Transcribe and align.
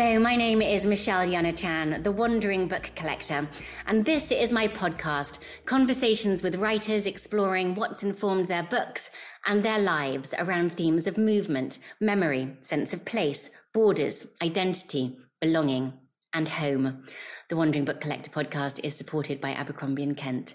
Hello, 0.00 0.20
my 0.20 0.36
name 0.36 0.62
is 0.62 0.86
Michelle 0.86 1.28
Jana 1.28 1.52
Chan, 1.52 2.04
the 2.04 2.12
Wandering 2.12 2.68
Book 2.68 2.92
Collector, 2.94 3.48
and 3.84 4.04
this 4.04 4.30
is 4.30 4.52
my 4.52 4.68
podcast, 4.68 5.40
Conversations 5.66 6.40
with 6.40 6.54
Writers 6.54 7.04
Exploring 7.04 7.74
what's 7.74 8.04
informed 8.04 8.46
their 8.46 8.62
books 8.62 9.10
and 9.44 9.64
their 9.64 9.80
lives 9.80 10.36
around 10.38 10.76
themes 10.76 11.08
of 11.08 11.18
movement, 11.18 11.80
memory, 12.00 12.56
sense 12.60 12.94
of 12.94 13.04
place, 13.04 13.50
borders, 13.74 14.36
identity, 14.40 15.18
belonging, 15.40 15.92
and 16.32 16.46
home. 16.46 17.02
The 17.48 17.56
Wandering 17.56 17.84
Book 17.84 18.00
Collector 18.00 18.30
podcast 18.30 18.78
is 18.84 18.96
supported 18.96 19.40
by 19.40 19.50
Abercrombie 19.50 20.04
and 20.04 20.16
Kent. 20.16 20.54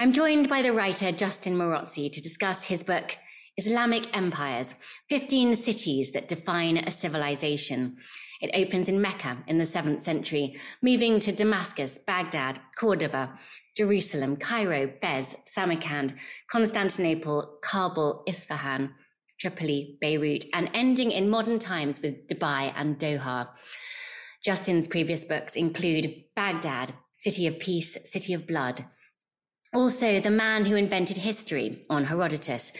I'm 0.00 0.14
joined 0.14 0.48
by 0.48 0.62
the 0.62 0.72
writer 0.72 1.12
Justin 1.12 1.58
Marozzi 1.58 2.10
to 2.10 2.22
discuss 2.22 2.64
his 2.64 2.84
book, 2.84 3.18
Islamic 3.58 4.16
Empires 4.16 4.76
15 5.10 5.54
Cities 5.56 6.12
That 6.12 6.26
Define 6.26 6.78
a 6.78 6.90
Civilization. 6.90 7.98
It 8.40 8.50
opens 8.54 8.88
in 8.88 9.00
Mecca 9.02 9.38
in 9.46 9.58
the 9.58 9.64
7th 9.64 10.00
century, 10.00 10.56
moving 10.82 11.20
to 11.20 11.32
Damascus, 11.32 11.98
Baghdad, 11.98 12.58
Cordoba, 12.76 13.38
Jerusalem, 13.76 14.36
Cairo, 14.36 14.92
Fez, 15.00 15.36
Samarkand, 15.46 16.14
Constantinople, 16.50 17.58
Kabul, 17.62 18.22
Isfahan, 18.26 18.94
Tripoli, 19.38 19.98
Beirut, 20.00 20.44
and 20.52 20.70
ending 20.74 21.10
in 21.10 21.30
modern 21.30 21.58
times 21.58 22.00
with 22.02 22.26
Dubai 22.28 22.72
and 22.76 22.98
Doha. 22.98 23.48
Justin's 24.44 24.88
previous 24.88 25.24
books 25.24 25.56
include 25.56 26.24
Baghdad, 26.34 26.94
City 27.16 27.46
of 27.46 27.58
Peace, 27.58 27.98
City 28.10 28.32
of 28.32 28.46
Blood. 28.46 28.86
Also, 29.74 30.18
The 30.20 30.30
Man 30.30 30.64
Who 30.64 30.76
Invented 30.76 31.18
History 31.18 31.84
on 31.88 32.06
Herodotus, 32.06 32.72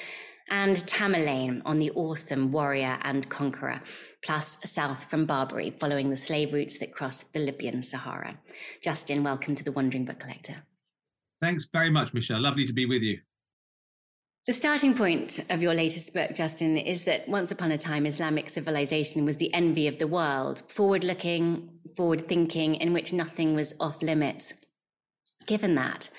and 0.51 0.77
Tamerlane 0.77 1.63
on 1.65 1.79
the 1.79 1.93
awesome 1.93 2.51
warrior 2.51 2.99
and 3.03 3.29
conqueror, 3.29 3.81
plus 4.23 4.59
south 4.65 5.05
from 5.05 5.25
Barbary, 5.25 5.71
following 5.71 6.11
the 6.11 6.17
slave 6.17 6.53
routes 6.53 6.79
that 6.79 6.93
crossed 6.93 7.33
the 7.33 7.39
Libyan 7.39 7.83
Sahara. 7.83 8.39
Justin, 8.83 9.23
welcome 9.23 9.55
to 9.55 9.65
the 9.65 9.73
Wandering 9.73 10.05
Book 10.05 10.19
Collector. 10.19 10.57
Thanks 11.41 11.69
very 11.73 11.89
much, 11.89 12.13
Michelle. 12.13 12.41
Lovely 12.41 12.67
to 12.67 12.73
be 12.73 12.85
with 12.85 13.01
you. 13.03 13.21
The 14.47 14.53
starting 14.53 14.95
point 14.95 15.39
of 15.49 15.63
your 15.63 15.75
latest 15.75 16.13
book, 16.13 16.35
Justin, 16.35 16.77
is 16.77 17.05
that 17.05 17.29
once 17.29 17.53
upon 17.53 17.71
a 17.71 17.79
time, 17.79 18.05
Islamic 18.05 18.51
civilization 18.51 19.25
was 19.25 19.37
the 19.37 19.55
envy 19.55 19.87
of 19.87 19.99
the 19.99 20.09
world, 20.09 20.63
forward 20.69 21.05
looking, 21.05 21.71
forward 21.97 22.27
thinking, 22.27 22.75
in 22.75 22.93
which 22.93 23.13
nothing 23.13 23.55
was 23.55 23.75
off 23.79 24.03
limits. 24.03 24.67
Given 25.47 25.77
that, 25.77 26.11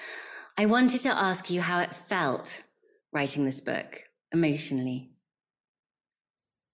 I 0.57 0.65
wanted 0.65 1.01
to 1.01 1.09
ask 1.09 1.49
you 1.49 1.61
how 1.61 1.81
it 1.81 1.95
felt 1.95 2.61
writing 3.11 3.43
this 3.43 3.59
book 3.59 4.03
emotionally? 4.31 5.09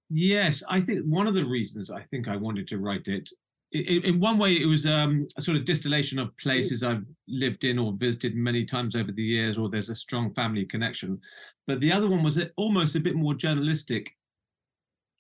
Yes, 0.09 0.63
I 0.69 0.79
think 0.79 1.05
one 1.05 1.27
of 1.27 1.35
the 1.35 1.45
reasons 1.45 1.91
I 1.91 2.03
think 2.03 2.27
I 2.27 2.37
wanted 2.37 2.67
to 2.69 2.77
write 2.77 3.07
it, 3.07 3.29
in, 3.73 4.19
one 4.19 4.37
way, 4.37 4.53
it 4.53 4.65
was 4.65 4.85
um, 4.85 5.25
a 5.37 5.41
sort 5.41 5.57
of 5.57 5.65
distillation 5.65 6.19
of 6.19 6.35
places 6.37 6.83
I've 6.83 7.03
lived 7.27 7.65
in 7.65 7.77
or 7.77 7.93
visited 7.97 8.33
many 8.35 8.63
times 8.63 8.95
over 8.95 9.11
the 9.11 9.23
years, 9.23 9.57
or 9.57 9.69
there's 9.69 9.89
a 9.89 9.95
strong 9.95 10.33
family 10.33 10.65
connection. 10.65 11.19
But 11.67 11.81
the 11.81 11.91
other 11.91 12.07
one 12.07 12.23
was 12.23 12.39
almost 12.55 12.95
a 12.95 13.01
bit 13.01 13.15
more 13.15 13.33
journalistic, 13.33 14.09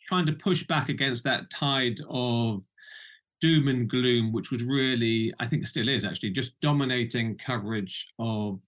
trying 0.07 0.25
to 0.27 0.33
push 0.33 0.65
back 0.65 0.87
against 0.87 1.25
that 1.25 1.49
tide 1.49 1.99
of 2.09 2.63
doom 3.41 3.67
and 3.67 3.89
gloom, 3.89 4.31
which 4.31 4.49
was 4.49 4.63
really, 4.63 5.33
I 5.39 5.45
think, 5.45 5.67
still 5.67 5.89
is 5.89 6.05
actually 6.05 6.31
just 6.31 6.59
dominating 6.61 7.37
coverage 7.37 8.07
of 8.17 8.61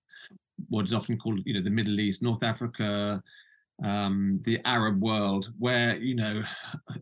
what 0.68 0.86
is 0.86 0.94
often 0.94 1.18
called, 1.18 1.40
you 1.46 1.54
know, 1.54 1.64
the 1.64 1.70
Middle 1.70 2.02
East, 2.02 2.22
North 2.22 2.44
Africa, 2.44 3.24
um, 3.84 4.40
the 4.44 4.60
Arab 4.66 5.02
world, 5.02 5.52
where, 5.58 5.98
you 5.98 6.16
know, 6.16 6.44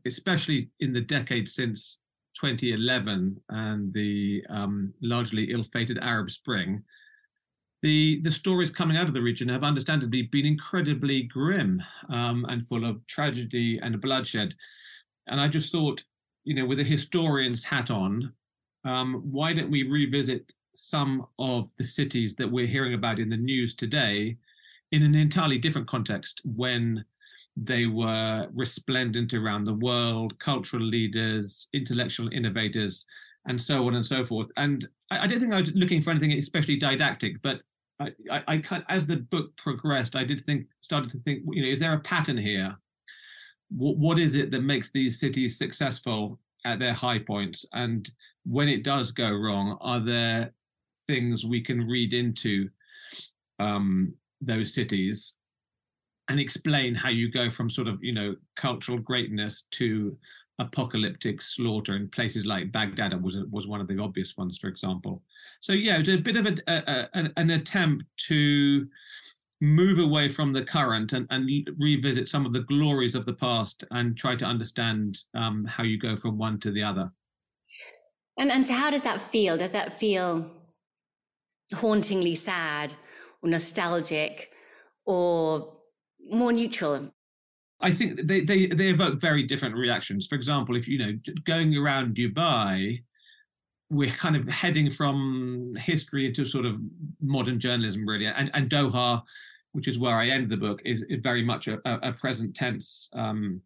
especially 0.05 0.69
in 0.79 0.93
the 0.93 1.01
decade 1.01 1.49
since 1.49 1.99
2011 2.39 3.35
and 3.49 3.93
the 3.93 4.43
um, 4.49 4.93
largely 5.01 5.45
ill-fated 5.51 5.97
Arab 6.01 6.29
Spring, 6.29 6.83
the 7.83 8.19
the 8.23 8.31
stories 8.31 8.71
coming 8.71 8.97
out 8.97 9.07
of 9.07 9.13
the 9.13 9.21
region 9.21 9.47
have 9.49 9.63
understandably 9.63 10.23
been 10.23 10.45
incredibly 10.45 11.23
grim 11.23 11.81
um, 12.09 12.45
and 12.49 12.67
full 12.67 12.85
of 12.85 13.05
tragedy 13.05 13.79
and 13.81 14.01
bloodshed. 14.01 14.55
And 15.27 15.39
I 15.39 15.47
just 15.47 15.71
thought, 15.71 16.03
you 16.44 16.55
know, 16.55 16.65
with 16.65 16.79
a 16.79 16.83
historian's 16.83 17.63
hat 17.63 17.91
on, 17.91 18.33
um, 18.83 19.21
why 19.31 19.53
don't 19.53 19.69
we 19.69 19.83
revisit 19.83 20.51
some 20.73 21.25
of 21.39 21.69
the 21.77 21.83
cities 21.83 22.35
that 22.35 22.51
we're 22.51 22.67
hearing 22.67 22.94
about 22.94 23.19
in 23.19 23.29
the 23.29 23.38
news 23.38 23.75
today 23.75 24.38
in 24.91 25.03
an 25.03 25.15
entirely 25.15 25.57
different 25.57 25.87
context 25.87 26.41
when 26.45 27.03
they 27.55 27.87
were 27.87 28.47
resplendent 28.53 29.33
around 29.33 29.63
the 29.63 29.73
world, 29.73 30.37
cultural 30.39 30.83
leaders, 30.83 31.67
intellectual 31.73 32.29
innovators, 32.31 33.05
and 33.47 33.59
so 33.59 33.87
on 33.87 33.95
and 33.95 34.05
so 34.05 34.25
forth. 34.25 34.47
And 34.57 34.87
I, 35.09 35.19
I 35.19 35.27
don't 35.27 35.39
think 35.39 35.53
I 35.53 35.61
was 35.61 35.73
looking 35.73 36.01
for 36.01 36.11
anything 36.11 36.31
especially 36.33 36.77
didactic, 36.77 37.41
but 37.41 37.61
I, 37.99 38.11
I, 38.31 38.41
I, 38.47 38.83
as 38.89 39.07
the 39.07 39.17
book 39.17 39.55
progressed, 39.57 40.15
I 40.15 40.23
did 40.23 40.45
think, 40.45 40.67
started 40.81 41.09
to 41.11 41.17
think, 41.19 41.43
you 41.51 41.63
know, 41.63 41.69
is 41.69 41.79
there 41.79 41.93
a 41.93 41.99
pattern 41.99 42.37
here? 42.37 42.75
What, 43.69 43.97
what 43.97 44.19
is 44.19 44.35
it 44.35 44.51
that 44.51 44.63
makes 44.63 44.91
these 44.91 45.19
cities 45.19 45.57
successful 45.57 46.39
at 46.63 46.79
their 46.79 46.93
high 46.93 47.19
points? 47.19 47.65
And 47.73 48.09
when 48.45 48.67
it 48.67 48.83
does 48.83 49.11
go 49.11 49.31
wrong, 49.31 49.77
are 49.81 49.99
there 49.99 50.53
things 51.07 51.45
we 51.45 51.61
can 51.61 51.87
read 51.87 52.13
into 52.13 52.69
um, 53.59 54.13
those 54.41 54.73
cities 54.73 55.35
and 56.29 56.39
explain 56.39 56.93
how 56.93 57.09
you 57.09 57.29
go 57.29 57.49
from 57.49 57.69
sort 57.69 57.87
of 57.87 57.97
you 58.01 58.13
know 58.13 58.35
cultural 58.55 58.97
greatness 58.97 59.65
to 59.71 60.17
apocalyptic 60.59 61.41
slaughter 61.41 61.95
in 61.95 62.09
places 62.09 62.45
like 62.45 62.71
Baghdad 62.71 63.21
was 63.21 63.37
was 63.51 63.67
one 63.67 63.81
of 63.81 63.87
the 63.87 63.99
obvious 63.99 64.35
ones, 64.37 64.57
for 64.57 64.67
example. 64.67 65.21
So 65.61 65.73
yeah, 65.73 65.99
it's 65.99 66.09
a 66.09 66.17
bit 66.17 66.35
of 66.35 66.45
a, 66.45 66.55
a, 66.67 67.07
a, 67.13 67.29
an 67.37 67.49
attempt 67.51 68.05
to 68.27 68.87
move 69.61 69.97
away 69.99 70.29
from 70.29 70.53
the 70.53 70.63
current 70.63 71.13
and, 71.13 71.27
and 71.31 71.49
revisit 71.79 72.27
some 72.27 72.45
of 72.45 72.53
the 72.53 72.61
glories 72.61 73.15
of 73.15 73.25
the 73.25 73.33
past 73.33 73.83
and 73.91 74.15
try 74.15 74.35
to 74.35 74.45
understand 74.45 75.19
um, 75.33 75.65
how 75.65 75.83
you 75.83 75.97
go 75.97 76.15
from 76.15 76.37
one 76.37 76.59
to 76.59 76.71
the 76.71 76.83
other. 76.83 77.11
And 78.37 78.51
and 78.51 78.65
so 78.65 78.73
how 78.73 78.89
does 78.89 79.01
that 79.03 79.21
feel? 79.21 79.57
Does 79.57 79.71
that 79.71 79.93
feel 79.93 80.51
hauntingly 81.73 82.35
sad 82.35 82.95
or 83.41 83.49
nostalgic 83.49 84.51
or 85.05 85.73
more 86.29 86.51
neutral? 86.51 87.11
I 87.79 87.91
think 87.91 88.27
they, 88.27 88.41
they, 88.41 88.67
they 88.67 88.89
evoke 88.89 89.21
very 89.21 89.43
different 89.43 89.75
reactions. 89.75 90.25
For 90.25 90.35
example, 90.35 90.75
if 90.75 90.87
you 90.87 90.97
know 90.97 91.13
going 91.45 91.77
around 91.77 92.15
Dubai, 92.15 93.03
we're 93.89 94.11
kind 94.11 94.35
of 94.35 94.47
heading 94.47 94.89
from 94.89 95.75
history 95.79 96.25
into 96.25 96.45
sort 96.45 96.65
of 96.65 96.77
modern 97.21 97.59
journalism, 97.59 98.07
really. 98.07 98.25
And, 98.25 98.51
and 98.53 98.69
Doha, 98.69 99.21
which 99.71 99.87
is 99.87 99.97
where 99.97 100.15
I 100.15 100.27
end 100.27 100.49
the 100.49 100.57
book, 100.57 100.81
is, 100.83 101.03
is 101.03 101.19
very 101.21 101.43
much 101.43 101.67
a, 101.67 101.79
a 101.85 102.11
present 102.11 102.55
tense 102.55 103.09
um, 103.13 103.61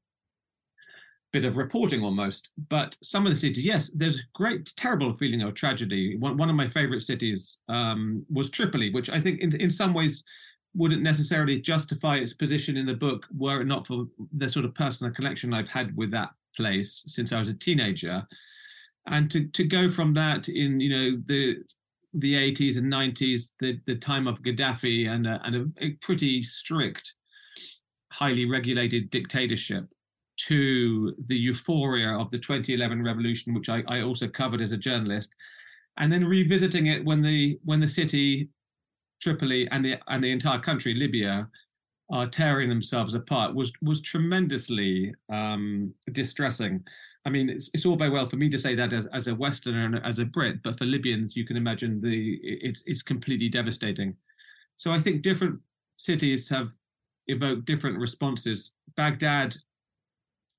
bit 1.31 1.45
of 1.45 1.57
reporting 1.57 2.03
almost. 2.03 2.49
But 2.69 2.97
some 3.01 3.25
of 3.25 3.31
the 3.31 3.37
cities, 3.37 3.65
yes, 3.65 3.89
there's 3.95 4.23
great, 4.33 4.73
terrible 4.75 5.13
feeling 5.13 5.41
of 5.41 5.53
tragedy. 5.53 6.17
One, 6.17 6.37
one 6.37 6.49
of 6.49 6.55
my 6.55 6.67
favorite 6.67 7.03
cities 7.03 7.59
um, 7.69 8.25
was 8.29 8.49
Tripoli, 8.49 8.91
which 8.91 9.09
I 9.09 9.19
think 9.19 9.39
in, 9.39 9.55
in 9.59 9.71
some 9.71 9.93
ways 9.93 10.23
wouldn't 10.73 11.01
necessarily 11.01 11.59
justify 11.59 12.17
its 12.17 12.33
position 12.33 12.77
in 12.77 12.85
the 12.85 12.95
book 12.95 13.25
were 13.35 13.61
it 13.61 13.67
not 13.67 13.87
for 13.87 14.05
the 14.37 14.47
sort 14.47 14.65
of 14.65 14.73
personal 14.73 15.13
connection 15.13 15.53
I've 15.53 15.69
had 15.69 15.95
with 15.97 16.11
that 16.11 16.29
place 16.55 17.03
since 17.07 17.33
I 17.33 17.39
was 17.39 17.49
a 17.49 17.53
teenager. 17.53 18.25
And 19.07 19.29
to, 19.31 19.47
to 19.47 19.63
go 19.65 19.89
from 19.89 20.13
that 20.13 20.47
in, 20.47 20.79
you 20.79 20.89
know, 20.89 21.21
the 21.25 21.57
the 22.13 22.33
80s 22.33 22.77
and 22.77 22.91
90s, 22.91 23.53
the, 23.61 23.79
the 23.85 23.95
time 23.95 24.27
of 24.27 24.41
Gaddafi 24.41 25.07
and 25.07 25.25
a, 25.25 25.41
and 25.45 25.55
a, 25.55 25.85
a 25.85 25.91
pretty 26.01 26.43
strict, 26.43 27.15
highly 28.11 28.45
regulated 28.45 29.09
dictatorship 29.09 29.85
to 30.47 31.13
the 31.27 31.35
euphoria 31.35 32.09
of 32.09 32.31
the 32.31 32.39
2011 32.39 33.03
revolution, 33.03 33.53
which 33.53 33.69
I, 33.69 33.83
I 33.87 34.01
also 34.01 34.27
covered 34.27 34.61
as 34.61 34.71
a 34.71 34.77
journalist, 34.77 35.35
and 35.97 36.11
then 36.11 36.25
revisiting 36.25 36.87
it 36.87 37.03
when 37.03 37.21
the 37.21 37.59
when 37.63 37.79
the 37.79 37.87
city, 37.87 38.49
Tripoli, 39.21 39.67
and 39.69 39.83
the 39.83 39.97
and 40.07 40.23
the 40.23 40.31
entire 40.31 40.59
country, 40.59 40.93
Libya, 40.93 41.47
are 42.11 42.27
tearing 42.27 42.69
themselves 42.69 43.13
apart 43.13 43.53
was 43.53 43.71
was 43.81 44.01
tremendously 44.01 45.13
um, 45.31 45.93
distressing. 46.11 46.83
I 47.25 47.29
mean, 47.29 47.49
it's, 47.49 47.69
it's 47.73 47.85
all 47.85 47.95
very 47.95 48.09
well 48.09 48.27
for 48.27 48.37
me 48.37 48.49
to 48.49 48.59
say 48.59 48.73
that 48.73 48.93
as, 48.93 49.05
as 49.07 49.27
a 49.27 49.35
Westerner 49.35 49.85
and 49.85 50.03
as 50.03 50.17
a 50.17 50.25
Brit, 50.25 50.63
but 50.63 50.77
for 50.77 50.85
Libyans, 50.85 51.35
you 51.35 51.45
can 51.45 51.57
imagine 51.57 52.01
the 52.01 52.39
it's 52.43 52.83
it's 52.87 53.03
completely 53.03 53.49
devastating. 53.49 54.15
So 54.77 54.91
I 54.91 54.99
think 54.99 55.21
different 55.21 55.59
cities 55.97 56.49
have 56.49 56.71
evoked 57.27 57.65
different 57.65 57.99
responses. 57.99 58.71
Baghdad 58.95 59.55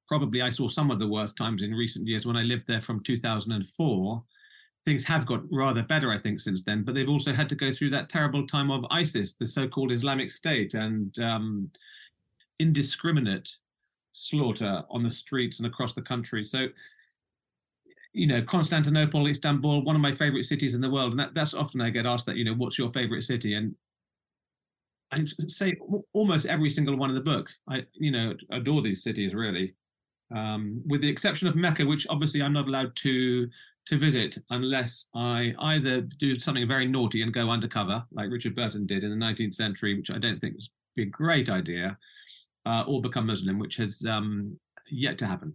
probably 0.08 0.42
I 0.42 0.50
saw 0.50 0.68
some 0.68 0.90
of 0.90 0.98
the 0.98 1.08
worst 1.08 1.36
times 1.36 1.62
in 1.62 1.72
recent 1.72 2.06
years 2.06 2.26
when 2.26 2.36
I 2.36 2.42
lived 2.42 2.64
there 2.66 2.80
from 2.80 3.02
2004. 3.02 4.24
Things 4.84 5.04
have 5.04 5.26
got 5.26 5.42
rather 5.52 5.82
better, 5.82 6.10
I 6.10 6.18
think, 6.18 6.40
since 6.40 6.64
then, 6.64 6.82
but 6.82 6.94
they've 6.94 7.08
also 7.08 7.32
had 7.32 7.48
to 7.50 7.54
go 7.54 7.70
through 7.70 7.90
that 7.90 8.08
terrible 8.08 8.46
time 8.46 8.70
of 8.70 8.84
ISIS, 8.90 9.34
the 9.34 9.46
so 9.46 9.68
called 9.68 9.92
Islamic 9.92 10.30
State, 10.30 10.74
and 10.74 11.16
um, 11.20 11.70
indiscriminate 12.58 13.56
slaughter 14.10 14.82
on 14.90 15.02
the 15.02 15.10
streets 15.10 15.58
and 15.58 15.66
across 15.66 15.94
the 15.94 16.02
country. 16.02 16.44
So 16.44 16.66
you 18.12 18.26
know, 18.26 18.42
Constantinople, 18.42 19.26
Istanbul, 19.26 19.84
one 19.84 19.96
of 19.96 20.02
my 20.02 20.12
favorite 20.12 20.44
cities 20.44 20.74
in 20.74 20.80
the 20.80 20.90
world. 20.90 21.12
And 21.12 21.20
that, 21.20 21.34
that's 21.34 21.54
often 21.54 21.80
I 21.80 21.90
get 21.90 22.06
asked 22.06 22.26
that, 22.26 22.36
you 22.36 22.44
know, 22.44 22.54
what's 22.54 22.78
your 22.78 22.90
favorite 22.90 23.22
city? 23.22 23.54
And 23.54 23.74
I 25.12 25.24
say 25.24 25.76
almost 26.12 26.46
every 26.46 26.70
single 26.70 26.96
one 26.96 27.08
in 27.08 27.14
the 27.14 27.22
book. 27.22 27.48
I, 27.68 27.84
you 27.94 28.10
know, 28.10 28.34
adore 28.50 28.82
these 28.82 29.02
cities 29.02 29.34
really, 29.34 29.74
um, 30.34 30.82
with 30.86 31.02
the 31.02 31.08
exception 31.08 31.48
of 31.48 31.56
Mecca, 31.56 31.84
which 31.84 32.06
obviously 32.08 32.42
I'm 32.42 32.52
not 32.52 32.68
allowed 32.68 32.94
to 32.96 33.48
to 33.86 33.98
visit 33.98 34.38
unless 34.50 35.06
I 35.14 35.54
either 35.58 36.02
do 36.02 36.38
something 36.38 36.68
very 36.68 36.86
naughty 36.86 37.22
and 37.22 37.32
go 37.32 37.50
undercover, 37.50 38.04
like 38.12 38.30
Richard 38.30 38.54
Burton 38.54 38.86
did 38.86 39.02
in 39.02 39.10
the 39.10 39.24
19th 39.24 39.54
century, 39.54 39.96
which 39.96 40.10
I 40.10 40.18
don't 40.18 40.40
think 40.40 40.54
would 40.54 40.62
be 40.94 41.02
a 41.02 41.06
great 41.06 41.50
idea, 41.50 41.98
uh, 42.64 42.84
or 42.86 43.00
become 43.00 43.26
Muslim, 43.26 43.58
which 43.58 43.76
has 43.76 44.04
um, 44.06 44.56
yet 44.88 45.18
to 45.18 45.26
happen. 45.26 45.54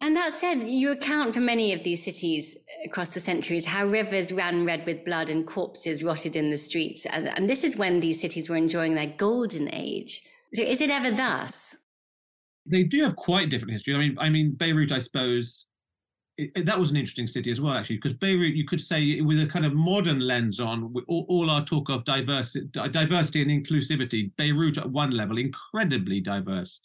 And 0.00 0.14
that 0.14 0.34
said, 0.34 0.62
you 0.62 0.92
account 0.92 1.34
for 1.34 1.40
many 1.40 1.72
of 1.72 1.82
these 1.82 2.04
cities 2.04 2.56
across 2.84 3.10
the 3.10 3.20
centuries 3.20 3.64
how 3.64 3.84
rivers 3.86 4.30
ran 4.30 4.64
red 4.64 4.86
with 4.86 5.04
blood 5.04 5.28
and 5.28 5.46
corpses 5.46 6.04
rotted 6.04 6.36
in 6.36 6.50
the 6.50 6.56
streets. 6.56 7.04
And, 7.04 7.28
and 7.28 7.50
this 7.50 7.64
is 7.64 7.76
when 7.76 7.98
these 7.98 8.20
cities 8.20 8.48
were 8.48 8.56
enjoying 8.56 8.94
their 8.94 9.12
golden 9.16 9.74
age. 9.74 10.22
So 10.54 10.62
is 10.62 10.80
it 10.80 10.90
ever 10.90 11.10
thus? 11.10 11.76
They 12.70 12.84
do 12.84 13.02
have 13.02 13.16
quite 13.16 13.50
different 13.50 13.72
history. 13.72 13.94
I 13.94 13.98
mean, 13.98 14.16
I 14.18 14.30
mean, 14.30 14.52
Beirut, 14.52 14.92
I 14.92 14.98
suppose, 14.98 15.66
it, 16.36 16.66
that 16.66 16.78
was 16.78 16.90
an 16.90 16.96
interesting 16.96 17.26
city 17.26 17.50
as 17.50 17.60
well, 17.60 17.74
actually, 17.74 17.96
because 17.96 18.14
Beirut, 18.14 18.54
you 18.54 18.66
could 18.66 18.80
say, 18.80 19.20
with 19.20 19.40
a 19.42 19.46
kind 19.46 19.66
of 19.66 19.74
modern 19.74 20.20
lens 20.20 20.60
on 20.60 20.94
all, 21.08 21.26
all 21.28 21.50
our 21.50 21.64
talk 21.64 21.90
of 21.90 22.04
diversity, 22.04 22.68
diversity 22.90 23.42
and 23.42 23.50
inclusivity, 23.50 24.30
Beirut 24.36 24.78
at 24.78 24.88
one 24.88 25.10
level, 25.10 25.38
incredibly 25.38 26.20
diverse. 26.20 26.80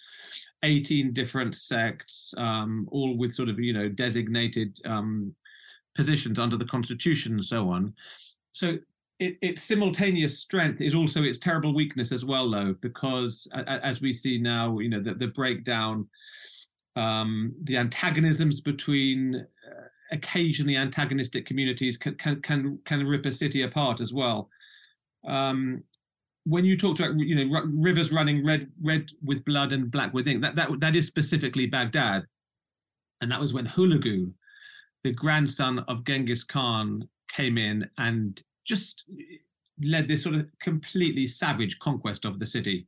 18 0.64 1.14
different 1.14 1.54
sects, 1.54 2.34
um, 2.38 2.88
all 2.92 3.18
with 3.18 3.34
sort 3.34 3.50
of, 3.50 3.60
you 3.60 3.74
know, 3.74 3.90
designated 3.90 4.80
um, 4.86 5.36
positions 5.94 6.40
under 6.40 6.58
the 6.58 6.66
constitution 6.66 7.34
and 7.34 7.46
so 7.46 7.70
on. 7.70 7.94
So 8.54 8.78
it, 9.20 9.38
its 9.42 9.64
simultaneous 9.64 10.40
strength 10.40 10.82
is 10.82 10.96
also 10.96 11.24
its 11.24 11.38
terrible 11.38 11.74
weakness 11.74 12.12
as 12.12 12.26
well, 12.26 12.50
though, 12.50 12.76
because 12.82 13.48
as 13.68 14.02
we 14.02 14.12
see 14.12 14.38
now, 14.38 14.80
you 14.80 14.90
know, 14.90 15.00
the, 15.00 15.14
the 15.14 15.28
breakdown 15.28 16.08
um, 16.96 17.54
the 17.64 17.78
antagonisms 17.78 18.62
between 18.62 19.36
uh, 19.36 19.88
occasionally 20.12 20.76
antagonistic 20.76 21.46
communities 21.46 21.98
can, 21.98 22.16
can 22.16 22.42
can 22.42 22.80
can 22.86 23.06
rip 23.06 23.26
a 23.26 23.32
city 23.32 23.64
apart 23.64 24.02
as 24.02 24.14
well. 24.14 24.50
Um, 25.28 25.84
when 26.46 26.66
you 26.66 26.78
talked 26.78 27.00
about 27.00 27.18
you 27.18 27.36
know 27.36 27.62
rivers 27.74 28.12
running 28.12 28.46
red 28.46 28.70
red 28.82 29.10
with 29.24 29.46
blood 29.46 29.74
and 29.74 29.90
black 29.90 30.14
with 30.14 30.28
ink, 30.28 30.42
that 30.42 30.56
that 30.56 30.70
that 30.80 30.96
is 30.96 31.08
specifically 31.08 31.66
Baghdad, 31.66 32.26
and 33.22 33.32
that 33.32 33.40
was 33.40 33.54
when 33.54 33.68
Hulagu, 33.68 34.32
the 35.04 35.12
grandson 35.12 35.80
of 35.88 36.06
Genghis 36.06 36.44
Khan, 36.44 37.08
came 37.30 37.58
in 37.58 37.90
and 37.98 38.42
just 38.66 39.06
led 39.84 40.08
this 40.08 40.24
sort 40.24 40.36
of 40.36 40.48
completely 40.60 41.28
savage 41.28 41.80
conquest 41.80 42.26
of 42.26 42.40
the 42.40 42.46
city 42.46 42.88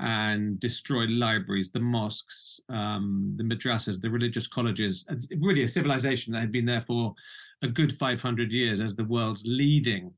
and 0.00 0.60
destroyed 0.60 1.10
libraries, 1.10 1.70
the 1.70 1.80
mosques, 1.80 2.60
um, 2.68 3.34
the 3.36 3.42
madrasas, 3.42 4.00
the 4.00 4.10
religious 4.10 4.46
colleges, 4.46 5.04
really 5.38 5.62
a 5.62 5.68
civilization 5.68 6.32
that 6.32 6.40
had 6.40 6.52
been 6.52 6.66
there 6.66 6.80
for 6.80 7.14
a 7.62 7.68
good 7.68 7.92
500 7.92 8.52
years 8.52 8.80
as 8.80 8.94
the 8.94 9.04
world's 9.04 9.42
leading 9.44 10.12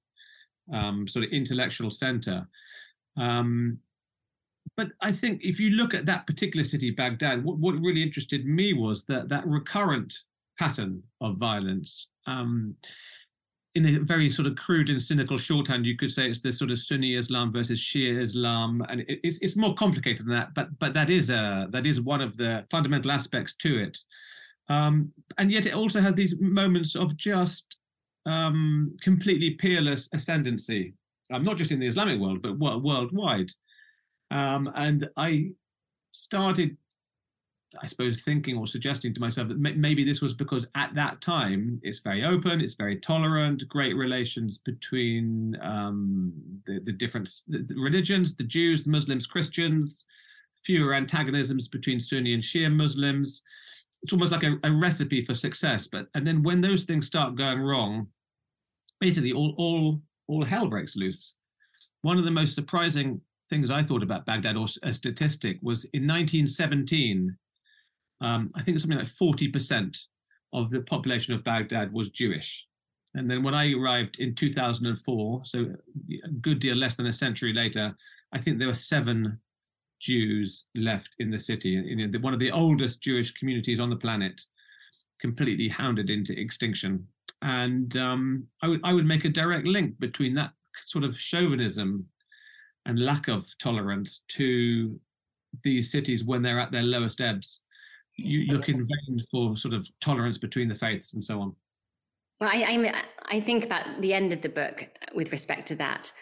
um, 0.73 1.09
sort 1.09 1.25
of 1.25 1.33
intellectual 1.33 1.91
center. 1.91 2.47
Um, 3.17 3.79
but 4.77 4.89
I 5.01 5.13
think 5.13 5.43
if 5.43 5.59
you 5.59 5.71
look 5.71 5.95
at 5.95 6.07
that 6.07 6.27
particular 6.27 6.65
city, 6.65 6.91
Baghdad, 6.91 7.43
what, 7.43 7.59
what 7.59 7.81
really 7.81 8.03
interested 8.03 8.45
me 8.45 8.73
was 8.75 9.05
that 9.07 9.29
that 9.31 9.47
recurrent 9.47 10.15
pattern 10.59 11.03
of 11.21 11.39
violence. 11.39 12.11
Um, 12.27 12.77
in 13.75 13.87
a 13.87 14.01
very 14.01 14.29
sort 14.29 14.49
of 14.49 14.57
crude 14.57 14.91
and 14.91 15.01
cynical 15.01 15.39
shorthand, 15.39 15.87
you 15.87 15.97
could 15.97 16.11
say 16.11 16.29
it's 16.29 16.41
the 16.41 16.53
sort 16.53 16.71
of 16.71 16.79
Sunni 16.79 17.15
Islam 17.15 17.53
versus 17.53 17.81
Shia 17.81 18.21
Islam, 18.21 18.85
and 18.89 19.05
it's 19.07 19.39
it's 19.39 19.57
more 19.57 19.75
complicated 19.75 20.27
than 20.27 20.35
that. 20.35 20.55
But 20.55 20.77
but 20.79 20.95
that 20.95 21.09
is 21.11 21.31
a 21.31 21.69
that 21.71 21.87
is 21.87 22.01
one 22.01 22.21
of 22.21 22.37
the 22.37 22.65
fundamental 22.71 23.13
aspects 23.13 23.55
to 23.57 23.79
it, 23.79 23.99
um, 24.69 25.13
and 25.39 25.53
yet 25.53 25.67
it 25.67 25.75
also 25.75 26.01
has 26.01 26.15
these 26.15 26.41
moments 26.41 26.97
of 26.97 27.17
just 27.17 27.79
um, 28.27 28.97
completely 29.03 29.51
peerless 29.51 30.09
ascendancy, 30.13 30.95
um, 31.33 31.45
not 31.45 31.57
just 31.57 31.71
in 31.71 31.79
the 31.79 31.87
Islamic 31.87 32.19
world 32.21 32.43
but 32.43 32.59
worldwide. 32.59 33.51
Um, 34.33 34.71
and 34.75 35.09
I 35.17 35.51
started 36.11 36.77
I 37.81 37.87
suppose, 37.87 38.23
thinking 38.23 38.57
or 38.57 38.67
suggesting 38.67 39.15
to 39.15 39.21
myself 39.21 39.49
that 39.49 39.59
maybe 39.59 40.05
this 40.05 40.21
was 40.21 40.35
because 40.35 40.67
at 40.75 40.95
that 40.95 41.21
time 41.21 41.81
it's 41.83 42.01
very 42.01 42.25
open, 42.25 42.61
it's 42.61 42.75
very 42.75 42.97
tolerant, 42.97 43.69
great 43.69 43.95
relations 43.95 44.59
between 44.59 45.57
um, 45.63 46.33
the, 46.67 46.81
the, 46.81 46.93
different 46.93 47.31
religions, 47.77 48.35
the 48.35 48.45
Jews, 48.45 48.83
the 48.83 48.91
Muslims, 48.91 49.27
Christians, 49.27 50.05
fewer 50.65 50.95
antagonisms 50.95 51.69
between 51.69 52.01
Sunni 52.01 52.35
and 52.35 52.43
Shia 52.43 52.75
Muslims. 52.75 53.43
It's 54.03 54.13
almost 54.13 54.33
like 54.33 54.43
a, 54.43 54.57
a 54.65 54.73
recipe 54.73 55.25
for 55.25 55.35
success. 55.35 55.87
But 55.87 56.09
and 56.15 56.27
then 56.27 56.43
when 56.43 56.61
those 56.61 56.85
things 56.85 57.07
start 57.07 57.37
going 57.37 57.61
wrong, 57.61 58.09
basically 58.99 59.33
all 59.33 59.55
all 59.59 60.01
all 60.27 60.45
hell 60.45 60.67
breaks 60.67 60.97
loose. 60.97 61.37
One 62.03 62.19
of 62.19 62.25
the 62.25 62.31
most 62.31 62.55
surprising 62.55 63.21
things 63.49 63.71
I 63.71 63.83
thought 63.83 64.03
about 64.03 64.27
Baghdad, 64.27 64.57
or 64.57 64.67
a 64.83 64.93
statistic, 64.93 65.59
was 65.63 65.85
in 65.87 66.03
1917 66.03 67.37
um, 68.21 68.49
I 68.55 68.63
think 68.63 68.79
something 68.79 68.99
like 68.99 69.07
40% 69.07 69.97
of 70.53 70.71
the 70.71 70.81
population 70.83 71.35
of 71.35 71.45
Baghdad 71.45 71.93
was 71.93 72.11
Jewish. 72.11 72.67
And 73.15 73.31
then 73.31 73.43
when 73.43 73.55
I 73.55 73.73
arrived 73.73 74.17
in 74.19 74.35
2004, 74.35 75.43
so 75.45 75.67
a 76.25 76.29
good 76.41 76.59
deal 76.61 76.77
less 76.77 76.97
than 76.97 77.07
a 77.07 77.13
century 77.13 77.53
later, 77.53 77.95
I 78.33 78.39
think 78.39 78.59
there 78.59 78.69
were 78.69 78.75
seven 78.75 79.39
Jews 80.01 80.67
left 80.75 81.11
in 81.19 81.31
the 81.31 81.39
city. 81.39 81.77
Know, 81.95 82.19
one 82.21 82.33
of 82.33 82.41
the 82.41 82.53
oldest 82.53 83.03
Jewish 83.03 83.33
communities 83.33 83.81
on 83.81 83.91
the 83.91 83.97
planet, 83.97 84.41
completely 85.21 85.69
hounded 85.69 86.09
into 86.09 86.39
extinction. 86.39 87.07
And 87.43 87.97
um, 87.97 88.47
I 88.63 88.69
would 88.69 88.81
I 88.85 88.93
would 88.93 89.07
make 89.07 89.25
a 89.25 89.29
direct 89.29 89.67
link 89.67 89.99
between 89.99 90.35
that 90.35 90.53
sort 90.87 91.05
of 91.05 91.19
chauvinism 91.19 92.07
and 92.87 92.99
lack 93.01 93.29
of 93.29 93.47
tolerance 93.59 94.23
to 94.29 94.99
these 95.65 95.91
cities 95.91 96.25
when 96.25 96.43
they're 96.43 96.61
at 96.61 96.71
their 96.71 96.83
lowest 96.83 97.21
ebbs 97.21 97.61
you 98.21 98.53
look 98.53 98.69
in 98.69 98.79
vain 98.79 99.21
for 99.31 99.57
sort 99.57 99.75
of 99.75 99.89
tolerance 100.01 100.39
between 100.39 100.69
the 100.69 100.75
faiths 100.75 101.15
and 101.15 101.25
so 101.25 101.41
on. 101.41 101.57
Well, 102.41 102.51
I, 102.53 102.63
I, 102.63 103.03
I 103.37 103.41
think 103.41 103.65
about 103.65 104.01
the 104.01 104.15
end 104.15 104.33
of 104.33 104.41
the 104.41 104.49
book 104.49 104.89
with 105.15 105.31
respect 105.31 105.67
to 105.69 105.75
that, 105.77 106.13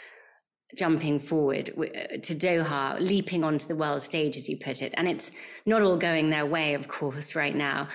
jumping 0.76 1.20
forward 1.20 1.66
to 1.66 2.34
Doha, 2.34 3.00
leaping 3.00 3.44
onto 3.44 3.66
the 3.66 3.76
world 3.76 4.02
stage, 4.02 4.36
as 4.36 4.48
you 4.48 4.56
put 4.56 4.82
it. 4.82 4.92
And 4.96 5.08
it's 5.08 5.30
not 5.64 5.82
all 5.82 5.96
going 5.96 6.30
their 6.30 6.46
way, 6.46 6.74
of 6.74 6.88
course, 6.88 7.36
right 7.36 7.54
now. 7.54 7.88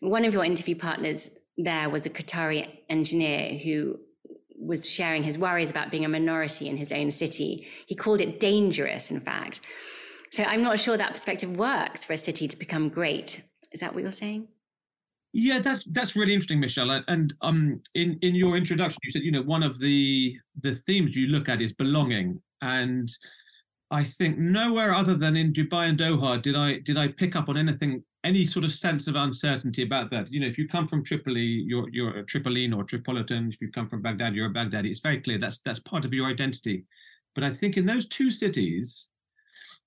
One 0.00 0.24
of 0.24 0.34
your 0.34 0.44
interview 0.44 0.76
partners 0.76 1.38
there 1.56 1.88
was 1.88 2.04
a 2.04 2.10
Qatari 2.10 2.68
engineer 2.88 3.58
who 3.58 3.98
was 4.58 4.90
sharing 4.90 5.22
his 5.22 5.38
worries 5.38 5.70
about 5.70 5.90
being 5.90 6.04
a 6.04 6.08
minority 6.08 6.68
in 6.68 6.76
his 6.76 6.90
own 6.92 7.10
city. 7.10 7.66
He 7.86 7.94
called 7.94 8.20
it 8.20 8.40
dangerous, 8.40 9.10
in 9.10 9.20
fact. 9.20 9.60
So 10.34 10.42
I'm 10.42 10.64
not 10.64 10.80
sure 10.80 10.96
that 10.96 11.12
perspective 11.12 11.56
works 11.56 12.02
for 12.02 12.12
a 12.12 12.16
city 12.16 12.48
to 12.48 12.58
become 12.58 12.88
great. 12.88 13.44
Is 13.70 13.78
that 13.78 13.94
what 13.94 14.02
you're 14.02 14.10
saying? 14.10 14.48
Yeah, 15.32 15.60
that's 15.60 15.84
that's 15.84 16.16
really 16.16 16.34
interesting, 16.34 16.58
Michelle. 16.58 16.90
And 17.06 17.32
um, 17.40 17.80
in 17.94 18.18
in 18.20 18.34
your 18.34 18.56
introduction, 18.56 18.98
you 19.04 19.12
said 19.12 19.22
you 19.22 19.30
know 19.30 19.42
one 19.42 19.62
of 19.62 19.78
the 19.78 20.36
the 20.60 20.74
themes 20.74 21.14
you 21.14 21.28
look 21.28 21.48
at 21.48 21.62
is 21.62 21.72
belonging, 21.72 22.42
and 22.62 23.08
I 23.92 24.02
think 24.02 24.36
nowhere 24.36 24.92
other 24.92 25.14
than 25.14 25.36
in 25.36 25.52
Dubai 25.52 25.88
and 25.90 25.98
Doha 26.00 26.42
did 26.42 26.56
I 26.56 26.78
did 26.78 26.96
I 26.96 27.06
pick 27.22 27.36
up 27.36 27.48
on 27.48 27.56
anything 27.56 28.02
any 28.24 28.44
sort 28.44 28.64
of 28.64 28.72
sense 28.72 29.06
of 29.06 29.14
uncertainty 29.14 29.84
about 29.84 30.10
that. 30.10 30.32
You 30.32 30.40
know, 30.40 30.48
if 30.48 30.58
you 30.58 30.66
come 30.66 30.88
from 30.88 31.04
Tripoli, 31.04 31.62
you're 31.70 31.88
you're 31.92 32.18
a 32.18 32.24
Tripoline 32.24 32.76
or 32.76 32.82
Tripolitan. 32.82 33.52
If 33.52 33.60
you 33.60 33.70
come 33.70 33.88
from 33.88 34.02
Baghdad, 34.02 34.34
you're 34.34 34.50
a 34.50 34.52
Baghdadi. 34.52 34.90
It's 34.90 34.98
very 35.08 35.20
clear 35.20 35.38
that's 35.38 35.60
that's 35.60 35.78
part 35.78 36.04
of 36.04 36.12
your 36.12 36.26
identity. 36.26 36.86
But 37.36 37.44
I 37.44 37.54
think 37.54 37.76
in 37.76 37.86
those 37.86 38.08
two 38.08 38.32
cities, 38.32 39.10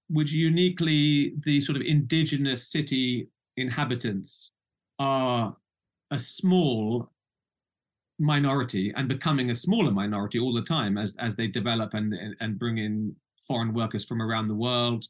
which 0.10 0.32
uniquely 0.32 1.34
the 1.46 1.60
sort 1.62 1.76
of 1.76 1.82
indigenous 1.82 2.68
city 2.68 3.28
inhabitants 3.58 4.52
are 5.00 5.56
a 6.12 6.20
small 6.20 7.12
minority 8.20 8.94
and 8.96 9.08
becoming 9.08 9.52
a 9.52 9.56
smaller 9.56 9.92
minority 9.92 10.40
all 10.40 10.54
the 10.54 10.62
time 10.62 10.98
as 10.98 11.16
as 11.18 11.36
they 11.36 11.48
develop 11.48 11.94
and 11.94 12.16
and 12.40 12.58
bring 12.58 12.78
in 12.78 13.16
foreign 13.48 13.74
workers 13.74 14.06
from 14.06 14.22
around 14.22 14.48
the 14.48 14.56
world. 14.56 15.06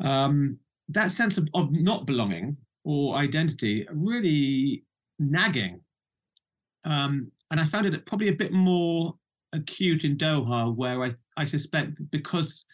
Um, 0.00 0.58
that 0.90 1.10
sense 1.10 1.36
of, 1.38 1.48
of 1.54 1.72
not 1.72 2.06
belonging 2.06 2.56
or 2.84 3.16
identity 3.16 3.86
really 3.92 4.84
nagging. 5.18 5.80
Um, 6.84 7.32
and 7.50 7.60
i 7.60 7.64
found 7.64 7.86
it 7.86 8.06
probably 8.06 8.28
a 8.28 8.32
bit 8.32 8.52
more 8.52 9.14
acute 9.52 10.04
in 10.04 10.16
doha 10.16 10.74
where 10.74 11.02
i 11.02 11.14
i 11.36 11.44
suspect 11.44 11.98
because 12.10 12.64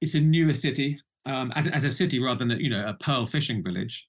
it's 0.00 0.14
a 0.14 0.20
newer 0.20 0.54
city 0.54 1.00
um, 1.26 1.52
as, 1.54 1.66
as 1.68 1.84
a 1.84 1.92
city 1.92 2.18
rather 2.20 2.44
than 2.44 2.58
a, 2.58 2.62
you 2.62 2.70
know 2.70 2.86
a 2.86 2.94
pearl 2.94 3.26
fishing 3.26 3.62
village. 3.62 4.08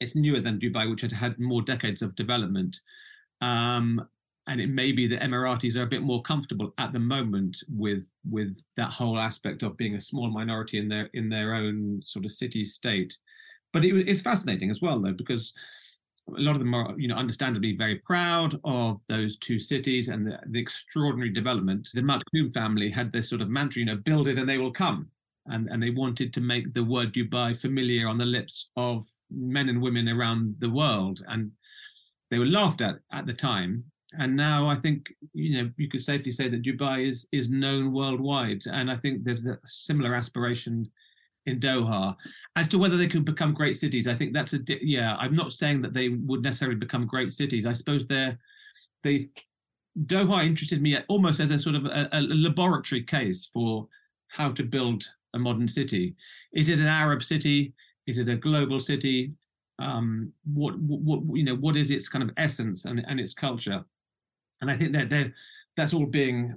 it's 0.00 0.14
newer 0.14 0.40
than 0.40 0.58
Dubai, 0.58 0.88
which 0.88 1.00
had 1.00 1.12
had 1.12 1.38
more 1.38 1.62
decades 1.62 2.02
of 2.02 2.14
development. 2.14 2.80
Um, 3.40 4.06
and 4.46 4.60
it 4.60 4.70
may 4.70 4.92
be 4.92 5.06
that 5.08 5.20
Emiratis 5.20 5.76
are 5.76 5.82
a 5.82 5.86
bit 5.86 6.02
more 6.02 6.22
comfortable 6.22 6.72
at 6.78 6.92
the 6.92 6.98
moment 6.98 7.58
with 7.68 8.04
with 8.28 8.56
that 8.76 8.90
whole 8.90 9.18
aspect 9.18 9.62
of 9.62 9.76
being 9.76 9.94
a 9.94 10.00
small 10.00 10.30
minority 10.30 10.78
in 10.78 10.88
their 10.88 11.10
in 11.14 11.28
their 11.28 11.54
own 11.54 12.00
sort 12.04 12.24
of 12.24 12.32
city 12.32 12.64
state. 12.64 13.16
But 13.72 13.84
it, 13.84 14.08
it's 14.08 14.22
fascinating 14.22 14.70
as 14.70 14.80
well, 14.80 14.98
though, 15.00 15.12
because 15.12 15.52
a 16.36 16.40
lot 16.40 16.52
of 16.52 16.58
them 16.58 16.74
are, 16.74 16.94
you 16.98 17.08
know, 17.08 17.16
understandably 17.16 17.76
very 17.76 17.96
proud 17.96 18.58
of 18.64 19.00
those 19.08 19.36
two 19.36 19.58
cities 19.58 20.08
and 20.08 20.26
the, 20.26 20.38
the 20.48 20.60
extraordinary 20.60 21.30
development. 21.30 21.88
The 21.94 22.02
Maktoum 22.02 22.52
family 22.52 22.90
had 22.90 23.12
this 23.12 23.28
sort 23.28 23.40
of 23.40 23.48
mantra, 23.48 23.80
you 23.80 23.86
know, 23.86 23.96
build 23.96 24.28
it 24.28 24.38
and 24.38 24.48
they 24.48 24.58
will 24.58 24.72
come. 24.72 25.08
And, 25.46 25.66
and 25.68 25.82
they 25.82 25.90
wanted 25.90 26.34
to 26.34 26.42
make 26.42 26.74
the 26.74 26.84
word 26.84 27.14
Dubai 27.14 27.58
familiar 27.58 28.06
on 28.06 28.18
the 28.18 28.26
lips 28.26 28.70
of 28.76 29.02
men 29.30 29.70
and 29.70 29.80
women 29.80 30.06
around 30.08 30.56
the 30.58 30.68
world. 30.68 31.24
And 31.26 31.52
they 32.30 32.38
were 32.38 32.46
laughed 32.46 32.82
at 32.82 32.96
at 33.12 33.24
the 33.24 33.32
time. 33.32 33.84
And 34.18 34.36
now 34.36 34.68
I 34.68 34.74
think, 34.74 35.12
you 35.32 35.62
know, 35.62 35.70
you 35.78 35.88
could 35.88 36.02
safely 36.02 36.32
say 36.32 36.48
that 36.48 36.62
Dubai 36.62 37.08
is 37.08 37.28
is 37.32 37.48
known 37.48 37.92
worldwide. 37.92 38.62
And 38.66 38.90
I 38.90 38.96
think 38.96 39.24
there's 39.24 39.46
a 39.46 39.58
similar 39.64 40.14
aspiration 40.14 40.90
in 41.48 41.60
Doha. 41.60 42.16
As 42.56 42.68
to 42.68 42.78
whether 42.78 42.96
they 42.96 43.08
can 43.08 43.24
become 43.24 43.54
great 43.54 43.76
cities, 43.76 44.08
I 44.08 44.14
think 44.14 44.32
that's 44.32 44.52
a 44.52 44.60
yeah. 44.82 45.16
I'm 45.16 45.34
not 45.34 45.52
saying 45.52 45.82
that 45.82 45.94
they 45.94 46.08
would 46.10 46.42
necessarily 46.42 46.76
become 46.76 47.06
great 47.06 47.32
cities. 47.32 47.66
I 47.66 47.72
suppose 47.72 48.06
they're 48.06 48.38
they 49.04 49.28
Doha 50.06 50.44
interested 50.44 50.80
me 50.80 50.98
almost 51.08 51.40
as 51.40 51.50
a 51.50 51.58
sort 51.58 51.76
of 51.76 51.86
a, 51.86 52.08
a 52.12 52.20
laboratory 52.20 53.02
case 53.02 53.46
for 53.46 53.88
how 54.28 54.50
to 54.52 54.62
build 54.62 55.08
a 55.34 55.38
modern 55.38 55.68
city. 55.68 56.14
Is 56.52 56.68
it 56.68 56.80
an 56.80 56.86
Arab 56.86 57.22
city? 57.22 57.74
Is 58.06 58.18
it 58.18 58.28
a 58.28 58.36
global 58.36 58.80
city? 58.80 59.32
Um, 59.78 60.32
what, 60.44 60.78
what, 60.78 61.36
you 61.36 61.44
know, 61.44 61.54
what 61.54 61.76
is 61.76 61.90
its 61.90 62.08
kind 62.08 62.22
of 62.22 62.30
essence 62.36 62.84
and, 62.84 63.04
and 63.06 63.20
its 63.20 63.34
culture? 63.34 63.84
And 64.60 64.70
I 64.70 64.76
think 64.76 64.92
that 64.92 65.32
that's 65.76 65.94
all 65.94 66.06
being 66.06 66.54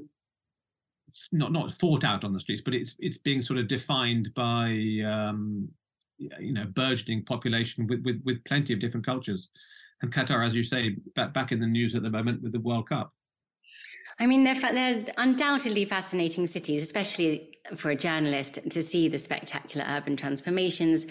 not 1.31 1.51
not 1.51 1.71
thought 1.71 2.03
out 2.03 2.23
on 2.23 2.33
the 2.33 2.39
streets, 2.39 2.61
but 2.61 2.73
it's 2.73 2.95
it's 2.99 3.17
being 3.17 3.41
sort 3.41 3.59
of 3.59 3.67
defined 3.67 4.33
by 4.35 4.69
um, 5.05 5.69
you 6.17 6.53
know 6.53 6.65
burgeoning 6.65 7.23
population 7.25 7.87
with, 7.87 8.03
with 8.03 8.21
with 8.23 8.43
plenty 8.43 8.73
of 8.73 8.79
different 8.79 9.05
cultures. 9.05 9.49
And 10.01 10.11
Qatar, 10.11 10.45
as 10.45 10.55
you 10.55 10.63
say, 10.63 10.95
back 11.15 11.33
back 11.33 11.51
in 11.51 11.59
the 11.59 11.67
news 11.67 11.95
at 11.95 12.03
the 12.03 12.09
moment 12.09 12.41
with 12.41 12.51
the 12.51 12.59
World 12.59 12.89
Cup. 12.89 13.13
I 14.19 14.27
mean, 14.27 14.43
they're 14.43 14.55
they're 14.55 15.05
undoubtedly 15.17 15.85
fascinating 15.85 16.47
cities, 16.47 16.83
especially 16.83 17.49
for 17.75 17.89
a 17.89 17.95
journalist 17.95 18.59
to 18.69 18.81
see 18.81 19.07
the 19.07 19.17
spectacular 19.17 19.85
urban 19.87 20.15
transformations 20.17 21.05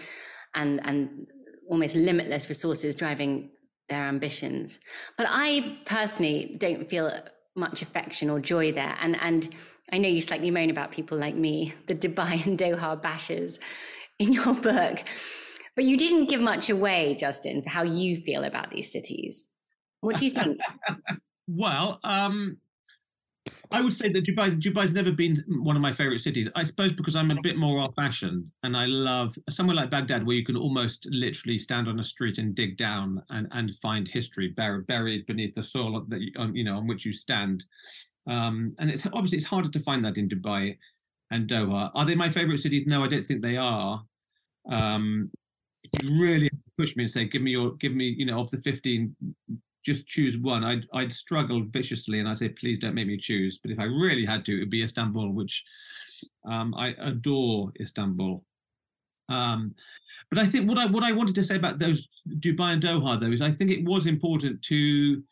and 0.55 0.81
and 0.85 1.27
almost 1.69 1.97
limitless 1.97 2.49
resources 2.49 2.95
driving 2.97 3.51
their 3.89 4.05
ambitions. 4.07 4.81
But 5.17 5.27
I 5.29 5.79
personally 5.87 6.57
don't 6.59 6.89
feel 6.89 7.13
much 7.57 7.83
affection 7.83 8.31
or 8.31 8.41
joy 8.41 8.73
there, 8.73 8.97
and 9.01 9.17
and 9.21 9.49
I 9.93 9.99
know 9.99 10.09
you 10.09 10.21
slightly 10.21 10.51
moan 10.51 10.71
about 10.71 10.93
people 10.93 11.19
like 11.19 11.35
me, 11.35 11.75
the 11.87 11.95
Dubai 11.95 12.47
and 12.47 12.59
Doha 12.59 13.01
bashers 13.01 13.59
in 14.19 14.33
your 14.33 14.55
book, 14.55 15.03
but 15.77 15.85
you 15.85 15.97
didn't 15.97 16.29
give 16.29 16.41
much 16.41 16.71
away, 16.71 17.17
Justin, 17.19 17.63
for 17.63 17.71
how 17.71 17.83
you 17.83 18.17
feel 18.17 18.45
about 18.45 18.71
these 18.71 18.93
cities. 18.93 19.51
What 20.01 20.17
do 20.17 20.25
you 20.25 20.31
think? 20.31 20.61
well, 21.49 22.01
um, 22.05 22.59
I 23.73 23.81
would 23.81 23.93
say 23.93 24.11
that 24.11 24.25
Dubai 24.25 24.61
Dubai's 24.61 24.93
never 24.93 25.13
been 25.13 25.37
one 25.49 25.77
of 25.77 25.83
my 25.83 25.93
favorite 25.93 26.21
cities. 26.21 26.49
I 26.55 26.65
suppose 26.65 26.93
because 26.93 27.15
I'm 27.15 27.31
a 27.31 27.37
bit 27.43 27.57
more 27.57 27.81
old-fashioned, 27.81 28.45
and 28.63 28.77
I 28.77 28.87
love 28.87 29.37
somewhere 29.49 29.77
like 29.77 29.91
Baghdad, 29.91 30.27
where 30.27 30.37
you 30.37 30.45
can 30.45 30.57
almost 30.57 31.07
literally 31.11 31.57
stand 31.57 31.89
on 31.89 32.01
a 32.01 32.05
street 32.05 32.39
and 32.39 32.55
dig 32.55 32.77
down 32.77 33.23
and, 33.31 33.47
and 33.53 33.75
find 33.77 34.09
history 34.09 34.49
buried 34.49 35.27
beneath 35.27 35.55
the 35.55 35.63
soil 35.63 36.05
that 36.09 36.21
you, 36.21 36.33
you 36.53 36.65
know 36.65 36.79
on 36.79 36.87
which 36.87 37.07
you 37.07 37.13
stand. 37.13 37.65
Um, 38.31 38.75
and 38.79 38.91
it's 38.91 39.07
obviously 39.07 39.39
it's 39.39 39.47
harder 39.47 39.69
to 39.69 39.81
find 39.81 40.05
that 40.05 40.17
in 40.17 40.29
Dubai 40.29 40.79
and 41.33 41.49
Doha. 41.49 41.91
Are 41.95 42.05
they 42.05 42.15
my 42.15 42.29
favorite 42.29 42.59
cities? 42.59 42.87
No, 42.87 43.03
I 43.03 43.09
don't 43.09 43.25
think 43.25 43.43
they 43.43 43.57
are. 43.57 44.03
Um, 44.71 45.31
you 46.01 46.23
really 46.23 46.51
push 46.79 46.97
me 46.97 47.05
and 47.05 47.11
say, 47.11 47.25
give 47.25 47.43
me 47.43 47.51
your, 47.51 47.73
give 47.77 47.93
me, 47.93 48.15
you 48.17 48.27
know, 48.27 48.41
of 48.41 48.51
the 48.51 48.59
15, 48.59 49.15
just 49.85 50.07
choose 50.07 50.39
one. 50.39 50.63
I'd, 50.63 50.87
I'd 50.95 51.13
struggle 51.13 51.65
viciously 51.71 52.21
and 52.21 52.29
I'd 52.29 52.39
say, 52.39 52.51
please 52.51 52.79
don't 52.79 52.95
make 52.95 53.09
me 53.09 53.17
choose. 53.17 53.59
But 53.59 53.73
if 53.73 53.81
I 53.81 53.85
really 53.85 54.25
had 54.25 54.45
to, 54.45 54.57
it 54.57 54.61
would 54.61 54.71
be 54.71 54.83
Istanbul, 54.83 55.33
which 55.33 55.65
um, 56.45 56.73
I 56.77 56.95
adore 57.01 57.73
Istanbul. 57.81 58.45
Um, 59.29 59.75
but 60.29 60.39
I 60.39 60.47
think 60.47 60.69
what 60.69 60.77
I 60.77 60.87
what 60.87 61.05
I 61.05 61.13
wanted 61.13 61.37
to 61.37 61.45
say 61.45 61.55
about 61.55 61.79
those 61.79 62.09
Dubai 62.41 62.73
and 62.73 62.83
Doha 62.83 63.21
though 63.21 63.31
is 63.31 63.41
I 63.41 63.53
think 63.53 63.71
it 63.71 63.85
was 63.85 64.09
important 64.09 64.61
to 64.63 65.23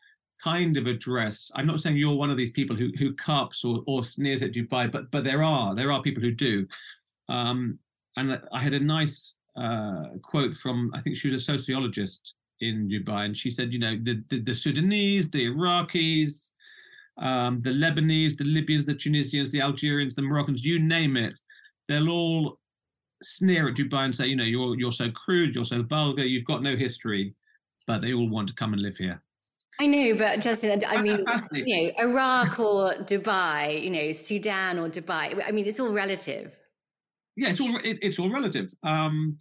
kind 0.43 0.77
of 0.77 0.87
address 0.87 1.51
i'm 1.55 1.67
not 1.67 1.81
saying 1.81 1.97
you're 1.97 2.17
one 2.17 2.31
of 2.31 2.37
these 2.37 2.51
people 2.51 2.77
who 2.77 2.91
who 2.99 3.15
carps 3.15 3.65
or, 3.65 3.83
or 3.87 4.05
sneers 4.05 4.43
at 4.43 4.53
dubai 4.53 4.91
but 4.91 5.11
but 5.11 5.25
there 5.25 5.43
are 5.43 5.75
there 5.75 5.93
are 5.93 6.03
people 6.03 6.23
who 6.23 6.31
do. 6.31 6.67
Um, 7.29 7.79
and 8.17 8.41
i 8.53 8.61
had 8.61 8.75
a 8.75 8.81
nice 8.81 9.37
uh, 9.57 10.05
quote 10.23 10.57
from 10.57 10.91
i 10.95 11.01
think 11.01 11.17
she 11.17 11.31
was 11.31 11.43
a 11.43 11.45
sociologist 11.45 12.37
in 12.61 12.89
dubai 12.89 13.25
and 13.25 13.37
she 13.37 13.51
said 13.51 13.73
you 13.73 13.79
know 13.79 13.97
the 14.03 14.23
the, 14.31 14.41
the 14.41 14.55
sudanese 14.55 15.31
the 15.31 15.47
iraqis 15.47 16.51
um, 17.19 17.61
the 17.63 17.71
lebanese 17.71 18.37
the 18.37 18.45
libyans 18.45 18.87
the 18.87 18.95
tunisians 18.95 19.51
the 19.51 19.61
algerians 19.61 20.15
the 20.15 20.23
moroccans 20.23 20.65
you 20.65 20.79
name 20.79 21.17
it 21.17 21.39
they'll 21.89 22.11
all 22.11 22.59
sneer 23.23 23.69
at 23.69 23.75
dubai 23.75 24.05
and 24.05 24.15
say 24.15 24.27
you 24.27 24.37
know 24.37 24.45
you're 24.45 24.77
you're 24.79 24.93
so 24.93 25.11
crude 25.11 25.55
you're 25.55 25.65
so 25.65 25.83
vulgar 25.83 26.25
you've 26.25 26.45
got 26.45 26.63
no 26.63 26.77
history 26.77 27.35
but 27.87 28.01
they 28.01 28.13
all 28.13 28.29
want 28.29 28.49
to 28.49 28.55
come 28.55 28.73
and 28.73 28.83
live 28.83 28.97
here 28.97 29.21
I 29.81 29.87
know, 29.87 30.15
but 30.15 30.41
Justin, 30.41 30.81
I 30.87 31.01
mean, 31.01 31.25
you 31.53 31.77
know, 31.77 31.93
Iraq 31.99 32.59
or 32.59 32.95
Dubai, 32.95 33.83
you 33.83 33.91
know, 33.91 34.11
Sudan 34.11 34.79
or 34.79 34.89
Dubai. 34.89 35.41
I 35.47 35.53
mean, 35.53 35.67
it's 35.67 35.79
all 35.79 35.93
relative. 35.93 36.57
Yeah, 37.37 37.51
it's 37.51 37.61
all 37.61 37.77
it, 37.85 37.99
it's 38.03 38.19
all 38.19 38.31
relative. 38.31 38.73
Um, 38.83 39.37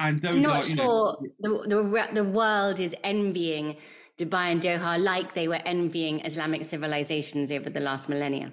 and 0.00 0.20
those 0.20 0.32
I'm 0.32 0.42
not 0.42 0.64
are, 0.64 0.70
sure 0.70 0.76
know, 0.76 1.16
the, 1.38 1.68
the 1.68 2.08
the 2.14 2.24
world 2.24 2.80
is 2.80 2.96
envying 3.04 3.76
Dubai 4.18 4.50
and 4.52 4.60
Doha 4.60 5.02
like 5.02 5.34
they 5.34 5.46
were 5.46 5.60
envying 5.64 6.20
Islamic 6.24 6.64
civilizations 6.64 7.52
over 7.52 7.70
the 7.70 7.80
last 7.80 8.08
millennia. 8.08 8.52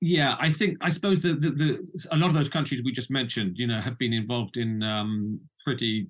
Yeah, 0.00 0.36
I 0.38 0.50
think 0.50 0.76
I 0.80 0.90
suppose 0.90 1.20
the, 1.20 1.32
the, 1.32 1.50
the 1.50 2.06
a 2.12 2.16
lot 2.16 2.28
of 2.28 2.34
those 2.34 2.48
countries 2.48 2.82
we 2.84 2.92
just 2.92 3.10
mentioned, 3.10 3.58
you 3.58 3.66
know, 3.66 3.80
have 3.80 3.98
been 3.98 4.12
involved 4.12 4.56
in 4.56 4.82
um, 4.82 5.40
pretty 5.64 6.08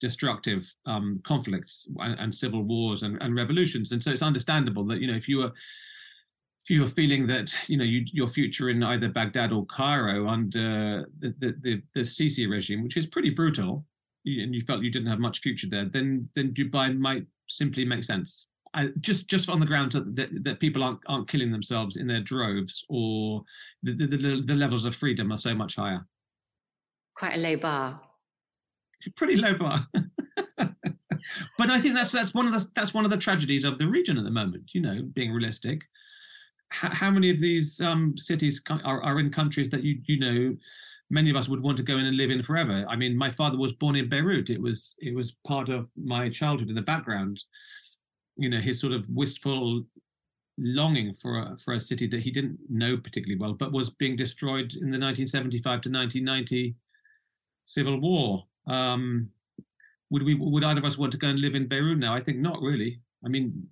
destructive 0.00 0.72
um, 0.86 1.20
conflicts 1.26 1.88
and, 1.98 2.18
and, 2.20 2.34
civil 2.34 2.62
wars 2.62 3.02
and, 3.02 3.20
and, 3.22 3.34
revolutions. 3.34 3.92
And 3.92 4.02
so 4.02 4.10
it's 4.10 4.22
understandable 4.22 4.84
that 4.86 5.00
you 5.00 5.06
know 5.06 5.16
if 5.16 5.28
you 5.28 5.38
were 5.38 5.52
if 6.64 6.70
you 6.70 6.80
were 6.80 6.86
feeling 6.86 7.26
that 7.26 7.54
you 7.68 7.76
know 7.76 7.84
you, 7.84 8.04
your 8.12 8.28
future 8.28 8.70
in 8.70 8.82
either 8.82 9.08
Baghdad 9.08 9.52
or 9.52 9.66
Cairo 9.66 10.28
under 10.28 11.06
the 11.20 11.34
the, 11.38 11.54
the, 11.62 11.82
the 11.94 12.00
Sisi 12.00 12.48
regime, 12.48 12.82
which 12.82 12.96
is 12.96 13.06
pretty 13.06 13.30
brutal, 13.30 13.84
and 14.24 14.54
you 14.54 14.60
felt 14.62 14.82
you 14.82 14.90
didn't 14.90 15.08
have 15.08 15.20
much 15.20 15.40
future 15.40 15.68
there, 15.70 15.84
then 15.84 16.28
then 16.34 16.52
Dubai 16.52 16.96
might 16.96 17.26
simply 17.48 17.84
make 17.84 18.04
sense. 18.04 18.46
I, 18.74 18.88
just 19.00 19.28
just 19.28 19.48
on 19.48 19.60
the 19.60 19.66
ground 19.66 19.92
that, 19.92 20.44
that 20.44 20.58
people 20.58 20.82
aren't 20.82 21.00
aren't 21.06 21.28
killing 21.28 21.52
themselves 21.52 21.96
in 21.96 22.06
their 22.06 22.20
droves, 22.20 22.84
or 22.88 23.44
the, 23.82 23.92
the, 23.92 24.42
the 24.44 24.54
levels 24.54 24.84
of 24.84 24.96
freedom 24.96 25.32
are 25.32 25.38
so 25.38 25.54
much 25.54 25.76
higher. 25.76 26.06
Quite 27.14 27.34
a 27.34 27.40
low 27.40 27.56
bar 27.56 28.00
pretty 29.16 29.36
low 29.36 29.54
bar. 29.54 29.86
but 30.58 31.70
I 31.70 31.80
think 31.80 31.94
that's 31.94 32.12
that's 32.12 32.34
one 32.34 32.46
of 32.46 32.52
the 32.52 32.68
that's 32.74 32.94
one 32.94 33.04
of 33.04 33.10
the 33.10 33.16
tragedies 33.16 33.64
of 33.64 33.78
the 33.78 33.88
region 33.88 34.18
at 34.18 34.24
the 34.24 34.30
moment. 34.30 34.70
You 34.74 34.80
know, 34.80 35.02
being 35.12 35.32
realistic, 35.32 35.82
how, 36.70 36.90
how 36.90 37.10
many 37.10 37.30
of 37.30 37.40
these 37.40 37.80
um, 37.80 38.16
cities 38.16 38.62
are, 38.68 39.02
are 39.02 39.20
in 39.20 39.30
countries 39.30 39.70
that 39.70 39.82
you 39.82 40.00
you 40.04 40.18
know 40.18 40.56
many 41.10 41.30
of 41.30 41.36
us 41.36 41.48
would 41.48 41.62
want 41.62 41.76
to 41.76 41.82
go 41.82 41.98
in 41.98 42.06
and 42.06 42.16
live 42.16 42.30
in 42.30 42.42
forever. 42.42 42.84
I 42.88 42.96
mean, 42.96 43.16
my 43.16 43.30
father 43.30 43.58
was 43.58 43.72
born 43.72 43.96
in 43.96 44.08
Beirut. 44.08 44.50
It 44.50 44.60
was 44.60 44.96
it 44.98 45.14
was 45.14 45.36
part 45.46 45.68
of 45.68 45.88
my 45.96 46.28
childhood 46.28 46.68
in 46.68 46.74
the 46.74 46.82
background. 46.82 47.42
You 48.36 48.48
know, 48.48 48.58
his 48.58 48.80
sort 48.80 48.92
of 48.92 49.08
wistful 49.08 49.84
longing 50.58 51.14
for 51.14 51.38
a, 51.38 51.56
for 51.58 51.74
a 51.74 51.80
city 51.80 52.06
that 52.08 52.20
he 52.20 52.30
didn't 52.30 52.58
know 52.68 52.96
particularly 52.96 53.40
well, 53.40 53.54
but 53.54 53.72
was 53.72 53.90
being 53.90 54.16
destroyed 54.16 54.74
in 54.74 54.90
the 54.90 54.98
1975 54.98 55.62
to 55.62 55.90
1990 55.90 56.74
civil 57.66 58.00
war. 58.00 58.44
Um, 58.66 59.28
would 60.10 60.22
we 60.22 60.34
would 60.34 60.64
either 60.64 60.80
of 60.80 60.84
us 60.84 60.98
want 60.98 61.12
to 61.12 61.18
go 61.18 61.28
and 61.28 61.40
live 61.40 61.54
in 61.54 61.66
Beirut 61.66 61.98
now? 61.98 62.14
I 62.14 62.20
think 62.20 62.38
not 62.38 62.60
really. 62.60 63.00
I 63.24 63.28
mean, 63.28 63.66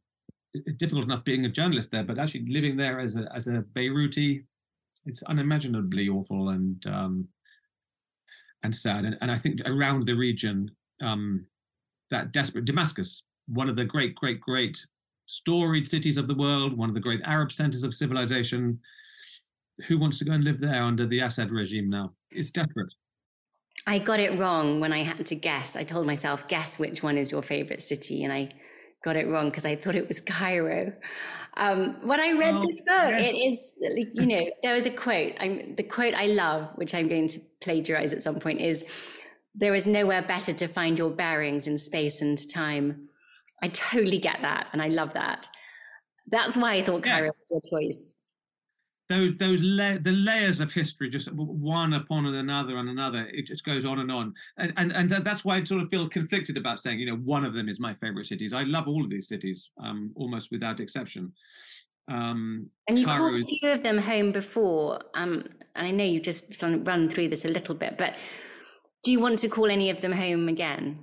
difficult 0.76 1.04
enough 1.04 1.24
being 1.24 1.44
a 1.44 1.48
journalist 1.48 1.90
there, 1.90 2.02
but 2.02 2.18
actually 2.18 2.46
living 2.46 2.76
there 2.76 3.00
as 3.00 3.16
a 3.16 3.28
as 3.34 3.48
a 3.48 3.64
Beiruti, 3.74 4.44
it's 5.06 5.22
unimaginably 5.24 6.08
awful 6.08 6.50
and 6.50 6.84
um, 6.86 7.28
and 8.62 8.74
sad. 8.74 9.04
And, 9.04 9.16
and 9.20 9.30
I 9.30 9.36
think 9.36 9.60
around 9.66 10.06
the 10.06 10.14
region, 10.14 10.70
um, 11.02 11.46
that 12.10 12.32
desperate 12.32 12.64
Damascus, 12.64 13.22
one 13.46 13.68
of 13.68 13.76
the 13.76 13.84
great, 13.84 14.14
great, 14.14 14.40
great 14.40 14.78
storied 15.26 15.88
cities 15.88 16.16
of 16.16 16.28
the 16.28 16.34
world, 16.34 16.76
one 16.76 16.88
of 16.88 16.94
the 16.94 17.00
great 17.00 17.20
Arab 17.24 17.52
centers 17.52 17.84
of 17.84 17.94
civilization. 17.94 18.78
Who 19.88 19.98
wants 19.98 20.18
to 20.18 20.24
go 20.24 20.32
and 20.32 20.44
live 20.44 20.60
there 20.60 20.82
under 20.82 21.06
the 21.06 21.20
Assad 21.20 21.50
regime 21.50 21.88
now? 21.88 22.12
It's 22.30 22.50
desperate. 22.50 22.92
I 23.86 23.98
got 23.98 24.20
it 24.20 24.38
wrong 24.38 24.80
when 24.80 24.92
I 24.92 25.02
had 25.02 25.26
to 25.26 25.34
guess. 25.34 25.76
I 25.76 25.84
told 25.84 26.06
myself, 26.06 26.46
guess 26.46 26.78
which 26.78 27.02
one 27.02 27.18
is 27.18 27.30
your 27.30 27.42
favorite 27.42 27.82
city. 27.82 28.22
And 28.22 28.32
I 28.32 28.50
got 29.02 29.16
it 29.16 29.26
wrong 29.26 29.46
because 29.46 29.64
I 29.64 29.74
thought 29.74 29.94
it 29.94 30.06
was 30.06 30.20
Cairo. 30.20 30.92
Um, 31.56 31.96
when 32.06 32.20
I 32.20 32.32
read 32.32 32.62
this 32.62 32.80
book, 32.80 33.10
yes. 33.10 33.32
it 33.32 33.36
is, 33.36 33.78
you 34.14 34.26
know, 34.26 34.46
there 34.62 34.74
was 34.74 34.86
a 34.86 34.90
quote. 34.90 35.34
I'm, 35.40 35.74
the 35.74 35.82
quote 35.82 36.14
I 36.14 36.26
love, 36.26 36.72
which 36.76 36.94
I'm 36.94 37.08
going 37.08 37.28
to 37.28 37.40
plagiarize 37.60 38.12
at 38.12 38.22
some 38.22 38.36
point, 38.36 38.60
is 38.60 38.84
there 39.54 39.74
is 39.74 39.86
nowhere 39.86 40.22
better 40.22 40.52
to 40.52 40.66
find 40.66 40.96
your 40.96 41.10
bearings 41.10 41.66
in 41.66 41.76
space 41.76 42.22
and 42.22 42.38
time. 42.50 43.08
I 43.62 43.68
totally 43.68 44.18
get 44.18 44.42
that. 44.42 44.68
And 44.72 44.80
I 44.80 44.88
love 44.88 45.14
that. 45.14 45.48
That's 46.28 46.56
why 46.56 46.74
I 46.74 46.82
thought 46.82 47.02
Cairo 47.02 47.26
yeah. 47.26 47.30
was 47.50 47.62
your 47.70 47.80
choice 47.80 48.14
those 49.12 49.36
those 49.36 49.62
la- 49.62 49.98
the 49.98 50.12
layers 50.12 50.60
of 50.60 50.72
history 50.72 51.08
just 51.08 51.32
one 51.32 51.92
upon 51.92 52.26
another 52.26 52.78
and 52.78 52.88
another 52.88 53.28
it 53.32 53.46
just 53.46 53.64
goes 53.64 53.84
on 53.84 53.98
and 53.98 54.10
on. 54.10 54.34
And, 54.56 54.72
and 54.76 54.92
and 54.92 55.10
that's 55.10 55.44
why 55.44 55.56
i 55.56 55.64
sort 55.64 55.82
of 55.82 55.88
feel 55.88 56.08
conflicted 56.08 56.56
about 56.56 56.80
saying 56.80 56.98
you 56.98 57.06
know 57.06 57.16
one 57.16 57.44
of 57.44 57.54
them 57.54 57.68
is 57.68 57.78
my 57.78 57.94
favorite 57.94 58.26
cities. 58.26 58.52
I 58.52 58.62
love 58.62 58.88
all 58.88 59.04
of 59.04 59.10
these 59.10 59.28
cities 59.28 59.70
um, 59.82 60.10
almost 60.16 60.50
without 60.50 60.80
exception. 60.80 61.32
Um, 62.08 62.68
and 62.88 62.98
you 62.98 63.06
Cairo 63.06 63.30
called 63.30 63.42
a 63.42 63.46
few 63.46 63.70
of 63.70 63.82
them 63.84 63.98
home 63.98 64.32
before 64.32 65.00
um, 65.14 65.44
and 65.76 65.86
i 65.86 65.92
know 65.92 66.02
you've 66.02 66.24
just 66.24 66.60
run 66.60 67.08
through 67.08 67.28
this 67.28 67.44
a 67.44 67.48
little 67.48 67.76
bit 67.76 67.96
but 67.96 68.14
do 69.02 69.10
you 69.10 69.20
want 69.20 69.38
to 69.40 69.48
call 69.48 69.66
any 69.66 69.90
of 69.90 70.00
them 70.00 70.12
home 70.12 70.48
again? 70.48 70.98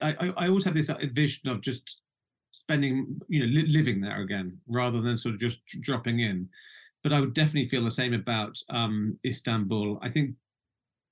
I, 0.00 0.10
I, 0.20 0.32
I 0.36 0.48
always 0.48 0.64
have 0.64 0.74
this 0.74 0.90
vision 1.12 1.48
of 1.48 1.60
just 1.60 2.00
spending, 2.58 3.20
you 3.28 3.40
know, 3.40 3.46
li- 3.46 3.68
living 3.68 4.00
there 4.00 4.20
again 4.20 4.58
rather 4.66 5.00
than 5.00 5.18
sort 5.18 5.34
of 5.34 5.40
just 5.40 5.60
dropping 5.80 6.20
in. 6.20 6.48
But 7.02 7.12
I 7.12 7.20
would 7.20 7.34
definitely 7.34 7.68
feel 7.68 7.84
the 7.84 7.90
same 7.90 8.14
about 8.14 8.56
um, 8.70 9.18
Istanbul. 9.24 9.98
I 10.02 10.10
think 10.10 10.34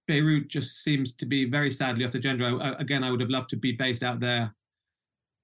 Beirut 0.07 0.49
just 0.49 0.83
seems 0.83 1.15
to 1.15 1.27
be 1.27 1.49
very 1.49 1.71
sadly 1.71 2.05
off 2.05 2.13
the 2.13 2.19
agenda. 2.19 2.47
I, 2.47 2.81
again, 2.81 3.05
I 3.05 3.11
would 3.11 3.21
have 3.21 3.31
loved 3.31 3.51
to 3.51 3.57
be 3.57 3.73
based 3.73 4.03
out 4.03 4.21
there 4.21 4.55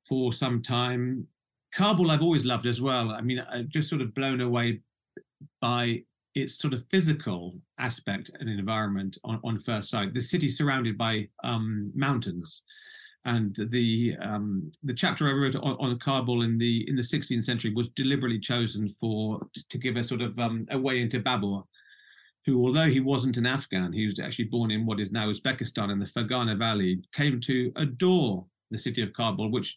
for 0.06 0.32
some 0.32 0.62
time. 0.62 1.26
Kabul, 1.75 2.11
I've 2.11 2.23
always 2.23 2.44
loved 2.44 2.66
as 2.66 2.80
well. 2.80 3.11
I 3.11 3.21
mean, 3.21 3.44
I'm 3.50 3.68
just 3.68 3.88
sort 3.88 4.02
of 4.02 4.14
blown 4.14 4.40
away 4.40 4.80
by 5.61 6.02
its 6.35 6.59
sort 6.59 6.75
of 6.75 6.85
physical 6.90 7.54
aspect 7.78 8.30
and 8.38 8.49
environment 8.49 9.18
on, 9.25 9.40
on 9.44 9.59
first 9.59 9.90
sight. 9.90 10.14
The 10.14 10.21
city 10.21 10.49
surrounded 10.49 10.97
by 10.97 11.28
um, 11.44 11.90
mountains, 11.94 12.62
and 13.25 13.55
the 13.71 14.17
um, 14.21 14.71
the 14.83 14.95
chapter 14.95 15.29
I 15.29 15.33
wrote 15.33 15.57
on, 15.57 15.76
on, 15.79 15.99
Kabul 15.99 16.43
in 16.43 16.59
the 16.59 16.88
in 16.88 16.97
the 16.97 17.02
16th 17.02 17.45
century 17.45 17.73
was 17.73 17.88
deliberately 17.91 18.41
chosen 18.41 18.88
for 18.88 19.41
to 19.69 19.79
give 19.79 19.97
a 19.97 20.05
sort 20.05 20.23
of 20.23 20.38
um, 20.38 20.64
a 20.71 20.79
way 20.79 21.00
into 21.00 21.21
Babur, 21.21 21.62
who, 22.45 22.67
although 22.67 22.88
he 22.88 23.00
wasn't 23.00 23.37
an 23.37 23.47
Afghan, 23.47 23.93
he 23.93 24.07
was 24.07 24.19
actually 24.19 24.47
born 24.47 24.71
in 24.71 24.85
what 24.85 24.99
is 24.99 25.12
now 25.12 25.29
Uzbekistan 25.29 25.93
in 25.93 26.00
the 26.00 26.07
Fergana 26.07 26.59
Valley, 26.59 27.00
came 27.14 27.41
to 27.43 27.73
adore 27.76 28.45
the 28.71 28.79
city 28.79 29.02
of 29.02 29.12
Kabul, 29.12 29.50
which 29.50 29.76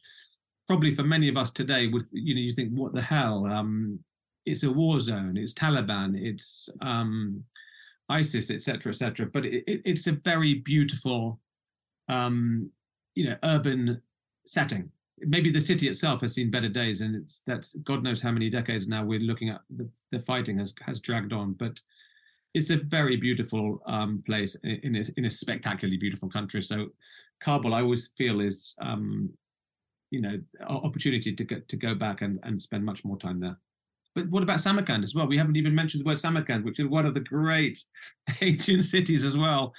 probably 0.67 0.95
for 0.95 1.03
many 1.03 1.29
of 1.29 1.37
us 1.37 1.51
today 1.51 1.87
would 1.87 2.07
you 2.11 2.33
know 2.33 2.41
you 2.41 2.51
think 2.51 2.71
what 2.71 2.93
the 2.93 3.01
hell 3.01 3.45
um, 3.45 3.99
it's 4.45 4.63
a 4.63 4.71
war 4.71 4.99
zone, 4.99 5.37
it's 5.37 5.53
Taliban, 5.53 6.15
it's 6.15 6.69
um, 6.81 7.43
ISIS, 8.09 8.51
etc., 8.51 8.91
etc. 8.91 9.27
But 9.31 9.45
it, 9.45 9.63
it, 9.67 9.81
it's 9.85 10.07
a 10.07 10.13
very 10.13 10.55
beautiful 10.55 11.39
um, 12.07 12.69
you 13.15 13.29
know 13.29 13.35
urban 13.43 14.01
setting 14.45 14.89
maybe 15.19 15.51
the 15.51 15.61
city 15.61 15.87
itself 15.87 16.21
has 16.21 16.33
seen 16.33 16.51
better 16.51 16.69
days 16.69 17.01
and 17.01 17.15
it's 17.15 17.41
that's 17.47 17.73
god 17.77 18.03
knows 18.03 18.21
how 18.21 18.31
many 18.31 18.49
decades 18.49 18.87
now 18.87 19.03
we're 19.03 19.19
looking 19.19 19.49
at 19.49 19.61
the, 19.77 19.89
the 20.11 20.19
fighting 20.19 20.59
has 20.59 20.73
has 20.81 20.99
dragged 20.99 21.33
on 21.33 21.53
but 21.53 21.79
it's 22.53 22.69
a 22.69 22.77
very 22.77 23.17
beautiful 23.17 23.81
um, 23.85 24.21
place 24.25 24.55
in 24.63 24.95
a, 24.95 25.03
in 25.17 25.25
a 25.25 25.31
spectacularly 25.31 25.97
beautiful 25.97 26.29
country 26.29 26.61
so 26.61 26.87
kabul 27.41 27.73
i 27.73 27.81
always 27.81 28.09
feel 28.17 28.41
is 28.41 28.75
um, 28.81 29.29
you 30.11 30.21
know 30.21 30.37
opportunity 30.67 31.33
to 31.33 31.43
get 31.43 31.67
to 31.67 31.77
go 31.77 31.95
back 31.95 32.21
and, 32.21 32.39
and 32.43 32.61
spend 32.61 32.85
much 32.85 33.03
more 33.03 33.17
time 33.17 33.39
there 33.39 33.57
but 34.15 34.29
what 34.29 34.43
about 34.43 34.61
Samarkand 34.61 35.03
as 35.03 35.13
well? 35.13 35.27
We 35.27 35.37
haven't 35.37 35.57
even 35.57 35.75
mentioned 35.75 36.01
the 36.01 36.07
word 36.07 36.17
Samarkand, 36.17 36.63
which 36.63 36.79
is 36.79 36.87
one 36.87 37.05
of 37.05 37.13
the 37.13 37.19
great 37.19 37.83
ancient 38.41 38.85
cities 38.85 39.25
as 39.25 39.37
well. 39.37 39.73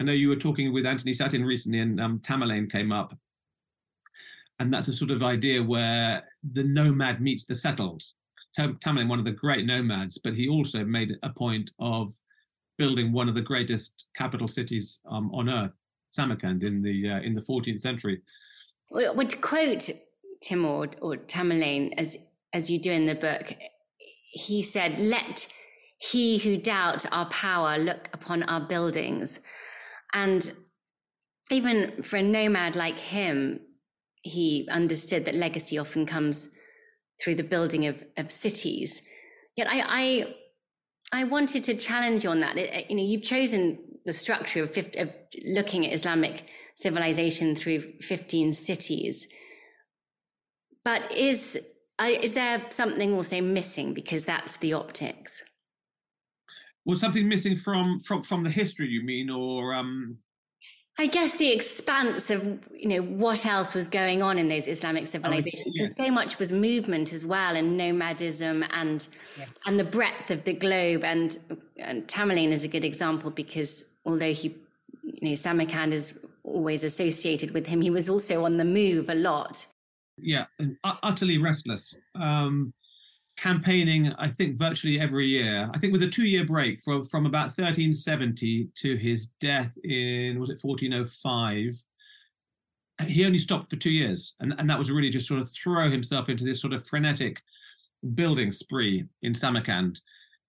I 0.00 0.04
know 0.04 0.12
you 0.12 0.28
were 0.28 0.36
talking 0.36 0.72
with 0.72 0.86
Anthony 0.86 1.12
Sattin 1.12 1.44
recently, 1.44 1.80
and 1.80 2.00
um, 2.00 2.18
Tamerlane 2.20 2.70
came 2.70 2.92
up, 2.92 3.16
and 4.58 4.72
that's 4.72 4.88
a 4.88 4.92
sort 4.92 5.10
of 5.10 5.22
idea 5.22 5.62
where 5.62 6.24
the 6.52 6.64
nomad 6.64 7.20
meets 7.20 7.44
the 7.44 7.54
settled. 7.54 8.02
Tamerlane, 8.58 9.08
one 9.08 9.18
of 9.18 9.24
the 9.24 9.32
great 9.32 9.64
nomads, 9.64 10.18
but 10.18 10.34
he 10.34 10.48
also 10.48 10.84
made 10.84 11.16
a 11.22 11.30
point 11.30 11.70
of 11.78 12.12
building 12.78 13.12
one 13.12 13.28
of 13.28 13.34
the 13.34 13.42
greatest 13.42 14.06
capital 14.16 14.48
cities 14.48 15.00
um, 15.08 15.32
on 15.32 15.48
earth, 15.48 15.72
Samarkand, 16.10 16.64
in 16.64 16.82
the 16.82 17.10
uh, 17.10 17.20
in 17.20 17.34
the 17.34 17.40
14th 17.40 17.80
century. 17.80 18.20
Well, 18.90 19.14
to 19.14 19.36
quote 19.36 19.88
Timur 20.40 20.88
or 21.00 21.16
Tamerlane, 21.16 21.94
as 21.96 22.18
as 22.52 22.70
you 22.70 22.78
do 22.78 22.92
in 22.92 23.06
the 23.06 23.14
book, 23.14 23.54
he 23.98 24.62
said, 24.62 24.98
"Let 24.98 25.48
he 25.98 26.38
who 26.38 26.56
doubt 26.56 27.06
our 27.12 27.26
power 27.26 27.78
look 27.78 28.10
upon 28.12 28.42
our 28.44 28.60
buildings." 28.60 29.40
And 30.12 30.52
even 31.50 32.02
for 32.02 32.16
a 32.16 32.22
nomad 32.22 32.76
like 32.76 32.98
him, 32.98 33.60
he 34.22 34.68
understood 34.70 35.24
that 35.24 35.34
legacy 35.34 35.78
often 35.78 36.06
comes 36.06 36.48
through 37.20 37.34
the 37.34 37.44
building 37.44 37.86
of, 37.86 38.04
of 38.16 38.30
cities. 38.30 39.02
Yet 39.56 39.68
I, 39.68 39.82
I, 41.12 41.20
I 41.20 41.24
wanted 41.24 41.64
to 41.64 41.74
challenge 41.74 42.24
you 42.24 42.30
on 42.30 42.40
that. 42.40 42.56
It, 42.56 42.90
you 42.90 42.96
know, 42.96 43.02
you've 43.02 43.22
chosen 43.22 43.78
the 44.04 44.12
structure 44.12 44.62
of, 44.62 44.70
50, 44.70 44.98
of 44.98 45.14
looking 45.44 45.86
at 45.86 45.92
Islamic 45.92 46.50
civilization 46.74 47.54
through 47.54 47.80
15 48.00 48.52
cities. 48.52 49.28
But 50.84 51.12
is, 51.12 51.60
uh, 51.98 52.10
is 52.20 52.32
there 52.34 52.62
something 52.70 53.14
also 53.14 53.40
missing 53.40 53.94
because 53.94 54.24
that's 54.24 54.56
the 54.56 54.72
optics? 54.72 55.42
Was 56.84 57.00
something 57.00 57.28
missing 57.28 57.56
from 57.56 58.00
from 58.00 58.22
from 58.22 58.42
the 58.42 58.50
history 58.50 58.88
you 58.88 59.02
mean 59.02 59.30
or 59.30 59.74
um 59.74 60.18
I 60.98 61.06
guess 61.06 61.36
the 61.38 61.50
expanse 61.50 62.30
of 62.30 62.60
you 62.74 62.88
know 62.88 63.02
what 63.02 63.46
else 63.46 63.74
was 63.74 63.86
going 63.86 64.22
on 64.22 64.38
in 64.38 64.48
those 64.48 64.68
Islamic 64.68 65.06
civilizations, 65.06 65.62
yeah. 65.74 65.82
because 65.82 65.96
so 65.96 66.10
much 66.10 66.38
was 66.38 66.52
movement 66.52 67.14
as 67.14 67.24
well, 67.24 67.56
and 67.56 67.78
nomadism, 67.78 68.62
and 68.70 69.08
yeah. 69.38 69.46
and 69.64 69.80
the 69.80 69.84
breadth 69.84 70.30
of 70.30 70.44
the 70.44 70.52
globe. 70.52 71.02
And, 71.02 71.38
and 71.78 72.06
Tamerlane 72.06 72.50
is 72.50 72.64
a 72.64 72.68
good 72.68 72.84
example 72.84 73.30
because 73.30 73.94
although 74.04 74.34
he, 74.34 74.54
you 75.02 75.30
know, 75.30 75.34
Samarkand 75.34 75.94
is 75.94 76.18
always 76.44 76.84
associated 76.84 77.52
with 77.52 77.66
him, 77.66 77.80
he 77.80 77.90
was 77.90 78.10
also 78.10 78.44
on 78.44 78.58
the 78.58 78.64
move 78.64 79.08
a 79.08 79.14
lot. 79.14 79.66
Yeah, 80.18 80.44
and 80.58 80.76
utterly 80.84 81.38
restless. 81.38 81.96
Um, 82.14 82.74
campaigning, 83.36 84.12
I 84.18 84.28
think, 84.28 84.58
virtually 84.58 85.00
every 85.00 85.26
year. 85.26 85.70
I 85.72 85.78
think 85.78 85.92
with 85.92 86.02
a 86.02 86.08
two-year 86.08 86.44
break 86.44 86.80
from 86.80 87.04
from 87.04 87.26
about 87.26 87.56
1370 87.58 88.68
to 88.76 88.96
his 88.96 89.26
death 89.40 89.74
in 89.84 90.40
was 90.40 90.50
it 90.50 90.60
1405. 90.62 91.74
He 93.06 93.24
only 93.24 93.38
stopped 93.38 93.70
for 93.70 93.76
two 93.76 93.90
years, 93.90 94.36
and, 94.40 94.54
and 94.58 94.68
that 94.70 94.78
was 94.78 94.90
really 94.90 95.10
just 95.10 95.26
sort 95.26 95.40
of 95.40 95.50
throw 95.50 95.90
himself 95.90 96.28
into 96.28 96.44
this 96.44 96.60
sort 96.60 96.72
of 96.72 96.86
frenetic 96.86 97.38
building 98.14 98.52
spree 98.52 99.04
in 99.22 99.34
Samarkand, 99.34 100.00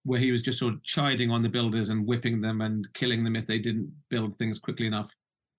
where 0.04 0.20
he 0.20 0.30
was 0.30 0.42
just 0.42 0.58
sort 0.58 0.74
of 0.74 0.82
chiding 0.84 1.30
on 1.30 1.42
the 1.42 1.48
builders 1.48 1.88
and 1.88 2.06
whipping 2.06 2.40
them 2.40 2.60
and 2.60 2.86
killing 2.94 3.24
them 3.24 3.34
if 3.34 3.46
they 3.46 3.58
didn't 3.58 3.90
build 4.10 4.38
things 4.38 4.58
quickly 4.58 4.86
enough. 4.86 5.12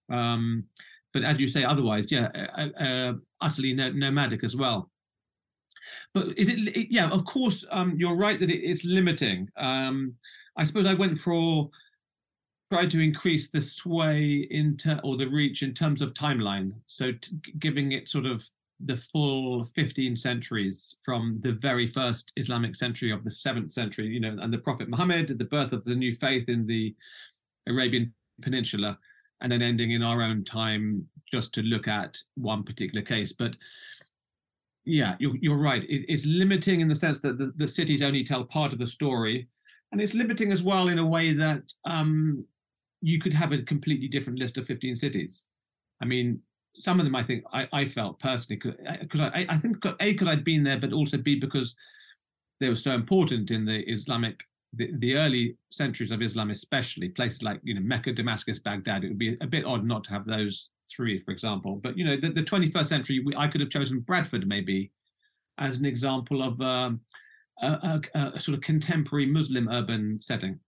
Um, 0.10 0.66
but 1.14 1.24
as 1.24 1.40
you 1.40 1.48
say, 1.48 1.64
otherwise, 1.64 2.12
yeah, 2.12 2.30
uh, 2.58 2.84
uh, 2.84 3.14
utterly 3.42 3.74
nomadic 3.74 4.44
as 4.44 4.56
well. 4.56 4.92
But 6.14 6.38
is 6.38 6.50
it? 6.50 6.88
Yeah, 6.90 7.10
of 7.10 7.26
course, 7.26 7.66
um, 7.72 7.96
you're 7.98 8.16
right 8.16 8.40
that 8.40 8.50
it's 8.50 8.86
limiting. 8.86 9.50
Um, 9.58 10.16
I 10.58 10.64
suppose 10.64 10.86
I 10.86 10.94
went 10.94 11.18
for 11.18 11.70
tried 12.72 12.90
to 12.92 13.00
increase 13.00 13.50
the 13.50 13.62
sway 13.62 14.48
into 14.50 15.00
or 15.02 15.18
the 15.18 15.28
reach 15.28 15.62
in 15.62 15.74
terms 15.74 16.02
of 16.02 16.14
timeline. 16.14 16.72
So 16.88 17.12
t- 17.12 17.38
giving 17.60 17.92
it 17.92 18.10
sort 18.10 18.26
of 18.26 18.44
the 18.84 18.98
full 18.98 19.64
15 19.64 20.18
centuries 20.18 20.98
from 21.04 21.40
the 21.42 21.54
very 21.54 21.88
first 21.88 22.32
Islamic 22.36 22.76
century 22.76 23.12
of 23.12 23.24
the 23.24 23.30
seventh 23.30 23.72
century, 23.72 24.08
you 24.08 24.20
know, 24.20 24.36
and 24.42 24.54
the 24.54 24.58
Prophet 24.58 24.90
Muhammad, 24.90 25.38
the 25.38 25.46
birth 25.46 25.72
of 25.72 25.84
the 25.84 25.96
new 25.96 26.12
faith 26.12 26.50
in 26.50 26.66
the 26.66 26.94
Arabian 27.68 28.14
Peninsula, 28.42 28.98
and 29.42 29.52
then 29.52 29.62
ending 29.62 29.92
in 29.92 30.04
our 30.04 30.22
own 30.22 30.44
time 30.44 31.08
just 31.32 31.54
to 31.54 31.62
look 31.62 31.88
at 31.88 32.18
one 32.36 32.64
particular 32.64 33.04
case. 33.06 33.32
But 33.32 33.56
yeah, 34.86 35.16
you're, 35.20 35.36
you're 35.42 35.58
right. 35.58 35.84
It, 35.84 36.06
it's 36.08 36.26
limiting 36.26 36.82
in 36.82 36.88
the 36.88 36.96
sense 36.96 37.22
that 37.22 37.38
the, 37.38 37.52
the 37.56 37.68
cities 37.68 38.02
only 38.02 38.24
tell 38.24 38.44
part 38.44 38.72
of 38.72 38.80
the 38.80 38.88
story. 38.88 39.48
And 39.92 40.02
it's 40.02 40.14
limiting 40.14 40.52
as 40.52 40.64
well 40.64 40.88
in 40.90 41.00
a 41.00 41.06
way 41.06 41.34
that 41.34 41.72
um, 41.86 42.46
you 43.02 43.20
could 43.20 43.34
have 43.34 43.52
a 43.52 43.62
completely 43.62 44.08
different 44.08 44.40
list 44.40 44.58
of 44.58 44.68
15 44.68 44.96
cities. 44.96 45.48
I 46.02 46.06
mean, 46.06 46.40
some 46.74 47.00
of 47.00 47.06
them 47.06 47.16
I 47.16 47.24
think 47.24 47.44
I, 47.54 47.68
I 47.72 47.86
felt 47.86 48.20
personally, 48.20 48.62
because 49.00 49.22
I, 49.22 49.46
I 49.48 49.58
think 49.58 49.78
A, 50.00 50.14
could 50.14 50.28
I'd 50.28 50.44
been 50.44 50.64
there, 50.64 50.80
but 50.80 50.92
also 50.94 51.18
B, 51.18 51.40
because 51.40 51.76
they 52.60 52.70
were 52.70 52.76
so 52.76 52.92
important 52.92 53.52
in 53.52 53.66
the 53.66 53.82
Islamic 53.90 54.42
the, 54.78 54.92
the 54.98 55.16
early 55.16 55.56
centuries 55.72 56.12
of 56.12 56.22
Islam, 56.22 56.50
especially 56.50 57.10
places 57.10 57.44
like 57.44 57.60
you 57.64 57.74
know 57.74 57.82
Mecca, 57.82 58.12
Damascus, 58.12 58.60
Baghdad, 58.60 59.04
it 59.04 59.10
would 59.10 59.18
be 59.18 59.38
a 59.42 59.48
bit 59.48 59.66
odd 59.66 59.86
not 59.86 60.04
to 60.06 60.12
have 60.12 60.26
those 60.26 60.70
three, 60.92 61.20
for 61.20 61.32
example. 61.32 61.76
But 61.76 61.98
you 61.98 62.06
know, 62.06 62.18
the, 62.18 62.30
the 62.30 62.44
21st 62.44 62.86
century, 62.86 63.20
we, 63.20 63.36
I 63.36 63.48
could 63.48 63.62
have 63.62 63.70
chosen 63.70 64.00
Bradford 64.00 64.48
maybe 64.48 64.92
as 65.58 65.78
an 65.78 65.86
example 65.86 66.42
of 66.42 66.60
um, 66.62 67.02
a, 67.62 68.02
a, 68.16 68.20
a, 68.36 68.40
sort 68.40 68.58
of 68.58 68.62
contemporary 68.62 69.26
Muslim 69.26 69.70
urban 69.70 70.20
setting. 70.22 70.60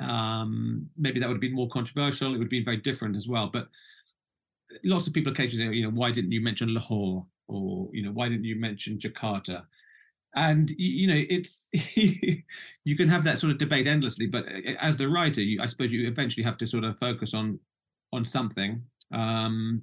Um, 0.00 0.88
maybe 0.96 1.20
that 1.20 1.28
would 1.28 1.34
have 1.34 1.40
been 1.42 1.54
more 1.54 1.68
controversial. 1.68 2.28
It 2.28 2.38
would 2.38 2.44
have 2.44 2.50
been 2.50 2.64
very 2.64 2.78
different 2.78 3.16
as 3.16 3.28
well. 3.28 3.48
But 3.48 3.68
lots 4.84 5.06
of 5.06 5.12
people 5.12 5.32
occasionally, 5.32 5.76
you 5.76 5.84
know, 5.84 5.90
why 5.90 6.10
didn't 6.10 6.32
you 6.32 6.40
mention 6.40 6.72
Lahore 6.72 7.26
or 7.48 7.88
you 7.92 8.02
know, 8.02 8.12
why 8.12 8.28
didn't 8.28 8.44
you 8.44 8.56
mention 8.56 8.98
Jakarta? 8.98 9.64
and 10.36 10.70
you 10.76 11.06
know 11.06 11.22
it's 11.28 11.68
you 12.84 12.96
can 12.96 13.08
have 13.08 13.24
that 13.24 13.38
sort 13.38 13.50
of 13.50 13.58
debate 13.58 13.86
endlessly 13.86 14.26
but 14.26 14.44
uh, 14.46 14.74
as 14.80 14.96
the 14.96 15.08
writer 15.08 15.40
you, 15.40 15.58
i 15.60 15.66
suppose 15.66 15.92
you 15.92 16.06
eventually 16.06 16.44
have 16.44 16.56
to 16.56 16.66
sort 16.66 16.84
of 16.84 16.98
focus 16.98 17.34
on 17.34 17.58
on 18.12 18.24
something 18.24 18.82
um 19.12 19.82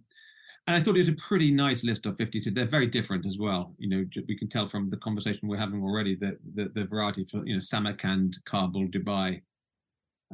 and 0.68 0.76
i 0.76 0.80
thought 0.80 0.96
it 0.96 1.00
was 1.00 1.10
a 1.10 1.13
pretty 1.13 1.52
nice 1.52 1.84
list 1.84 2.06
of 2.06 2.18
50 2.18 2.42
so 2.42 2.50
they're 2.50 2.66
very 2.66 2.88
different 2.88 3.26
as 3.26 3.38
well. 3.38 3.74
You 3.78 3.90
know 3.90 4.06
we 4.28 4.38
can 4.38 4.50
tell 4.50 4.66
from 4.68 4.90
the 4.90 4.98
conversation 4.98 5.48
we're 5.48 5.58
having 5.58 5.82
already 5.82 6.16
that 6.18 6.36
the, 6.56 6.70
the 6.74 6.86
variety 6.86 7.24
for 7.24 7.46
you 7.46 7.54
know 7.54 7.60
samarkand 7.60 8.38
kabul 8.46 8.88
dubai 8.88 9.42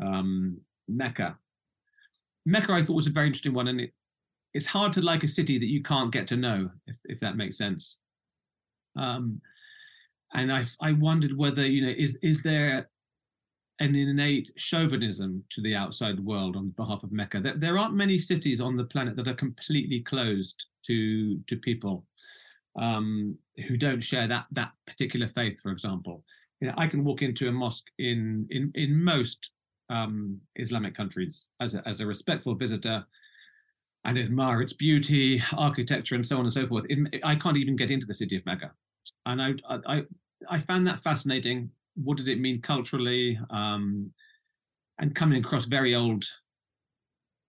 um 0.02 0.58
mecca. 0.88 1.38
Mecca 2.46 2.74
i 2.74 2.84
thought 2.84 2.96
was 2.96 3.08
a 3.08 3.12
very 3.12 3.28
interesting 3.28 3.54
one 3.54 3.68
and 3.68 3.82
it, 3.82 3.92
it's 4.54 4.68
hard 4.68 4.94
to 4.94 5.02
like 5.02 5.24
a 5.24 5.28
city 5.28 5.58
that 5.58 5.70
you 5.70 5.82
can't 5.82 6.12
get 6.12 6.28
to 6.28 6.38
know 6.38 6.70
if, 6.88 6.98
if 7.06 7.20
that 7.20 7.38
makes 7.38 7.58
sense. 7.58 7.98
Um 8.98 9.42
and 10.34 10.52
I 10.52 10.64
I 10.82 10.94
wondered 10.94 11.38
whether 11.38 11.66
you 11.66 11.82
know 11.82 11.94
is 11.96 12.18
is 12.22 12.42
there 12.44 12.90
an 13.80 13.96
innate 13.96 14.52
chauvinism 14.56 15.44
to 15.50 15.62
the 15.62 15.76
outside 15.76 16.20
world 16.20 16.56
on 16.56 16.70
behalf 16.70 17.04
of 17.04 17.12
Mecca. 17.12 17.42
There, 17.42 17.58
there 17.58 17.78
aren't 17.78 17.96
many 17.96 18.18
cities 18.18 18.62
on 18.62 18.78
the 18.78 18.86
planet 18.86 19.16
that 19.16 19.28
are 19.28 19.34
completely 19.34 20.02
closed 20.02 20.66
to 20.88 21.40
to 21.48 21.58
people 21.58 22.06
um, 22.80 23.38
who 23.68 23.78
don't 23.78 24.04
share 24.04 24.28
that 24.28 24.46
that 24.52 24.72
particular 24.86 25.28
faith. 25.28 25.60
For 25.62 25.72
example, 25.72 26.24
you 26.62 26.68
know, 26.68 26.74
I 26.78 26.88
can 26.88 27.04
walk 27.04 27.22
into 27.22 27.48
a 27.48 27.52
mosque 27.52 27.88
in 27.98 28.48
in 28.50 28.72
in 28.76 29.04
most 29.04 29.52
um, 29.90 30.40
Islamic 30.56 30.96
countries 30.96 31.48
as 31.60 31.76
a, 31.76 31.88
as 31.88 32.00
a 32.00 32.08
respectful 32.08 32.56
visitor 32.56 33.06
and 34.06 34.18
admire 34.18 34.62
its 34.62 34.74
beauty, 34.74 35.42
architecture, 35.58 36.16
and 36.16 36.26
so 36.26 36.38
on 36.38 36.46
and 36.46 36.54
so 36.54 36.68
forth. 36.68 36.86
I 37.24 37.36
can't 37.36 37.58
even 37.58 37.76
get 37.76 37.92
into 37.92 38.06
the 38.06 38.14
city 38.14 38.36
of 38.36 38.46
Mecca 38.46 38.72
and 39.26 39.42
I, 39.42 39.54
I, 39.88 40.04
I 40.50 40.60
found 40.60 40.88
that 40.88 41.04
fascinating. 41.04 41.70
What 41.96 42.18
did 42.18 42.28
it 42.28 42.40
mean 42.40 42.62
culturally? 42.62 43.40
Um, 43.50 44.12
and 45.00 45.16
coming 45.16 45.44
across 45.44 45.66
very 45.66 45.96
old 45.96 46.24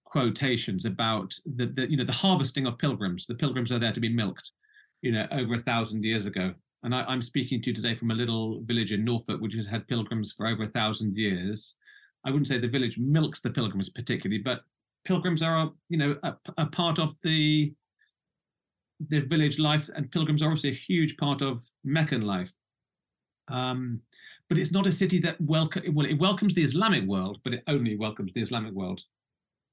quotations 0.04 0.84
about 0.84 1.34
the, 1.56 1.66
the, 1.66 1.90
you 1.90 1.96
know 1.96 2.04
the 2.04 2.12
harvesting 2.12 2.66
of 2.66 2.78
pilgrims. 2.78 3.26
The 3.26 3.34
pilgrims 3.34 3.72
are 3.72 3.78
there 3.78 3.92
to 3.92 4.00
be 4.00 4.08
milked, 4.08 4.52
you 5.02 5.12
know, 5.12 5.26
over 5.32 5.56
a 5.56 5.62
thousand 5.62 6.04
years 6.04 6.26
ago. 6.26 6.54
And 6.84 6.94
I, 6.94 7.12
am 7.12 7.22
speaking 7.22 7.62
to 7.62 7.70
you 7.70 7.74
today 7.74 7.94
from 7.94 8.10
a 8.10 8.14
little 8.14 8.60
village 8.62 8.92
in 8.92 9.04
Norfolk, 9.04 9.40
which 9.40 9.54
has 9.54 9.66
had 9.66 9.88
pilgrims 9.88 10.32
for 10.32 10.46
over 10.46 10.64
a 10.64 10.68
thousand 10.68 11.16
years. 11.16 11.76
I 12.24 12.30
wouldn't 12.30 12.46
say 12.46 12.58
the 12.58 12.68
village 12.68 12.98
milks 12.98 13.40
the 13.40 13.50
pilgrims 13.50 13.88
particularly, 13.88 14.42
but 14.42 14.60
pilgrims 15.04 15.42
are, 15.42 15.72
you 15.88 15.98
know, 15.98 16.16
a, 16.22 16.34
a 16.58 16.66
part 16.66 16.98
of 16.98 17.14
the 17.22 17.72
the 19.10 19.20
village 19.20 19.58
life, 19.58 19.90
and 19.96 20.10
pilgrims 20.12 20.42
are 20.42 20.46
obviously 20.46 20.70
a 20.70 20.74
huge 20.74 21.16
part 21.16 21.42
of 21.42 21.58
Meccan 21.82 22.22
life. 22.22 22.52
Um, 23.48 24.00
but 24.54 24.60
it's 24.60 24.70
not 24.70 24.86
a 24.86 24.92
city 24.92 25.18
that 25.18 25.36
welcome 25.40 25.82
well 25.94 26.06
it 26.06 26.14
welcomes 26.14 26.54
the 26.54 26.62
Islamic 26.62 27.02
world, 27.08 27.38
but 27.42 27.54
it 27.54 27.64
only 27.66 27.96
welcomes 27.96 28.32
the 28.34 28.40
Islamic 28.40 28.72
world. 28.72 29.00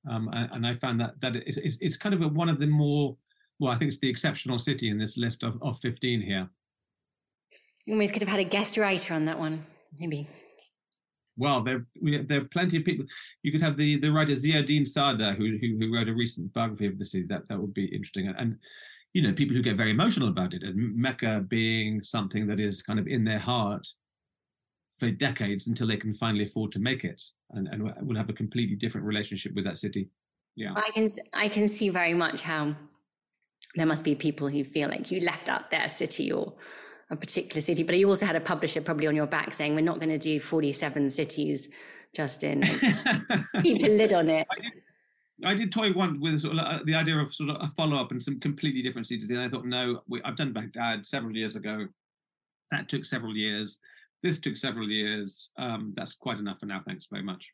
Um, 0.10 0.28
and, 0.34 0.50
and, 0.54 0.66
I 0.66 0.74
found 0.74 1.00
that 1.00 1.22
that 1.22 1.36
it's, 1.36 1.58
it's, 1.58 1.78
it's 1.82 1.98
kind 1.98 2.16
of 2.16 2.24
a, 2.24 2.28
one 2.28 2.50
of 2.50 2.60
the 2.60 2.66
more 2.66 3.16
well, 3.60 3.72
I 3.72 3.78
think 3.78 3.90
it's 3.90 4.00
the 4.00 4.10
exceptional 4.10 4.58
city 4.58 4.90
in 4.90 4.98
this 4.98 5.18
list 5.18 5.44
of, 5.44 5.62
of 5.62 5.80
15 5.82 6.22
here. 6.24 6.50
You 7.86 7.94
almost 7.94 8.12
could 8.12 8.24
have 8.24 8.30
had 8.30 8.40
a 8.40 8.44
guest 8.44 8.76
writer 8.76 9.14
on 9.14 9.26
that 9.26 9.38
one, 9.38 9.64
maybe. 10.00 10.28
Well, 11.38 11.62
there 11.62 11.86
there 12.02 12.42
are 12.42 12.46
plenty 12.46 12.78
of 12.78 12.84
people. 12.84 13.06
You 13.44 13.52
could 13.52 13.62
have 13.62 13.78
the 13.78 14.00
the 14.00 14.12
writer 14.12 14.34
Ziauddin 14.34 14.88
Sardar, 14.88 15.34
who, 15.34 15.60
who 15.62 15.78
who 15.78 15.94
wrote 15.94 16.10
a 16.10 16.16
recent 16.16 16.52
biography 16.54 16.88
of 16.88 16.98
the 16.98 17.06
city. 17.06 17.28
That 17.30 17.48
that 17.50 17.62
would 17.62 17.76
be 17.76 17.86
interesting. 17.86 18.30
And 18.30 18.58
you 19.14 19.22
know, 19.22 19.32
people 19.32 19.56
who 19.56 19.62
get 19.62 19.78
very 19.78 19.92
emotional 19.92 20.30
about 20.30 20.56
it, 20.56 20.64
and 20.64 20.98
Mecca 20.98 21.46
being 21.48 22.02
something 22.02 22.48
that 22.48 22.60
is 22.60 22.82
kind 22.82 22.98
of 22.98 23.06
in 23.06 23.24
their 23.24 23.38
heart 23.38 23.88
for 25.02 25.10
decades 25.10 25.66
until 25.66 25.88
they 25.88 25.98
can 25.98 26.14
finally 26.14 26.44
afford 26.44 26.72
to 26.72 26.78
make 26.80 27.04
it, 27.04 27.20
and, 27.50 27.68
and 27.70 28.08
will 28.08 28.16
have 28.16 28.30
a 28.30 28.34
completely 28.34 28.76
different 28.76 29.06
relationship 29.08 29.52
with 29.56 29.66
that 29.66 29.80
city. 29.80 30.08
Yeah, 30.56 30.74
I 30.76 30.92
can 30.92 31.10
I 31.34 31.48
can 31.48 31.68
see 31.68 31.90
very 31.90 32.14
much 32.14 32.44
how 32.44 32.76
there 33.76 33.88
must 33.88 34.06
be 34.06 34.14
people 34.14 34.48
who 34.48 34.64
feel 34.64 34.90
like 34.90 35.10
you 35.10 35.20
left 35.22 35.50
out 35.50 35.72
their 35.72 35.90
city 35.90 36.32
or 36.32 36.54
a 37.10 37.16
particular 37.16 37.62
city, 37.62 37.82
but 37.82 37.98
you 37.98 38.08
also 38.08 38.28
had 38.28 38.36
a 38.36 38.42
publisher 38.42 38.80
probably 38.80 39.08
on 39.08 39.16
your 39.16 39.26
back 39.26 39.56
saying 39.56 39.74
we're 39.74 39.82
not 39.82 40.00
going 40.00 40.10
to 40.10 40.20
do 40.20 40.40
47 40.40 41.10
cities, 41.10 41.70
Justin. 42.16 42.62
Keep 43.64 43.84
a 43.84 43.88
lid 43.88 44.14
on 44.14 44.30
it. 44.30 44.48
I 45.44 45.56
did 45.56 45.72
toy 45.72 45.92
one 45.94 46.20
with 46.22 46.42
sort 46.42 46.58
of, 46.58 46.60
uh, 46.60 46.80
the 46.86 46.94
idea 46.94 47.18
of 47.18 47.34
sort 47.34 47.50
of 47.50 47.58
a 47.60 47.68
follow 47.70 47.98
up 47.98 48.12
and 48.12 48.22
some 48.22 48.40
completely 48.40 48.84
different 48.84 49.08
cities. 49.08 49.32
And 49.32 49.40
I 49.40 49.50
thought, 49.50 49.66
no, 49.66 50.04
we, 50.08 50.22
I've 50.22 50.36
done 50.36 50.54
Baghdad 50.54 51.08
several 51.08 51.36
years 51.36 51.56
ago. 51.56 51.88
That 52.70 52.88
took 52.88 53.04
several 53.04 53.36
years. 53.36 53.80
This 54.24 54.40
took 54.40 54.58
several 54.58 54.90
years. 54.90 55.52
Um, 55.58 55.94
that's 55.96 56.14
quite 56.14 56.38
enough 56.38 56.60
for 56.60 56.66
now. 56.66 56.82
Thanks 56.86 57.08
very 57.12 57.24
much. 57.24 57.52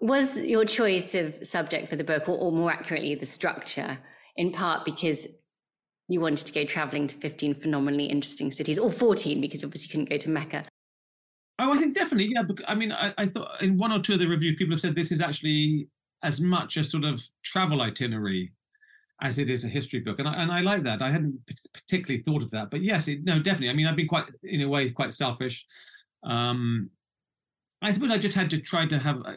Was 0.00 0.44
your 0.44 0.64
choice 0.64 1.14
of 1.14 1.46
subject 1.46 1.88
for 1.88 1.96
the 1.96 2.04
book, 2.04 2.28
or, 2.28 2.36
or 2.36 2.52
more 2.52 2.72
accurately, 2.72 3.14
the 3.14 3.26
structure, 3.26 3.98
in 4.36 4.52
part 4.52 4.84
because 4.84 5.42
you 6.08 6.20
wanted 6.20 6.46
to 6.46 6.52
go 6.52 6.64
traveling 6.64 7.06
to 7.06 7.16
15 7.16 7.54
phenomenally 7.54 8.06
interesting 8.06 8.50
cities, 8.50 8.78
or 8.78 8.90
14 8.90 9.40
because 9.40 9.64
obviously 9.64 9.86
you 9.86 9.92
couldn't 9.92 10.10
go 10.10 10.18
to 10.18 10.30
Mecca? 10.30 10.64
Oh, 11.58 11.72
I 11.72 11.78
think 11.78 11.94
definitely, 11.94 12.32
yeah. 12.34 12.42
I 12.66 12.74
mean, 12.74 12.92
I, 12.92 13.14
I, 13.16 13.26
thought 13.26 13.62
in 13.62 13.78
one 13.78 13.92
or 13.92 14.00
two 14.00 14.14
of 14.14 14.18
the 14.18 14.26
reviews, 14.26 14.56
people 14.56 14.72
have 14.72 14.80
said 14.80 14.96
this 14.96 15.12
is 15.12 15.20
actually 15.20 15.88
as 16.22 16.40
much 16.40 16.76
a 16.76 16.84
sort 16.84 17.04
of 17.04 17.22
travel 17.44 17.82
itinerary 17.82 18.52
as 19.20 19.38
it 19.38 19.50
is 19.50 19.64
a 19.64 19.68
history 19.68 20.00
book, 20.00 20.18
and 20.18 20.28
I, 20.28 20.34
and 20.34 20.50
I 20.50 20.60
like 20.62 20.82
that. 20.82 21.02
I 21.02 21.10
hadn't 21.10 21.38
particularly 21.72 22.22
thought 22.22 22.42
of 22.42 22.50
that, 22.50 22.70
but 22.70 22.82
yes, 22.82 23.08
it, 23.08 23.24
no, 23.24 23.38
definitely. 23.38 23.70
I 23.70 23.74
mean, 23.74 23.86
I've 23.86 23.96
been 23.96 24.08
quite, 24.08 24.24
in 24.42 24.62
a 24.62 24.68
way, 24.68 24.90
quite 24.90 25.14
selfish. 25.14 25.66
Um, 26.24 26.90
I 27.82 27.90
suppose 27.92 28.10
I 28.10 28.18
just 28.18 28.36
had 28.36 28.50
to 28.50 28.58
try 28.58 28.86
to 28.86 28.98
have, 28.98 29.18
uh, 29.24 29.34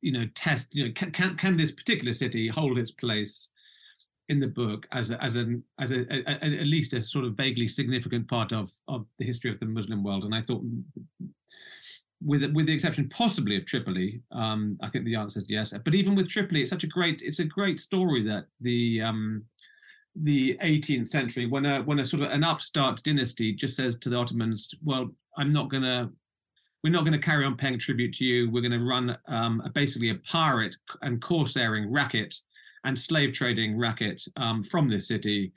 you 0.00 0.12
know, 0.12 0.26
test. 0.34 0.74
You 0.74 0.86
know, 0.86 0.92
can 0.94 1.10
can, 1.12 1.36
can 1.36 1.56
this 1.56 1.72
particular 1.72 2.12
city 2.12 2.48
hold 2.48 2.78
its 2.78 2.92
place 2.92 3.50
in 4.28 4.40
the 4.40 4.48
book 4.48 4.86
as 4.92 5.10
a, 5.12 5.22
as 5.22 5.36
an 5.36 5.62
as 5.78 5.92
a, 5.92 6.00
a, 6.12 6.22
a, 6.26 6.60
at 6.60 6.66
least 6.66 6.92
a 6.94 7.02
sort 7.02 7.24
of 7.24 7.34
vaguely 7.36 7.68
significant 7.68 8.28
part 8.28 8.52
of 8.52 8.70
of 8.88 9.06
the 9.18 9.24
history 9.24 9.50
of 9.50 9.60
the 9.60 9.66
Muslim 9.66 10.02
world? 10.02 10.24
And 10.24 10.34
I 10.34 10.42
thought 10.42 10.62
with 12.26 12.44
with 12.52 12.66
the 12.66 12.72
exception 12.72 13.08
possibly 13.08 13.56
of 13.56 13.64
Tripoli, 13.64 14.20
um, 14.32 14.76
I 14.82 14.88
think 14.88 15.04
the 15.04 15.14
answer 15.14 15.38
is 15.38 15.48
yes. 15.48 15.72
But 15.84 15.94
even 15.94 16.16
with 16.16 16.28
Tripoli, 16.28 16.62
it's 16.62 16.70
such 16.70 16.84
a 16.84 16.88
great 16.88 17.22
it's 17.22 17.38
a 17.38 17.44
great 17.44 17.78
story 17.78 18.22
that 18.24 18.46
the 18.60 19.00
um, 19.00 19.44
the 20.16 20.58
18th 20.62 21.06
century, 21.06 21.46
when 21.46 21.64
a 21.64 21.82
when 21.82 22.00
a 22.00 22.06
sort 22.06 22.24
of 22.24 22.32
an 22.32 22.42
upstart 22.42 23.02
dynasty 23.04 23.52
just 23.52 23.76
says 23.76 23.96
to 23.96 24.08
the 24.08 24.18
Ottomans, 24.18 24.74
"Well, 24.84 25.14
I'm 25.38 25.52
not 25.52 25.70
gonna." 25.70 26.10
We're 26.84 26.92
not 26.92 27.04
going 27.04 27.18
to 27.18 27.26
carry 27.26 27.44
on 27.44 27.56
paying 27.56 27.80
tribute 27.80 28.14
to 28.16 28.24
you. 28.24 28.48
We're 28.48 28.60
going 28.60 28.70
to 28.70 28.84
run 28.84 29.18
um, 29.26 29.60
a, 29.64 29.70
basically 29.70 30.10
a 30.10 30.16
pirate 30.16 30.76
and 31.02 31.20
corsairing 31.20 31.90
racket 31.90 32.32
and 32.84 32.96
slave 32.96 33.32
trading 33.32 33.76
racket 33.76 34.22
um, 34.36 34.62
from 34.62 34.86
this 34.86 35.08
city, 35.08 35.52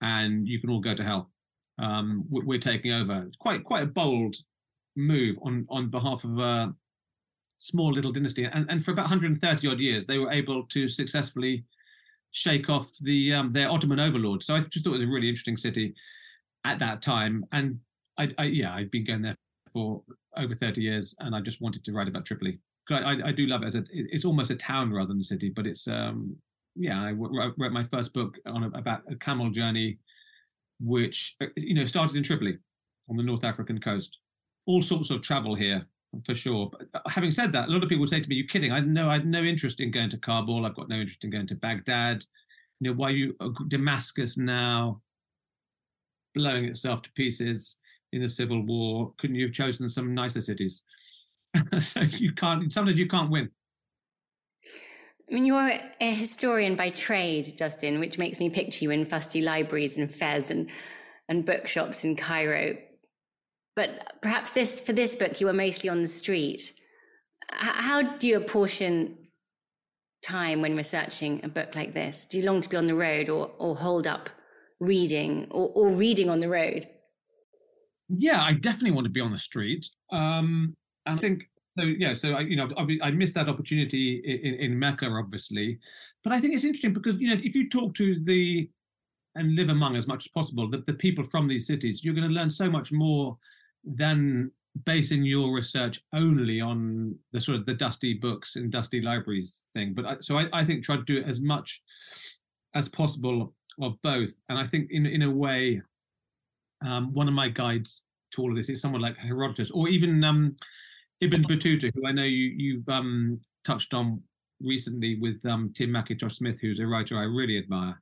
and 0.00 0.48
you 0.48 0.58
can 0.58 0.70
all 0.70 0.80
go 0.80 0.92
to 0.92 1.04
hell. 1.04 1.30
Um, 1.78 2.24
we're 2.28 2.58
taking 2.58 2.90
over. 2.92 3.30
quite 3.38 3.62
quite 3.62 3.84
a 3.84 3.86
bold 3.86 4.34
move 4.96 5.36
on 5.42 5.66
on 5.70 5.90
behalf 5.90 6.24
of 6.24 6.38
a 6.38 6.74
small 7.58 7.92
little 7.92 8.12
dynasty, 8.12 8.44
and, 8.44 8.66
and 8.70 8.84
for 8.84 8.90
about 8.90 9.04
130 9.04 9.68
odd 9.68 9.80
years, 9.80 10.06
they 10.06 10.18
were 10.18 10.30
able 10.30 10.64
to 10.64 10.88
successfully 10.88 11.64
shake 12.30 12.68
off 12.68 12.90
the 13.00 13.32
um, 13.32 13.52
their 13.52 13.70
Ottoman 13.70 14.00
overlord. 14.00 14.42
So 14.42 14.54
I 14.54 14.60
just 14.60 14.84
thought 14.84 14.94
it 14.94 14.98
was 14.98 15.08
a 15.08 15.10
really 15.10 15.28
interesting 15.28 15.56
city 15.56 15.94
at 16.64 16.78
that 16.78 17.02
time, 17.02 17.44
and 17.52 17.78
I, 18.18 18.28
I 18.38 18.44
yeah, 18.44 18.74
I'd 18.74 18.90
been 18.90 19.04
going 19.04 19.22
there 19.22 19.36
for 19.72 20.02
over 20.36 20.54
30 20.54 20.80
years, 20.80 21.14
and 21.20 21.34
I 21.34 21.40
just 21.40 21.60
wanted 21.60 21.84
to 21.84 21.92
write 21.92 22.08
about 22.08 22.24
Tripoli. 22.24 22.58
I, 22.90 23.16
I, 23.24 23.32
do 23.32 23.46
love 23.46 23.62
it 23.62 23.68
as 23.68 23.76
a 23.76 23.84
it's 23.90 24.26
almost 24.26 24.50
a 24.50 24.56
town 24.56 24.92
rather 24.92 25.08
than 25.08 25.20
a 25.20 25.24
city, 25.24 25.48
but 25.48 25.66
it's 25.66 25.88
um 25.88 26.36
yeah, 26.76 27.02
I 27.02 27.12
wrote, 27.12 27.54
wrote 27.56 27.72
my 27.72 27.84
first 27.84 28.12
book 28.12 28.36
on 28.46 28.64
a, 28.64 28.68
about 28.76 29.02
a 29.10 29.16
camel 29.16 29.48
journey, 29.50 29.98
which 30.80 31.36
uh, 31.40 31.46
you 31.56 31.74
know 31.74 31.86
started 31.86 32.16
in 32.16 32.22
Tripoli 32.22 32.58
on 33.08 33.16
the 33.16 33.22
North 33.22 33.44
African 33.44 33.80
coast 33.80 34.18
all 34.66 34.82
sorts 34.82 35.10
of 35.10 35.22
travel 35.22 35.54
here 35.54 35.86
for 36.24 36.34
sure. 36.34 36.70
But 36.70 36.88
uh, 36.94 37.08
having 37.08 37.30
said 37.30 37.52
that, 37.52 37.68
a 37.68 37.72
lot 37.72 37.82
of 37.82 37.88
people 37.88 38.06
say 38.06 38.20
to 38.20 38.28
me, 38.28 38.36
"You 38.36 38.46
kidding? 38.46 38.72
I 38.72 38.80
know 38.80 39.08
I 39.08 39.14
had 39.14 39.26
no 39.26 39.42
interest 39.42 39.80
in 39.80 39.90
going 39.90 40.10
to 40.10 40.18
Kabul. 40.18 40.66
I've 40.66 40.74
got 40.74 40.88
no 40.88 40.96
interest 40.96 41.24
in 41.24 41.30
going 41.30 41.46
to 41.48 41.56
Baghdad. 41.56 42.24
You 42.80 42.90
know, 42.90 42.96
why 42.96 43.10
you 43.10 43.34
uh, 43.40 43.50
Damascus 43.68 44.36
now 44.36 45.00
blowing 46.34 46.64
itself 46.64 47.02
to 47.02 47.12
pieces? 47.12 47.76
in 48.14 48.22
the 48.22 48.28
Civil 48.28 48.62
War, 48.62 49.12
couldn't 49.18 49.36
you 49.36 49.46
have 49.46 49.52
chosen 49.52 49.90
some 49.90 50.14
nicer 50.14 50.40
cities? 50.40 50.82
so 51.78 52.00
you 52.00 52.32
can't. 52.32 52.72
Sometimes 52.72 52.98
you 52.98 53.08
can't 53.08 53.30
win. 53.30 53.50
I 55.28 55.34
mean, 55.34 55.44
you're 55.44 55.72
a 56.00 56.14
historian 56.14 56.76
by 56.76 56.90
trade, 56.90 57.54
Justin, 57.58 57.98
which 57.98 58.18
makes 58.18 58.38
me 58.38 58.50
picture 58.50 58.84
you 58.84 58.90
in 58.92 59.04
fusty 59.04 59.42
libraries 59.42 59.98
and 59.98 60.12
Fez 60.12 60.50
and 60.50 60.70
and 61.28 61.44
bookshops 61.44 62.04
in 62.04 62.16
Cairo. 62.16 62.76
But 63.76 64.20
perhaps 64.22 64.52
this 64.52 64.80
for 64.80 64.92
this 64.92 65.14
book, 65.14 65.40
you 65.40 65.46
were 65.46 65.52
mostly 65.52 65.88
on 65.90 66.02
the 66.02 66.08
street. 66.08 66.72
How 67.50 68.02
do 68.02 68.28
you 68.28 68.36
apportion 68.36 69.18
time 70.22 70.62
when 70.62 70.76
researching 70.76 71.40
a 71.44 71.48
book 71.48 71.74
like 71.74 71.94
this? 71.94 72.26
Do 72.26 72.38
you 72.38 72.46
long 72.46 72.60
to 72.60 72.68
be 72.68 72.76
on 72.76 72.86
the 72.86 72.94
road 72.94 73.28
or, 73.28 73.50
or 73.58 73.76
hold 73.76 74.06
up 74.06 74.30
reading 74.80 75.46
or, 75.50 75.70
or 75.74 75.90
reading 75.90 76.30
on 76.30 76.40
the 76.40 76.48
road? 76.48 76.86
Yeah, 78.08 78.42
I 78.42 78.54
definitely 78.54 78.92
want 78.92 79.06
to 79.06 79.10
be 79.10 79.20
on 79.20 79.32
the 79.32 79.38
street. 79.38 79.86
Um, 80.12 80.74
and 81.06 81.18
I 81.18 81.20
think 81.20 81.44
so. 81.78 81.84
Yeah, 81.84 82.14
so 82.14 82.34
I, 82.34 82.40
you 82.40 82.56
know, 82.56 82.68
I, 82.76 82.86
I 83.02 83.10
missed 83.10 83.34
that 83.34 83.48
opportunity 83.48 84.22
in, 84.24 84.54
in 84.54 84.78
Mecca, 84.78 85.06
obviously, 85.06 85.78
but 86.22 86.32
I 86.32 86.40
think 86.40 86.54
it's 86.54 86.64
interesting 86.64 86.92
because 86.92 87.18
you 87.18 87.28
know, 87.28 87.40
if 87.42 87.54
you 87.54 87.68
talk 87.68 87.94
to 87.94 88.18
the 88.24 88.68
and 89.36 89.56
live 89.56 89.68
among 89.68 89.96
as 89.96 90.06
much 90.06 90.26
as 90.26 90.28
possible 90.28 90.70
the, 90.70 90.84
the 90.86 90.94
people 90.94 91.24
from 91.24 91.48
these 91.48 91.66
cities, 91.66 92.04
you're 92.04 92.14
going 92.14 92.28
to 92.28 92.34
learn 92.34 92.50
so 92.50 92.70
much 92.70 92.92
more 92.92 93.36
than 93.84 94.50
basing 94.84 95.22
your 95.22 95.54
research 95.54 96.02
only 96.14 96.60
on 96.60 97.16
the 97.32 97.40
sort 97.40 97.58
of 97.58 97.66
the 97.66 97.74
dusty 97.74 98.14
books 98.14 98.56
and 98.56 98.72
dusty 98.72 99.00
libraries 99.00 99.64
thing. 99.72 99.94
But 99.94 100.04
I, 100.04 100.16
so 100.20 100.38
I, 100.38 100.48
I 100.52 100.64
think 100.64 100.82
try 100.82 100.96
to 100.96 101.02
do 101.04 101.22
as 101.22 101.40
much 101.40 101.82
as 102.74 102.88
possible 102.88 103.54
of 103.80 104.00
both. 104.02 104.34
And 104.48 104.58
I 104.58 104.66
think 104.66 104.90
in 104.90 105.06
in 105.06 105.22
a 105.22 105.30
way, 105.30 105.80
um, 106.84 107.12
one 107.14 107.28
of 107.28 107.34
my 107.34 107.48
guides 107.48 108.02
to 108.32 108.42
all 108.42 108.50
of 108.50 108.56
this 108.56 108.68
is 108.68 108.80
someone 108.80 109.00
like 109.00 109.16
Herodotus 109.16 109.70
or 109.70 109.88
even 109.88 110.22
um, 110.24 110.56
Ibn 111.20 111.42
Battuta, 111.44 111.92
who 111.94 112.06
I 112.06 112.12
know 112.12 112.22
you 112.22 112.52
you've 112.56 112.88
um, 112.88 113.40
touched 113.64 113.94
on 113.94 114.22
recently 114.60 115.18
with 115.20 115.44
um, 115.46 115.72
Tim 115.74 115.90
Mackintosh 115.90 116.32
Smith, 116.32 116.58
who's 116.60 116.80
a 116.80 116.86
writer 116.86 117.18
I 117.18 117.24
really 117.24 117.58
admire. 117.58 118.00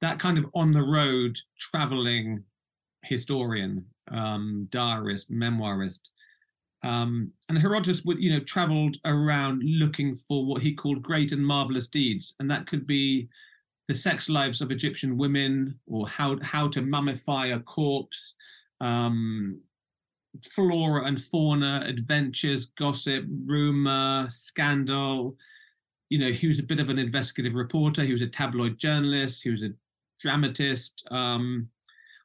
That 0.00 0.18
kind 0.18 0.38
of 0.38 0.46
on 0.54 0.72
the 0.72 0.82
road 0.82 1.36
traveling 1.58 2.44
historian, 3.04 3.84
um, 4.10 4.68
diarist, 4.70 5.30
memoirist. 5.30 6.10
Um, 6.82 7.30
and 7.48 7.58
Herodotus 7.58 8.04
would, 8.04 8.22
you 8.22 8.30
know, 8.30 8.40
traveled 8.40 8.96
around 9.04 9.62
looking 9.64 10.16
for 10.16 10.46
what 10.46 10.62
he 10.62 10.74
called 10.74 11.02
great 11.02 11.32
and 11.32 11.46
marvelous 11.46 11.88
deeds, 11.88 12.34
and 12.40 12.50
that 12.50 12.66
could 12.66 12.86
be 12.86 13.28
the 13.88 13.94
sex 13.94 14.28
lives 14.28 14.60
of 14.60 14.70
Egyptian 14.70 15.18
women, 15.18 15.78
or 15.86 16.08
how 16.08 16.38
how 16.42 16.68
to 16.68 16.80
mummify 16.80 17.54
a 17.54 17.60
corpse, 17.60 18.34
um, 18.80 19.60
flora 20.54 21.04
and 21.04 21.20
fauna, 21.20 21.84
adventures, 21.86 22.66
gossip, 22.78 23.24
rumor, 23.44 24.26
scandal. 24.28 25.36
You 26.08 26.18
know, 26.18 26.32
he 26.32 26.48
was 26.48 26.60
a 26.60 26.64
bit 26.64 26.80
of 26.80 26.88
an 26.88 26.98
investigative 26.98 27.54
reporter. 27.54 28.04
He 28.04 28.12
was 28.12 28.22
a 28.22 28.26
tabloid 28.26 28.78
journalist. 28.78 29.42
He 29.42 29.50
was 29.50 29.62
a 29.62 29.70
dramatist. 30.20 31.06
Um, 31.10 31.68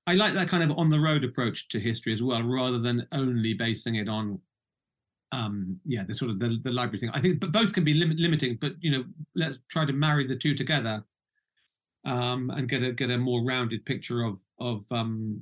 I 0.07 0.13
like 0.13 0.33
that 0.33 0.49
kind 0.49 0.63
of 0.63 0.77
on 0.77 0.89
the 0.89 0.99
road 0.99 1.23
approach 1.23 1.67
to 1.69 1.79
history 1.79 2.13
as 2.13 2.21
well, 2.21 2.43
rather 2.43 2.79
than 2.79 3.07
only 3.11 3.53
basing 3.53 3.95
it 3.95 4.07
on, 4.07 4.39
um, 5.31 5.79
yeah, 5.85 6.03
the 6.03 6.13
sort 6.13 6.31
of 6.31 6.39
the, 6.39 6.59
the 6.63 6.71
library 6.71 6.99
thing. 6.99 7.09
I 7.13 7.21
think, 7.21 7.39
both 7.51 7.73
can 7.73 7.83
be 7.83 7.93
lim- 7.93 8.17
limiting. 8.17 8.57
But 8.61 8.73
you 8.79 8.91
know, 8.91 9.03
let's 9.35 9.57
try 9.69 9.85
to 9.85 9.93
marry 9.93 10.27
the 10.27 10.35
two 10.35 10.53
together 10.53 11.03
um, 12.05 12.51
and 12.51 12.69
get 12.69 12.83
a 12.83 12.91
get 12.91 13.09
a 13.11 13.17
more 13.17 13.43
rounded 13.43 13.85
picture 13.85 14.23
of 14.23 14.39
of 14.59 14.85
um, 14.91 15.41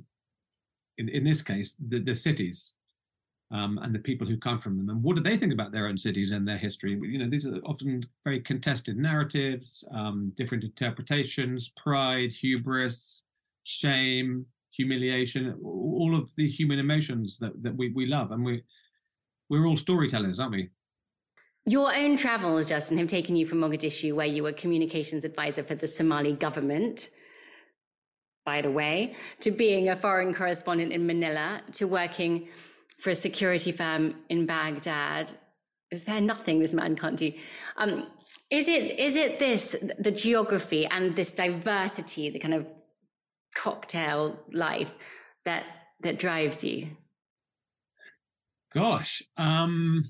in 0.98 1.08
in 1.10 1.24
this 1.24 1.42
case 1.42 1.76
the 1.88 2.00
the 2.00 2.14
cities 2.14 2.74
um, 3.50 3.78
and 3.82 3.94
the 3.94 4.00
people 4.00 4.26
who 4.26 4.38
come 4.38 4.58
from 4.58 4.78
them, 4.78 4.88
and 4.88 5.02
what 5.02 5.16
do 5.16 5.22
they 5.22 5.36
think 5.36 5.52
about 5.52 5.72
their 5.72 5.86
own 5.86 5.98
cities 5.98 6.32
and 6.32 6.48
their 6.48 6.56
history? 6.56 6.98
You 7.00 7.18
know, 7.18 7.28
these 7.28 7.46
are 7.46 7.58
often 7.66 8.04
very 8.24 8.40
contested 8.40 8.96
narratives, 8.96 9.84
um, 9.92 10.32
different 10.36 10.64
interpretations, 10.64 11.68
pride, 11.68 12.32
hubris, 12.32 13.24
shame, 13.64 14.46
humiliation, 14.76 15.58
all 15.62 16.16
of 16.16 16.30
the 16.36 16.48
human 16.48 16.78
emotions 16.78 17.38
that, 17.38 17.62
that 17.62 17.76
we, 17.76 17.90
we 17.90 18.06
love. 18.06 18.32
And 18.32 18.44
we, 18.44 18.62
we're 19.48 19.66
all 19.66 19.76
storytellers, 19.76 20.40
aren't 20.40 20.52
we? 20.52 20.70
Your 21.66 21.94
own 21.94 22.16
travels, 22.16 22.68
Justin, 22.68 22.98
have 22.98 23.06
taken 23.06 23.36
you 23.36 23.46
from 23.46 23.58
Mogadishu, 23.58 24.14
where 24.14 24.26
you 24.26 24.42
were 24.42 24.52
communications 24.52 25.24
advisor 25.24 25.62
for 25.62 25.74
the 25.74 25.86
Somali 25.86 26.32
government, 26.32 27.08
by 28.44 28.60
the 28.60 28.70
way, 28.70 29.16
to 29.40 29.50
being 29.50 29.88
a 29.88 29.96
foreign 29.96 30.34
correspondent 30.34 30.92
in 30.92 31.06
Manila, 31.06 31.62
to 31.72 31.86
working 31.86 32.48
for 32.98 33.10
a 33.10 33.14
security 33.14 33.72
firm 33.72 34.16
in 34.28 34.44
Baghdad. 34.44 35.32
Is 35.90 36.04
there 36.04 36.20
nothing 36.20 36.58
this 36.58 36.74
man 36.74 36.96
can't 36.96 37.16
do? 37.16 37.32
Um, 37.76 38.08
is 38.50 38.68
it 38.68 38.98
is 38.98 39.16
it 39.16 39.38
this 39.38 39.74
the 39.98 40.10
geography 40.10 40.86
and 40.86 41.16
this 41.16 41.32
diversity, 41.32 42.28
the 42.28 42.38
kind 42.38 42.54
of 42.54 42.66
cocktail 43.64 44.38
life 44.52 44.92
that 45.46 45.64
that 46.02 46.18
drives 46.18 46.62
you? 46.62 46.88
Gosh, 48.74 49.22
um, 49.38 50.04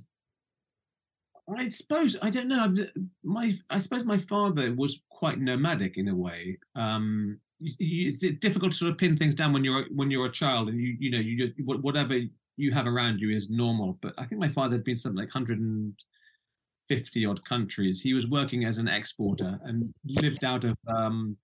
I 1.56 1.68
suppose 1.68 2.16
I 2.20 2.30
don't 2.30 2.48
know. 2.48 2.74
My 3.22 3.52
I 3.70 3.78
suppose 3.78 4.04
my 4.04 4.18
father 4.18 4.74
was 4.74 5.02
quite 5.08 5.38
nomadic 5.38 5.98
in 5.98 6.08
a 6.08 6.14
way. 6.14 6.58
Um, 6.74 7.38
it's 7.60 8.18
difficult 8.40 8.72
to 8.72 8.78
sort 8.78 8.90
of 8.90 8.98
pin 8.98 9.16
things 9.16 9.36
down 9.36 9.52
when 9.52 9.62
you're 9.62 9.84
when 9.94 10.10
you're 10.10 10.26
a 10.26 10.32
child, 10.32 10.68
and 10.68 10.80
you 10.80 10.96
you 10.98 11.10
know 11.12 11.18
you 11.18 11.52
whatever 11.64 12.18
you 12.56 12.72
have 12.72 12.88
around 12.88 13.20
you 13.20 13.30
is 13.30 13.50
normal. 13.50 13.98
But 14.02 14.14
I 14.18 14.24
think 14.24 14.40
my 14.40 14.48
father 14.48 14.74
had 14.76 14.84
been 14.84 14.96
something 14.96 15.18
like 15.18 15.32
150 15.32 17.26
odd 17.26 17.44
countries. 17.44 18.00
He 18.00 18.14
was 18.14 18.26
working 18.26 18.64
as 18.64 18.78
an 18.78 18.88
exporter 18.88 19.60
and 19.64 19.94
lived 20.22 20.44
out 20.44 20.64
of 20.64 20.76
um, 20.88 21.36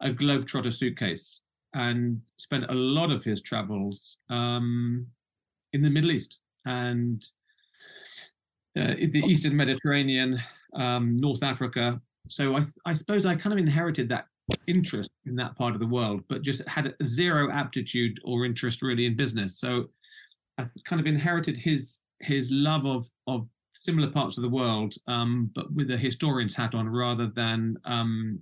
a 0.00 0.10
Globetrotter 0.10 0.72
suitcase 0.72 1.42
and 1.74 2.20
spent 2.36 2.64
a 2.68 2.74
lot 2.74 3.10
of 3.10 3.24
his 3.24 3.40
travels 3.40 4.18
um, 4.28 5.06
in 5.72 5.82
the 5.82 5.90
Middle 5.90 6.10
East 6.10 6.40
and 6.66 7.22
uh, 8.78 8.94
the 8.94 9.22
Eastern 9.26 9.56
Mediterranean, 9.56 10.40
um, 10.74 11.14
North 11.14 11.42
Africa. 11.42 12.00
So 12.28 12.56
I, 12.56 12.64
I 12.86 12.94
suppose 12.94 13.26
I 13.26 13.34
kind 13.34 13.52
of 13.52 13.58
inherited 13.58 14.08
that 14.08 14.26
interest 14.66 15.10
in 15.26 15.36
that 15.36 15.56
part 15.56 15.74
of 15.74 15.80
the 15.80 15.86
world, 15.86 16.22
but 16.28 16.42
just 16.42 16.66
had 16.68 16.94
zero 17.04 17.50
aptitude 17.52 18.18
or 18.24 18.44
interest 18.44 18.82
really 18.82 19.06
in 19.06 19.16
business. 19.16 19.58
So 19.58 19.86
I 20.58 20.66
kind 20.84 21.00
of 21.00 21.06
inherited 21.06 21.56
his 21.56 22.00
his 22.20 22.50
love 22.50 22.84
of 22.84 23.06
of 23.26 23.48
similar 23.74 24.10
parts 24.10 24.36
of 24.36 24.42
the 24.42 24.48
world, 24.48 24.94
um, 25.08 25.50
but 25.54 25.72
with 25.72 25.90
a 25.90 25.96
historian's 25.96 26.54
hat 26.54 26.74
on 26.74 26.88
rather 26.88 27.28
than 27.28 27.76
um, 27.84 28.40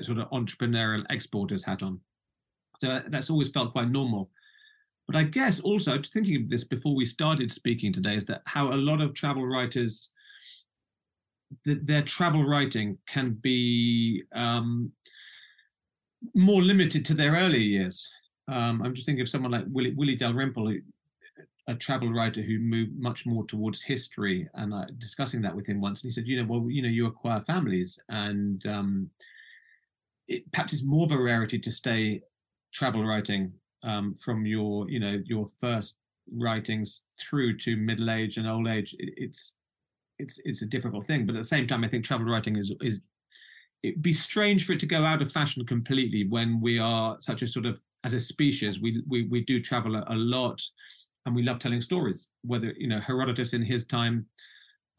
sort 0.00 0.18
of 0.18 0.30
entrepreneurial 0.30 1.04
exporter's 1.10 1.64
hat 1.64 1.82
on. 1.82 2.00
So 2.80 3.02
that's 3.08 3.30
always 3.30 3.50
felt 3.50 3.72
quite 3.72 3.90
normal. 3.90 4.30
But 5.06 5.16
I 5.16 5.24
guess 5.24 5.60
also 5.60 6.00
thinking 6.00 6.36
of 6.36 6.48
this 6.48 6.64
before 6.64 6.94
we 6.94 7.04
started 7.04 7.52
speaking 7.52 7.92
today 7.92 8.16
is 8.16 8.24
that 8.26 8.42
how 8.46 8.72
a 8.72 8.76
lot 8.76 9.00
of 9.00 9.14
travel 9.14 9.46
writers, 9.46 10.10
their 11.64 12.02
travel 12.02 12.44
writing 12.44 12.98
can 13.06 13.32
be 13.42 14.22
um, 14.34 14.92
more 16.34 16.62
limited 16.62 17.04
to 17.04 17.14
their 17.14 17.32
earlier 17.32 17.58
years. 17.58 18.10
Um, 18.48 18.82
I'm 18.82 18.94
just 18.94 19.06
thinking 19.06 19.22
of 19.22 19.28
someone 19.28 19.52
like 19.52 19.64
Willie, 19.68 19.94
Willie 19.94 20.16
Dalrymple, 20.16 20.74
a 21.66 21.74
travel 21.74 22.10
writer 22.10 22.42
who 22.42 22.58
moved 22.58 22.98
much 22.98 23.26
more 23.26 23.44
towards 23.46 23.82
history, 23.82 24.48
and 24.54 24.72
uh, 24.74 24.84
discussing 24.98 25.40
that 25.42 25.54
with 25.54 25.66
him 25.66 25.80
once, 25.80 26.02
and 26.02 26.08
he 26.08 26.14
said, 26.14 26.26
you 26.26 26.42
know, 26.42 26.48
well, 26.48 26.70
you 26.70 26.82
know, 26.82 26.88
you 26.88 27.06
acquire 27.06 27.40
families, 27.42 27.98
and 28.08 28.66
um, 28.66 29.10
it, 30.28 30.50
perhaps 30.52 30.72
it's 30.72 30.84
more 30.84 31.04
of 31.04 31.12
a 31.12 31.18
rarity 31.18 31.58
to 31.58 31.70
stay 31.70 32.20
travel 32.72 33.04
writing 33.04 33.52
um, 33.82 34.14
from 34.14 34.46
your 34.46 34.88
you 34.88 35.00
know 35.00 35.22
your 35.26 35.46
first 35.60 35.96
writings 36.32 37.02
through 37.20 37.56
to 37.58 37.76
middle 37.76 38.10
age 38.10 38.38
and 38.38 38.48
old 38.48 38.68
age. 38.68 38.94
It, 38.98 39.14
it's 39.16 39.54
it's 40.18 40.40
it's 40.44 40.62
a 40.62 40.66
difficult 40.66 41.06
thing 41.06 41.26
but 41.26 41.34
at 41.34 41.42
the 41.42 41.48
same 41.48 41.66
time 41.66 41.84
i 41.84 41.88
think 41.88 42.04
travel 42.04 42.26
writing 42.26 42.56
is 42.56 42.72
is 42.80 43.00
it'd 43.82 44.02
be 44.02 44.12
strange 44.12 44.66
for 44.66 44.72
it 44.72 44.80
to 44.80 44.86
go 44.86 45.04
out 45.04 45.22
of 45.22 45.30
fashion 45.30 45.64
completely 45.66 46.26
when 46.28 46.60
we 46.60 46.78
are 46.78 47.16
such 47.20 47.42
a 47.42 47.48
sort 47.48 47.66
of 47.66 47.80
as 48.04 48.14
a 48.14 48.20
species 48.20 48.80
we 48.80 49.02
we, 49.08 49.26
we 49.28 49.42
do 49.42 49.60
travel 49.60 49.96
a, 49.96 50.04
a 50.08 50.14
lot 50.14 50.60
and 51.26 51.34
we 51.34 51.42
love 51.42 51.58
telling 51.58 51.80
stories 51.80 52.30
whether 52.42 52.72
you 52.76 52.86
know 52.86 53.00
herodotus 53.00 53.54
in 53.54 53.62
his 53.62 53.84
time 53.84 54.26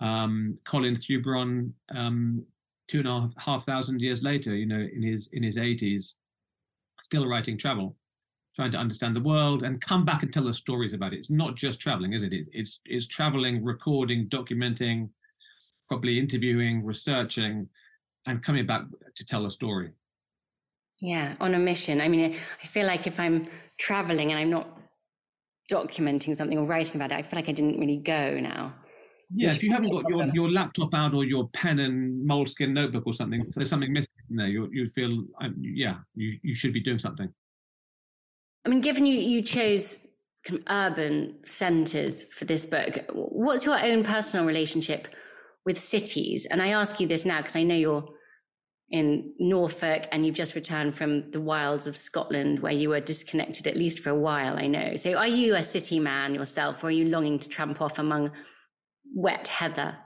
um, 0.01 0.57
colin 0.65 0.95
thubron 0.95 1.71
um, 1.95 2.43
two 2.87 2.99
and 2.99 3.07
a 3.07 3.29
half 3.37 3.65
thousand 3.65 4.01
years 4.01 4.21
later 4.21 4.55
you 4.55 4.65
know 4.65 4.87
in 4.93 5.01
his 5.01 5.29
in 5.33 5.43
his 5.43 5.57
80s 5.57 6.15
still 7.01 7.27
writing 7.27 7.57
travel, 7.57 7.95
trying 8.55 8.71
to 8.71 8.77
understand 8.77 9.15
the 9.15 9.21
world 9.21 9.63
and 9.63 9.81
come 9.81 10.05
back 10.05 10.23
and 10.23 10.33
tell 10.33 10.47
us 10.47 10.57
stories 10.57 10.93
about 10.93 11.13
it. 11.13 11.17
It's 11.17 11.29
not 11.29 11.55
just 11.55 11.79
traveling, 11.79 12.13
is 12.13 12.23
it? 12.23 12.33
It's 12.51 12.79
it's 12.85 13.07
traveling, 13.07 13.63
recording, 13.63 14.27
documenting, 14.27 15.09
probably 15.87 16.19
interviewing, 16.19 16.83
researching, 16.83 17.69
and 18.25 18.43
coming 18.43 18.65
back 18.65 18.83
to 19.15 19.25
tell 19.25 19.45
a 19.45 19.51
story. 19.51 19.91
Yeah, 21.01 21.35
on 21.39 21.53
a 21.53 21.59
mission. 21.59 22.01
I 22.01 22.07
mean, 22.07 22.35
I 22.63 22.67
feel 22.67 22.87
like 22.87 23.05
if 23.05 23.19
I'm 23.19 23.45
traveling 23.77 24.31
and 24.31 24.39
I'm 24.39 24.49
not 24.49 24.67
documenting 25.69 26.35
something 26.35 26.57
or 26.57 26.65
writing 26.65 26.95
about 26.95 27.11
it, 27.11 27.15
I 27.15 27.21
feel 27.21 27.37
like 27.37 27.49
I 27.49 27.51
didn't 27.51 27.79
really 27.79 27.97
go 27.97 28.39
now. 28.39 28.73
Yeah, 29.33 29.51
if 29.51 29.63
you 29.63 29.71
haven't 29.71 29.91
got 29.91 30.07
your, 30.09 30.25
your 30.33 30.51
laptop 30.51 30.93
out 30.93 31.13
or 31.13 31.23
your 31.25 31.47
pen 31.49 31.79
and 31.79 32.25
moleskin 32.25 32.73
notebook 32.73 33.03
or 33.05 33.13
something, 33.13 33.43
there's 33.55 33.69
something 33.69 33.91
missing 33.91 34.11
there. 34.29 34.47
You 34.47 34.69
you 34.71 34.89
feel 34.89 35.25
um, 35.41 35.55
yeah, 35.59 35.97
you 36.15 36.37
you 36.43 36.55
should 36.55 36.73
be 36.73 36.81
doing 36.81 36.99
something. 36.99 37.31
I 38.65 38.69
mean, 38.69 38.81
given 38.81 39.05
you 39.05 39.19
you 39.19 39.41
chose 39.41 39.99
urban 40.69 41.37
centres 41.45 42.25
for 42.25 42.45
this 42.45 42.65
book, 42.65 43.05
what's 43.11 43.65
your 43.65 43.83
own 43.83 44.03
personal 44.03 44.45
relationship 44.45 45.07
with 45.65 45.77
cities? 45.77 46.45
And 46.45 46.61
I 46.61 46.69
ask 46.69 46.99
you 46.99 47.07
this 47.07 47.25
now 47.25 47.37
because 47.37 47.55
I 47.55 47.63
know 47.63 47.75
you're 47.75 48.07
in 48.89 49.33
Norfolk 49.39 50.07
and 50.11 50.25
you've 50.25 50.35
just 50.35 50.55
returned 50.55 50.95
from 50.95 51.31
the 51.31 51.41
wilds 51.41 51.87
of 51.87 51.97
Scotland 51.97 52.59
where 52.59 52.71
you 52.71 52.89
were 52.89 52.99
disconnected 52.99 53.67
at 53.67 53.75
least 53.75 53.99
for 53.99 54.09
a 54.09 54.19
while, 54.19 54.57
I 54.57 54.67
know. 54.67 54.95
So 54.95 55.15
are 55.15 55.27
you 55.27 55.55
a 55.55 55.63
city 55.63 55.99
man 55.99 56.35
yourself 56.35 56.83
or 56.83 56.87
are 56.87 56.91
you 56.91 57.05
longing 57.05 57.39
to 57.39 57.49
tramp 57.49 57.81
off 57.81 57.97
among 57.97 58.31
wet 59.15 59.47
heather? 59.47 59.97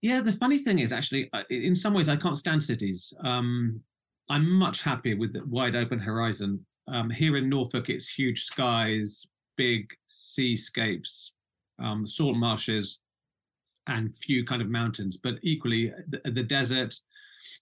Yeah, 0.00 0.20
the 0.20 0.32
funny 0.32 0.58
thing 0.58 0.80
is 0.80 0.92
actually, 0.92 1.30
in 1.50 1.76
some 1.76 1.94
ways, 1.94 2.08
I 2.08 2.16
can't 2.16 2.36
stand 2.36 2.64
cities. 2.64 3.12
Um, 3.22 3.80
I'm 4.28 4.50
much 4.50 4.82
happier 4.82 5.16
with 5.16 5.32
the 5.32 5.44
wide 5.46 5.76
open 5.76 6.00
horizon. 6.00 6.66
Um, 6.88 7.08
here 7.08 7.36
in 7.36 7.48
Norfolk, 7.48 7.88
it's 7.88 8.08
huge 8.08 8.42
skies, 8.42 9.24
big 9.56 9.88
seascapes, 10.08 11.32
um, 11.80 12.04
salt 12.04 12.36
marshes, 12.36 13.00
and 13.86 14.16
few 14.16 14.44
kind 14.44 14.60
of 14.60 14.68
mountains. 14.68 15.16
But 15.16 15.34
equally, 15.42 15.92
the, 16.08 16.30
the 16.30 16.42
desert, 16.42 16.98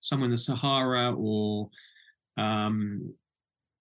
somewhere 0.00 0.26
in 0.26 0.30
the 0.30 0.38
Sahara 0.38 1.12
or 1.12 1.68
um, 2.38 3.12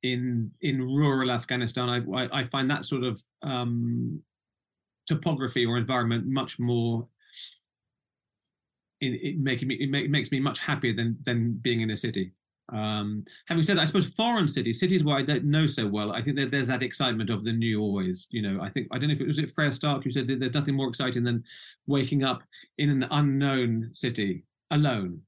in 0.03 0.51
in 0.61 0.81
rural 0.81 1.31
Afghanistan, 1.31 1.89
I, 1.89 2.23
I, 2.23 2.39
I 2.39 2.43
find 2.43 2.69
that 2.69 2.85
sort 2.85 3.03
of 3.03 3.21
um, 3.41 4.21
topography 5.09 5.65
or 5.65 5.77
environment 5.77 6.27
much 6.27 6.59
more. 6.59 7.07
It, 9.01 9.13
it 9.27 9.39
making 9.39 9.67
me 9.67 9.75
it, 9.75 9.89
make, 9.89 10.05
it 10.05 10.11
makes 10.11 10.31
me 10.31 10.39
much 10.39 10.59
happier 10.59 10.93
than 10.93 11.17
than 11.23 11.59
being 11.61 11.81
in 11.81 11.91
a 11.91 11.97
city. 11.97 12.31
Um, 12.71 13.25
having 13.47 13.63
said 13.63 13.77
that, 13.77 13.81
I 13.81 13.85
suppose 13.85 14.13
foreign 14.13 14.47
cities, 14.47 14.79
cities 14.79 15.03
where 15.03 15.17
I 15.17 15.23
don't 15.23 15.45
know 15.45 15.65
so 15.65 15.87
well, 15.87 16.11
I 16.11 16.21
think 16.21 16.37
that 16.37 16.51
there's 16.51 16.67
that 16.67 16.83
excitement 16.83 17.31
of 17.31 17.43
the 17.43 17.51
new 17.51 17.81
always. 17.81 18.27
You 18.29 18.43
know, 18.43 18.61
I 18.61 18.69
think 18.69 18.87
I 18.91 18.99
don't 18.99 19.09
know 19.09 19.15
if 19.15 19.21
it 19.21 19.27
was 19.27 19.39
it 19.39 19.51
Freya 19.51 19.73
Stark 19.73 20.03
who 20.03 20.11
said 20.11 20.27
that 20.27 20.39
there's 20.39 20.53
nothing 20.53 20.75
more 20.75 20.87
exciting 20.87 21.23
than 21.23 21.43
waking 21.87 22.23
up 22.23 22.43
in 22.77 22.89
an 22.91 23.07
unknown 23.09 23.89
city 23.93 24.43
alone, 24.69 25.19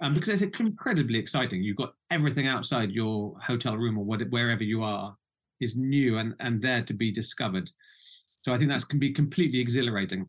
um, 0.00 0.14
because 0.14 0.30
it's 0.30 0.58
incredibly 0.58 1.18
exciting. 1.18 1.62
You've 1.62 1.76
got 1.84 1.94
everything 2.10 2.46
outside 2.46 2.90
your 2.90 3.34
hotel 3.50 3.76
room 3.76 3.98
or 3.98 4.04
wherever 4.04 4.64
you 4.64 4.82
are 4.82 5.14
is 5.60 5.76
new 5.76 6.18
and 6.18 6.34
and 6.40 6.62
there 6.62 6.82
to 6.82 6.94
be 6.94 7.12
discovered. 7.12 7.70
So 8.46 8.54
I 8.54 8.58
think 8.58 8.70
that 8.70 8.88
can 8.88 9.00
be 9.00 9.12
completely 9.12 9.58
exhilarating. 9.58 10.28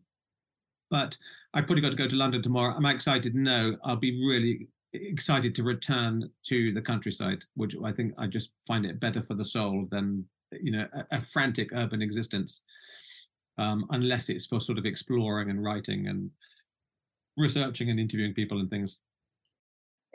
But 0.89 1.15
I've 1.53 1.67
probably 1.67 1.83
got 1.83 1.91
to 1.91 1.95
go 1.95 2.07
to 2.07 2.15
London 2.15 2.41
tomorrow. 2.41 2.73
I'm 2.75 2.87
excited? 2.87 3.35
No, 3.35 3.77
I'll 3.83 3.95
be 3.95 4.25
really 4.25 4.69
excited 4.91 5.53
to 5.53 5.63
return 5.63 6.27
to 6.45 6.73
the 6.73 6.81
countryside, 6.81 7.45
which 7.53 7.75
I 7.85 7.91
think 7.91 8.15
I 8.17 8.25
just 8.25 8.53
find 8.65 8.87
it 8.87 8.99
better 8.99 9.21
for 9.21 9.35
the 9.35 9.45
soul 9.45 9.85
than 9.91 10.25
you 10.51 10.71
know 10.71 10.87
a, 10.93 11.17
a 11.17 11.21
frantic 11.21 11.69
urban 11.73 12.01
existence, 12.01 12.63
um, 13.59 13.85
unless 13.91 14.29
it's 14.29 14.47
for 14.47 14.59
sort 14.59 14.79
of 14.79 14.87
exploring 14.87 15.51
and 15.51 15.63
writing 15.63 16.07
and 16.07 16.31
researching 17.37 17.91
and 17.91 17.99
interviewing 17.99 18.33
people 18.33 18.59
and 18.59 18.71
things. 18.71 18.97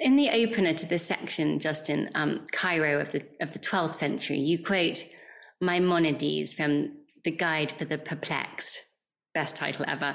In 0.01 0.17
the 0.17 0.29
opener 0.29 0.75
to 0.75 0.87
this 0.87 1.07
section, 1.07 1.61
Justin, 1.61 2.11
um, 2.17 2.49
Cairo 2.51 3.01
of 3.01 3.13
the 3.13 3.23
of 3.41 3.53
the 3.53 3.61
12th 3.61 3.95
century, 3.95 4.41
you 4.41 4.61
quote 4.61 5.05
Maimonides 5.61 6.53
from 6.53 6.97
the 7.25 7.31
Guide 7.31 7.71
for 7.71 7.85
the 7.85 7.99
Perplexed, 7.99 8.81
best 9.35 9.57
title 9.57 9.85
ever. 9.89 10.15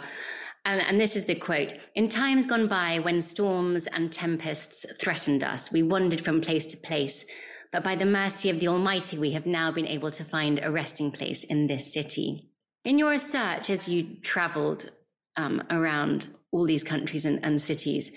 And, 0.65 0.81
and, 0.81 0.99
this 0.99 1.15
is 1.15 1.25
the 1.25 1.35
quote 1.35 1.73
In 1.95 2.09
times 2.09 2.45
gone 2.45 2.67
by, 2.67 2.99
when 2.99 3.21
storms 3.21 3.87
and 3.87 4.11
tempests 4.11 4.85
threatened 4.99 5.43
us, 5.43 5.71
we 5.71 5.81
wandered 5.81 6.21
from 6.21 6.41
place 6.41 6.65
to 6.67 6.77
place. 6.77 7.25
But 7.71 7.83
by 7.83 7.95
the 7.95 8.05
mercy 8.05 8.49
of 8.49 8.59
the 8.59 8.67
Almighty, 8.67 9.17
we 9.17 9.31
have 9.31 9.45
now 9.45 9.71
been 9.71 9.87
able 9.87 10.11
to 10.11 10.23
find 10.23 10.59
a 10.61 10.71
resting 10.71 11.11
place 11.11 11.43
in 11.43 11.67
this 11.67 11.93
city. 11.93 12.49
In 12.83 12.97
your 12.97 13.11
research, 13.11 13.69
as 13.69 13.87
you 13.87 14.17
traveled 14.21 14.89
um, 15.35 15.63
around 15.69 16.29
all 16.51 16.65
these 16.65 16.83
countries 16.83 17.25
and, 17.25 17.39
and 17.43 17.61
cities, 17.61 18.11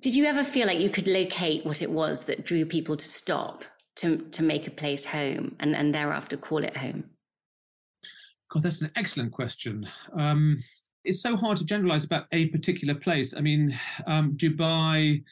did 0.00 0.14
you 0.14 0.24
ever 0.24 0.44
feel 0.44 0.66
like 0.66 0.80
you 0.80 0.90
could 0.90 1.08
locate 1.08 1.64
what 1.66 1.82
it 1.82 1.90
was 1.90 2.24
that 2.24 2.44
drew 2.44 2.64
people 2.64 2.96
to 2.96 3.04
stop 3.04 3.64
to, 3.96 4.18
to 4.30 4.42
make 4.42 4.66
a 4.66 4.70
place 4.70 5.06
home 5.06 5.56
and, 5.60 5.76
and 5.76 5.94
thereafter 5.94 6.36
call 6.36 6.64
it 6.64 6.78
home? 6.78 7.04
God, 8.50 8.64
that's 8.64 8.82
an 8.82 8.90
excellent 8.96 9.32
question. 9.32 9.88
Um, 10.12 10.62
it's 11.04 11.22
so 11.22 11.36
hard 11.36 11.56
to 11.58 11.64
generalize 11.64 12.04
about 12.04 12.26
a 12.32 12.48
particular 12.48 12.94
place. 12.94 13.34
I 13.34 13.40
mean, 13.40 13.78
um, 14.06 14.36
Dubai 14.36 15.22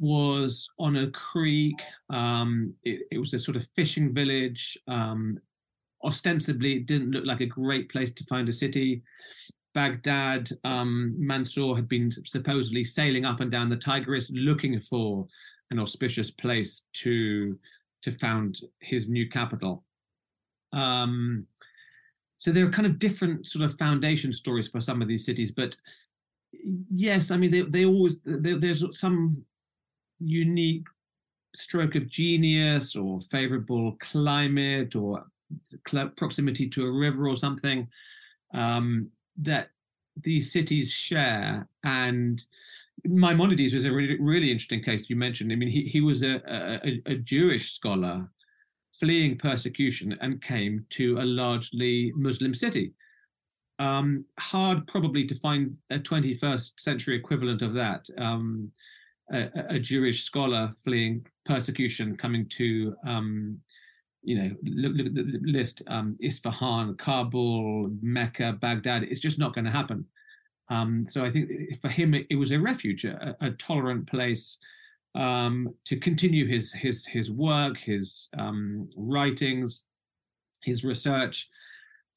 was 0.00 0.68
on 0.78 0.96
a 0.96 1.10
creek. 1.10 1.80
Um, 2.10 2.72
it, 2.82 3.06
it, 3.12 3.18
was 3.18 3.34
a 3.34 3.38
sort 3.38 3.56
of 3.56 3.68
fishing 3.76 4.14
village. 4.14 4.76
Um, 4.88 5.38
ostensibly, 6.02 6.76
it 6.76 6.86
didn't 6.86 7.10
look 7.10 7.26
like 7.26 7.40
a 7.40 7.46
great 7.46 7.90
place 7.90 8.10
to 8.12 8.24
find 8.24 8.48
a 8.48 8.52
city. 8.52 9.02
Baghdad, 9.74 10.48
um, 10.64 11.14
Mansour 11.18 11.76
had 11.76 11.88
been 11.88 12.10
supposedly 12.10 12.84
sailing 12.84 13.26
up 13.26 13.40
and 13.40 13.50
down 13.50 13.68
the 13.68 13.76
Tigris 13.76 14.30
looking 14.30 14.80
for 14.80 15.26
an 15.70 15.78
auspicious 15.78 16.30
place 16.30 16.86
to 16.94 17.58
to 18.02 18.10
found 18.12 18.60
his 18.80 19.08
new 19.08 19.28
capital. 19.28 19.84
Um, 20.72 21.46
so 22.38 22.52
there 22.52 22.66
are 22.66 22.70
kind 22.70 22.86
of 22.86 22.98
different 22.98 23.46
sort 23.46 23.64
of 23.64 23.78
foundation 23.78 24.32
stories 24.32 24.68
for 24.68 24.80
some 24.80 25.02
of 25.02 25.08
these 25.08 25.24
cities 25.24 25.50
but 25.50 25.76
yes 26.94 27.30
i 27.30 27.36
mean 27.36 27.50
they, 27.50 27.62
they 27.62 27.84
always 27.84 28.20
they, 28.24 28.54
there's 28.54 28.84
some 28.98 29.44
unique 30.18 30.86
stroke 31.54 31.94
of 31.94 32.06
genius 32.06 32.96
or 32.96 33.18
favorable 33.20 33.96
climate 34.00 34.94
or 34.94 35.24
proximity 36.16 36.68
to 36.68 36.86
a 36.86 36.90
river 36.90 37.28
or 37.28 37.36
something 37.36 37.88
um, 38.54 39.08
that 39.36 39.70
these 40.22 40.52
cities 40.52 40.90
share 40.90 41.66
and 41.84 42.44
Maimonides 43.04 43.74
was 43.74 43.84
a 43.84 43.92
really, 43.92 44.18
really 44.18 44.50
interesting 44.50 44.82
case 44.82 45.08
you 45.10 45.16
mentioned. 45.16 45.52
I 45.52 45.56
mean, 45.56 45.68
he, 45.68 45.82
he 45.82 46.00
was 46.00 46.22
a, 46.22 46.40
a, 46.46 47.02
a 47.06 47.16
Jewish 47.16 47.72
scholar 47.72 48.28
fleeing 48.98 49.36
persecution 49.36 50.16
and 50.20 50.42
came 50.42 50.84
to 50.90 51.18
a 51.18 51.24
largely 51.24 52.12
Muslim 52.16 52.54
city. 52.54 52.92
Um, 53.78 54.24
hard 54.38 54.86
probably 54.86 55.26
to 55.26 55.34
find 55.36 55.78
a 55.90 55.98
21st 55.98 56.80
century 56.80 57.14
equivalent 57.14 57.62
of 57.62 57.74
that. 57.74 58.08
Um, 58.18 58.70
a, 59.32 59.50
a, 59.70 59.78
Jewish 59.78 60.22
scholar 60.22 60.72
fleeing 60.82 61.26
persecution 61.44 62.16
coming 62.16 62.48
to, 62.50 62.94
um, 63.06 63.58
you 64.22 64.36
know, 64.36 64.50
look, 64.62 65.06
at 65.06 65.14
the 65.14 65.40
list 65.42 65.82
um, 65.88 66.16
Isfahan, 66.22 66.94
Kabul, 66.96 67.90
Mecca, 68.00 68.56
Baghdad. 68.60 69.02
It's 69.02 69.20
just 69.20 69.38
not 69.38 69.52
going 69.52 69.64
to 69.64 69.70
happen. 69.70 70.06
Um, 70.68 71.04
so 71.06 71.24
I 71.24 71.30
think 71.30 71.50
for 71.80 71.88
him, 71.88 72.14
it, 72.14 72.26
it 72.30 72.36
was 72.36 72.52
a 72.52 72.60
refuge, 72.60 73.04
a, 73.04 73.36
a 73.40 73.50
tolerant 73.50 74.06
place 74.06 74.58
um, 75.16 75.74
to 75.86 75.96
continue 75.96 76.46
his 76.46 76.72
his 76.72 77.06
his 77.06 77.30
work, 77.30 77.78
his 77.78 78.28
um, 78.38 78.88
writings, 78.96 79.86
his 80.62 80.84
research. 80.84 81.48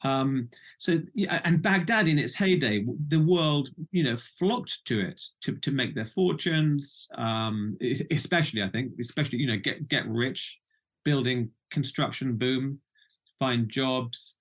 Um, 0.01 0.49
so, 0.77 0.99
and 1.43 1.61
Baghdad 1.61 2.07
in 2.07 2.17
its 2.17 2.35
heyday, 2.35 2.85
the 3.09 3.19
world, 3.19 3.69
you 3.91 4.03
know, 4.03 4.15
flocked 4.17 4.85
to 4.85 4.99
it 4.99 5.21
to, 5.41 5.57
to 5.57 5.71
make 5.71 5.93
their 5.93 6.05
fortunes. 6.05 7.07
Um, 7.17 7.77
especially, 8.11 8.63
I 8.63 8.69
think, 8.69 8.93
especially, 8.99 9.39
you 9.39 9.47
know, 9.47 9.57
get 9.57 9.87
get 9.87 10.07
rich, 10.07 10.59
building 11.03 11.49
construction 11.71 12.37
boom, 12.37 12.79
find 13.39 13.67
jobs. 13.69 14.37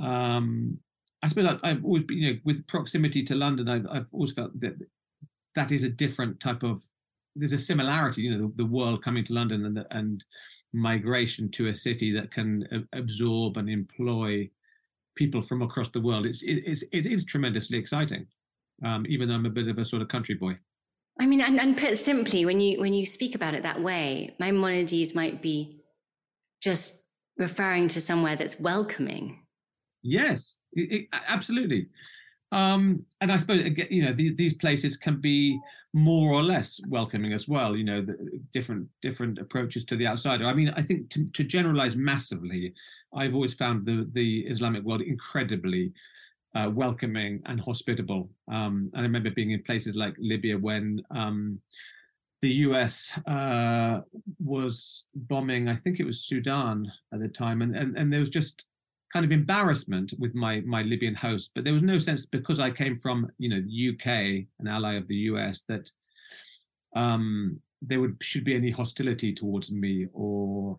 Um, 0.00 0.78
I 1.22 1.28
suppose 1.28 1.58
I, 1.62 1.68
have 1.68 1.84
always, 1.84 2.04
been, 2.04 2.18
you 2.18 2.32
know, 2.32 2.38
with 2.44 2.66
proximity 2.66 3.22
to 3.24 3.34
London, 3.34 3.68
I've, 3.68 3.86
I've 3.90 4.08
always 4.12 4.32
felt 4.32 4.58
that 4.60 4.74
that 5.54 5.70
is 5.72 5.82
a 5.82 5.88
different 5.88 6.40
type 6.40 6.62
of 6.62 6.82
there's 7.36 7.52
a 7.52 7.58
similarity, 7.58 8.22
you 8.22 8.30
know, 8.30 8.46
the, 8.46 8.64
the 8.64 8.70
world 8.70 9.02
coming 9.02 9.24
to 9.24 9.34
London 9.34 9.64
and, 9.64 9.84
and 9.90 10.24
migration 10.72 11.50
to 11.50 11.68
a 11.68 11.74
city 11.74 12.12
that 12.12 12.30
can 12.32 12.86
absorb 12.92 13.56
and 13.56 13.68
employ 13.68 14.48
people 15.16 15.42
from 15.42 15.62
across 15.62 15.88
the 15.90 16.00
world. 16.00 16.26
It's 16.26 16.42
it, 16.42 16.62
it's 16.66 16.84
it 16.92 17.06
is 17.06 17.24
tremendously 17.24 17.78
exciting, 17.78 18.26
um, 18.84 19.06
even 19.08 19.28
though 19.28 19.34
I'm 19.34 19.46
a 19.46 19.50
bit 19.50 19.68
of 19.68 19.78
a 19.78 19.84
sort 19.84 20.02
of 20.02 20.08
country 20.08 20.34
boy. 20.34 20.58
I 21.20 21.26
mean, 21.26 21.40
and, 21.40 21.60
and 21.60 21.76
put 21.76 21.98
simply, 21.98 22.46
when 22.46 22.60
you 22.60 22.80
when 22.80 22.94
you 22.94 23.04
speak 23.04 23.34
about 23.34 23.54
it 23.54 23.62
that 23.62 23.82
way, 23.82 24.34
Maimonides 24.38 25.14
might 25.14 25.42
be 25.42 25.82
just 26.62 27.04
referring 27.36 27.88
to 27.88 28.00
somewhere 28.00 28.36
that's 28.36 28.60
welcoming. 28.60 29.40
Yes, 30.02 30.58
it, 30.72 30.92
it, 30.92 31.08
absolutely. 31.28 31.88
Um, 32.52 33.04
and 33.20 33.30
I 33.30 33.36
suppose 33.36 33.64
you 33.90 34.04
know 34.04 34.12
these, 34.12 34.34
these 34.36 34.54
places 34.54 34.96
can 34.96 35.20
be 35.20 35.58
more 35.92 36.32
or 36.32 36.42
less 36.42 36.80
welcoming 36.88 37.32
as 37.32 37.48
well. 37.48 37.76
You 37.76 37.84
know, 37.84 38.06
different 38.52 38.88
different 39.02 39.38
approaches 39.38 39.84
to 39.86 39.96
the 39.96 40.06
outsider. 40.06 40.44
I 40.44 40.54
mean, 40.54 40.72
I 40.76 40.82
think 40.82 41.10
to, 41.10 41.28
to 41.28 41.44
generalize 41.44 41.96
massively, 41.96 42.74
I've 43.14 43.34
always 43.34 43.54
found 43.54 43.86
the 43.86 44.08
the 44.12 44.40
Islamic 44.40 44.82
world 44.84 45.02
incredibly 45.02 45.92
uh, 46.54 46.70
welcoming 46.72 47.42
and 47.46 47.60
hospitable. 47.60 48.28
Um, 48.50 48.90
and 48.92 49.00
I 49.00 49.02
remember 49.02 49.30
being 49.30 49.52
in 49.52 49.62
places 49.62 49.94
like 49.94 50.14
Libya 50.18 50.58
when 50.58 51.00
um, 51.10 51.60
the 52.42 52.50
US 52.66 53.18
uh, 53.26 54.00
was 54.42 55.04
bombing, 55.14 55.68
I 55.68 55.76
think 55.76 56.00
it 56.00 56.06
was 56.06 56.24
Sudan 56.24 56.90
at 57.12 57.20
the 57.20 57.28
time, 57.28 57.62
and, 57.62 57.76
and, 57.76 57.96
and 57.96 58.12
there 58.12 58.20
was 58.20 58.30
just 58.30 58.64
kind 59.12 59.24
of 59.24 59.32
embarrassment 59.32 60.14
with 60.18 60.34
my 60.34 60.60
my 60.60 60.82
Libyan 60.82 61.14
host, 61.14 61.52
but 61.54 61.64
there 61.64 61.74
was 61.74 61.82
no 61.82 61.98
sense 61.98 62.26
because 62.26 62.60
I 62.60 62.70
came 62.70 62.98
from 62.98 63.30
you 63.38 63.48
know 63.48 63.60
the 63.60 63.90
UK, 63.90 64.46
an 64.60 64.68
ally 64.68 64.94
of 64.94 65.08
the 65.08 65.16
US, 65.30 65.62
that 65.68 65.90
um, 66.94 67.60
there 67.82 68.00
would 68.00 68.16
should 68.22 68.44
be 68.44 68.54
any 68.54 68.70
hostility 68.70 69.32
towards 69.32 69.72
me 69.72 70.06
or 70.12 70.78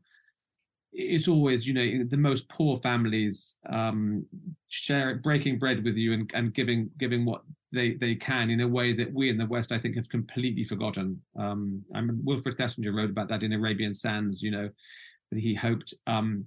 it's 0.93 1.27
always 1.27 1.65
you 1.65 1.73
know 1.73 2.05
the 2.09 2.17
most 2.17 2.49
poor 2.49 2.77
families 2.77 3.55
um, 3.69 4.25
share 4.67 5.15
breaking 5.15 5.57
bread 5.57 5.84
with 5.84 5.95
you 5.95 6.13
and, 6.13 6.29
and 6.34 6.53
giving 6.53 6.89
giving 6.97 7.25
what 7.25 7.41
they 7.71 7.93
they 7.95 8.15
can 8.15 8.49
in 8.49 8.61
a 8.61 8.67
way 8.67 8.93
that 8.93 9.11
we 9.13 9.29
in 9.29 9.38
the 9.38 9.45
west 9.45 9.71
i 9.71 9.77
think 9.77 9.95
have 9.95 10.09
completely 10.09 10.63
forgotten. 10.63 11.19
Um 11.38 11.84
i 11.95 12.01
mean 12.01 12.19
wilfred 12.23 12.57
thesiger 12.57 12.93
wrote 12.93 13.09
about 13.09 13.29
that 13.29 13.43
in 13.43 13.53
arabian 13.53 13.93
sands 13.93 14.41
you 14.41 14.51
know 14.51 14.69
that 15.32 15.39
he 15.39 15.53
hoped 15.55 15.93
um 16.07 16.45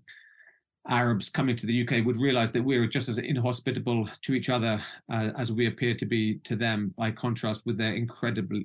arabs 0.88 1.30
coming 1.30 1.56
to 1.56 1.66
the 1.66 1.82
uk 1.82 2.04
would 2.04 2.18
realize 2.18 2.52
that 2.52 2.62
we 2.62 2.76
are 2.76 2.86
just 2.86 3.08
as 3.08 3.18
inhospitable 3.18 4.08
to 4.22 4.34
each 4.34 4.50
other 4.50 4.78
uh, 5.12 5.30
as 5.38 5.50
we 5.50 5.66
appear 5.66 5.94
to 5.94 6.04
be 6.04 6.36
to 6.44 6.56
them 6.56 6.92
by 6.98 7.10
contrast 7.10 7.62
with 7.64 7.78
their 7.78 7.94
incredible 7.94 8.60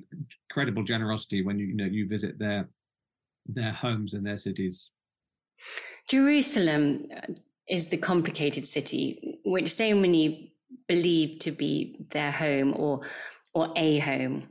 incredible 0.48 0.82
generosity 0.82 1.42
when 1.42 1.58
you, 1.58 1.66
you 1.66 1.74
know 1.74 1.86
you 1.86 2.06
visit 2.06 2.38
their 2.38 2.68
their 3.46 3.72
homes 3.72 4.14
and 4.14 4.26
their 4.26 4.38
cities 4.38 4.90
Jerusalem 6.08 7.02
uh, 7.14 7.32
is 7.68 7.88
the 7.88 7.96
complicated 7.96 8.66
city, 8.66 9.38
which 9.44 9.72
so 9.72 9.94
many 9.94 10.54
believe 10.88 11.38
to 11.40 11.52
be 11.52 12.04
their 12.10 12.32
home 12.32 12.74
or 12.76 13.00
or 13.52 13.72
a 13.76 13.98
home, 13.98 14.48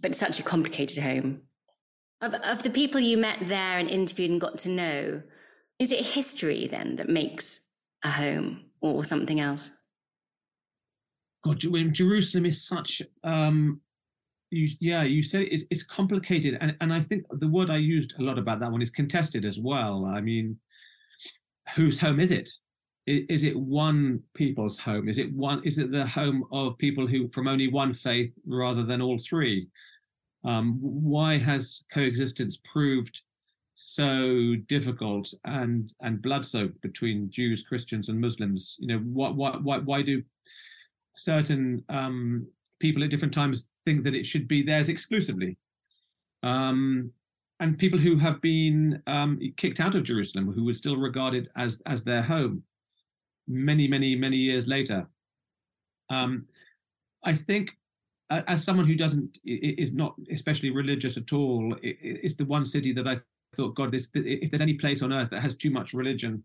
but 0.00 0.14
such 0.14 0.40
a 0.40 0.42
complicated 0.42 1.02
home. 1.02 1.42
Of, 2.22 2.34
of 2.34 2.62
the 2.62 2.70
people 2.70 3.00
you 3.00 3.18
met 3.18 3.38
there 3.48 3.78
and 3.78 3.90
interviewed 3.90 4.30
and 4.30 4.40
got 4.40 4.56
to 4.58 4.70
know, 4.70 5.22
is 5.82 5.90
it 5.90 6.06
history 6.06 6.68
then 6.68 6.94
that 6.96 7.08
makes 7.08 7.58
a 8.04 8.10
home 8.10 8.66
or 8.80 9.02
something 9.02 9.40
else? 9.40 9.72
God, 11.44 11.58
Jerusalem 11.58 12.46
is 12.46 12.64
such 12.64 13.02
um, 13.24 13.80
you, 14.50 14.68
yeah, 14.78 15.02
you 15.02 15.24
said 15.24 15.42
it's, 15.50 15.64
it's 15.70 15.82
complicated, 15.82 16.56
and 16.60 16.76
and 16.80 16.94
I 16.94 17.00
think 17.00 17.24
the 17.30 17.48
word 17.48 17.68
I 17.68 17.78
used 17.78 18.14
a 18.18 18.22
lot 18.22 18.38
about 18.38 18.60
that 18.60 18.70
one 18.70 18.80
is 18.80 18.90
contested 18.90 19.44
as 19.44 19.58
well. 19.58 20.04
I 20.04 20.20
mean, 20.20 20.56
whose 21.74 21.98
home 21.98 22.20
is 22.20 22.30
it? 22.30 22.48
Is, 23.08 23.22
is 23.28 23.44
it 23.44 23.58
one 23.58 24.22
people's 24.34 24.78
home? 24.78 25.08
Is 25.08 25.18
it 25.18 25.32
one? 25.34 25.64
Is 25.64 25.78
it 25.78 25.90
the 25.90 26.06
home 26.06 26.44
of 26.52 26.78
people 26.78 27.08
who 27.08 27.28
from 27.30 27.48
only 27.48 27.66
one 27.66 27.92
faith 27.92 28.38
rather 28.46 28.84
than 28.84 29.02
all 29.02 29.18
three? 29.18 29.66
Um, 30.44 30.78
why 30.80 31.38
has 31.38 31.82
coexistence 31.92 32.58
proved 32.58 33.20
so 33.74 34.54
difficult 34.66 35.32
and 35.44 35.92
and 36.00 36.22
blood 36.22 36.44
soaked 36.44 36.80
between 36.82 37.30
Jews, 37.30 37.62
Christians, 37.62 38.08
and 38.08 38.20
Muslims? 38.20 38.76
You 38.80 38.88
know, 38.88 38.98
why 38.98 39.30
why 39.30 39.56
why, 39.62 39.78
why 39.78 40.02
do 40.02 40.22
certain 41.14 41.84
um, 41.88 42.46
people 42.82 43.04
at 43.04 43.10
different 43.10 43.34
times 43.34 43.68
think 43.84 44.04
that 44.04 44.14
it 44.14 44.26
should 44.26 44.48
be 44.48 44.62
theirs 44.62 44.88
exclusively. 44.88 45.56
Um, 46.42 47.12
and 47.60 47.78
people 47.78 47.98
who 47.98 48.16
have 48.18 48.40
been 48.40 49.00
um, 49.06 49.38
kicked 49.56 49.78
out 49.78 49.94
of 49.94 50.02
Jerusalem, 50.02 50.52
who 50.52 50.64
would 50.64 50.76
still 50.76 50.96
regard 50.96 51.34
it 51.34 51.48
as 51.56 51.80
as 51.86 52.02
their 52.02 52.22
home, 52.22 52.64
many, 53.46 53.86
many, 53.86 54.16
many 54.16 54.36
years 54.36 54.66
later. 54.66 55.06
Um, 56.10 56.46
I 57.24 57.32
think, 57.32 57.76
uh, 58.30 58.42
as 58.48 58.64
someone 58.64 58.86
who 58.86 58.96
doesn't 58.96 59.38
is 59.44 59.92
not 59.92 60.16
especially 60.30 60.70
religious 60.70 61.16
at 61.16 61.32
all, 61.32 61.72
it, 61.82 61.96
it's 62.02 62.34
the 62.34 62.44
one 62.44 62.66
city 62.66 62.92
that 62.94 63.06
I 63.06 63.20
thought, 63.56 63.74
God, 63.74 63.92
this 63.92 64.08
if 64.14 64.50
there's 64.50 64.60
any 64.60 64.74
place 64.74 65.02
on 65.02 65.12
earth 65.12 65.30
that 65.30 65.42
has 65.42 65.54
too 65.54 65.70
much 65.70 65.92
religion, 65.92 66.42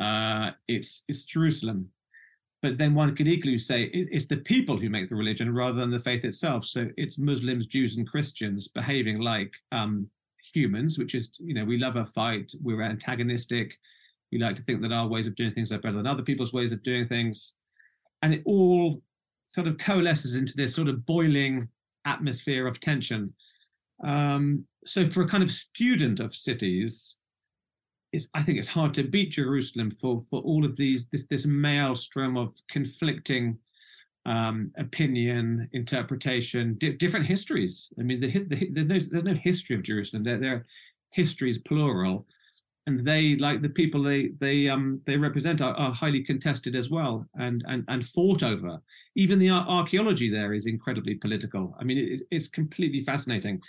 uh, 0.00 0.52
it's 0.66 1.04
it's 1.08 1.24
Jerusalem 1.24 1.90
but 2.60 2.76
then 2.76 2.94
one 2.94 3.14
could 3.14 3.28
equally 3.28 3.58
say 3.58 3.84
it's 3.84 4.26
the 4.26 4.38
people 4.38 4.76
who 4.76 4.90
make 4.90 5.08
the 5.08 5.14
religion 5.14 5.54
rather 5.54 5.78
than 5.78 5.90
the 5.90 6.00
faith 6.00 6.24
itself. 6.24 6.64
So 6.64 6.88
it's 6.96 7.18
Muslims, 7.18 7.66
Jews, 7.66 7.96
and 7.96 8.08
Christians 8.08 8.66
behaving 8.66 9.20
like 9.20 9.52
um, 9.70 10.08
humans, 10.52 10.98
which 10.98 11.14
is, 11.14 11.36
you 11.38 11.54
know, 11.54 11.64
we 11.64 11.78
love 11.78 11.96
a 11.96 12.04
fight, 12.04 12.52
we're 12.60 12.82
antagonistic, 12.82 13.78
we 14.32 14.38
like 14.38 14.56
to 14.56 14.62
think 14.62 14.82
that 14.82 14.92
our 14.92 15.06
ways 15.06 15.28
of 15.28 15.36
doing 15.36 15.52
things 15.52 15.70
are 15.70 15.78
better 15.78 15.96
than 15.96 16.06
other 16.06 16.22
people's 16.22 16.52
ways 16.52 16.72
of 16.72 16.82
doing 16.82 17.06
things. 17.06 17.54
And 18.22 18.34
it 18.34 18.42
all 18.44 19.02
sort 19.48 19.68
of 19.68 19.78
coalesces 19.78 20.34
into 20.34 20.54
this 20.56 20.74
sort 20.74 20.88
of 20.88 21.06
boiling 21.06 21.68
atmosphere 22.06 22.66
of 22.66 22.80
tension. 22.80 23.32
Um, 24.02 24.64
so 24.88 25.08
for 25.08 25.22
a 25.22 25.28
kind 25.28 25.42
of 25.42 25.50
student 25.50 26.20
of 26.20 26.34
cities, 26.34 27.16
it's, 28.12 28.28
I 28.34 28.42
think 28.42 28.58
it's 28.58 28.68
hard 28.68 28.94
to 28.94 29.04
beat 29.04 29.32
Jerusalem 29.32 29.90
for 29.90 30.24
for 30.30 30.40
all 30.40 30.64
of 30.64 30.76
these 30.76 31.06
this 31.06 31.26
this 31.28 31.46
maelstrom 31.46 32.36
of 32.36 32.54
conflicting 32.70 33.58
um, 34.24 34.72
opinion, 34.78 35.68
interpretation, 35.72 36.76
di- 36.78 36.92
different 36.92 37.26
histories. 37.26 37.92
I 37.98 38.02
mean, 38.02 38.20
the, 38.20 38.30
the, 38.44 38.70
there's 38.72 38.86
no 38.86 38.98
there's 38.98 39.24
no 39.24 39.40
history 39.42 39.76
of 39.76 39.82
Jerusalem. 39.82 40.24
There 40.24 40.38
there 40.38 40.66
histories 41.10 41.58
plural, 41.58 42.26
and 42.86 43.06
they 43.06 43.36
like 43.36 43.60
the 43.60 43.68
people 43.68 44.02
they 44.02 44.28
they 44.40 44.68
um 44.68 45.00
they 45.04 45.18
represent 45.18 45.60
are, 45.60 45.74
are 45.74 45.92
highly 45.92 46.22
contested 46.22 46.74
as 46.76 46.88
well 46.88 47.26
and 47.34 47.62
and 47.68 47.84
and 47.88 48.08
fought 48.08 48.42
over. 48.42 48.80
Even 49.16 49.38
the 49.38 49.50
archaeology 49.50 50.30
there 50.30 50.54
is 50.54 50.66
incredibly 50.66 51.14
political. 51.16 51.74
I 51.78 51.84
mean, 51.84 51.98
it, 51.98 52.20
it's 52.30 52.48
completely 52.48 53.00
fascinating. 53.00 53.60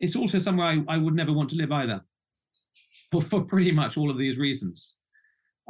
It's 0.00 0.16
also 0.16 0.38
somewhere 0.38 0.66
I, 0.66 0.84
I 0.88 0.96
would 0.96 1.14
never 1.14 1.32
want 1.32 1.50
to 1.50 1.56
live 1.56 1.72
either 1.72 2.02
for, 3.10 3.22
for 3.22 3.42
pretty 3.42 3.72
much 3.72 3.96
all 3.96 4.10
of 4.10 4.18
these 4.18 4.38
reasons. 4.38 4.98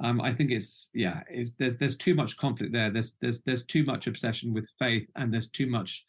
Um, 0.03 0.21
I 0.21 0.33
think 0.33 0.51
it's 0.51 0.91
yeah, 0.95 1.23
it's 1.29 1.53
there's 1.53 1.77
there's 1.77 1.97
too 1.97 2.15
much 2.15 2.37
conflict 2.37 2.73
there. 2.73 2.91
There's 2.91 3.17
there's 3.21 3.41
there's 3.41 3.65
too 3.65 3.85
much 3.85 4.07
obsession 4.07 4.55
with 4.55 4.73
faith, 4.79 5.09
and 5.17 5.31
there's 5.31 5.49
too 5.49 5.67
much 5.67 6.05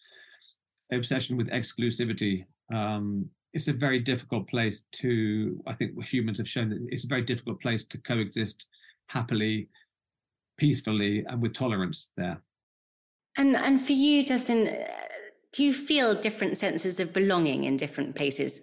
obsession 0.92 1.38
with 1.38 1.50
exclusivity. 1.50 2.46
Um, 2.74 3.28
it's 3.54 3.68
a 3.68 3.74
very 3.74 4.00
difficult 4.00 4.48
place 4.48 4.86
to. 4.94 5.60
I 5.66 5.74
think 5.74 6.02
humans 6.04 6.38
have 6.38 6.48
shown 6.48 6.70
that 6.70 6.86
it's 6.90 7.06
a 7.06 7.08
very 7.08 7.24
difficult 7.24 7.62
place 7.62 7.84
to 7.86 7.98
coexist 8.02 8.68
happily, 9.08 9.70
peacefully, 10.58 11.26
and 11.28 11.42
with 11.42 11.54
tolerance 11.54 12.12
there. 12.16 12.40
And 13.38 13.56
and 13.56 13.82
for 13.82 13.94
you, 13.94 14.24
Justin, 14.24 14.68
do 15.54 15.64
you 15.64 15.74
feel 15.74 16.14
different 16.14 16.58
senses 16.58 17.00
of 17.00 17.14
belonging 17.14 17.64
in 17.64 17.78
different 17.78 18.16
places? 18.16 18.62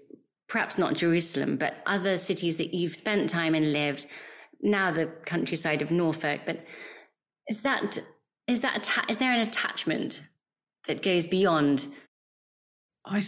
perhaps 0.49 0.79
not 0.79 0.95
Jerusalem, 0.95 1.57
but 1.57 1.77
other 1.87 2.19
cities 2.19 2.57
that 2.59 2.75
you've 2.75 2.95
spent 2.95 3.29
time 3.29 3.55
and 3.55 3.73
lived, 3.73 4.07
now 4.61 4.91
the 4.91 5.07
countryside 5.25 5.83
of 5.83 5.91
Norfolk. 5.91 6.43
But 6.47 6.65
is 7.49 7.63
that 7.63 7.99
is 8.47 8.61
that 8.61 8.89
is 9.09 9.19
there 9.19 9.33
an 9.33 9.41
attachment 9.41 10.23
that 10.87 11.03
goes 11.03 11.27
beyond? 11.27 11.89
I, 13.05 13.23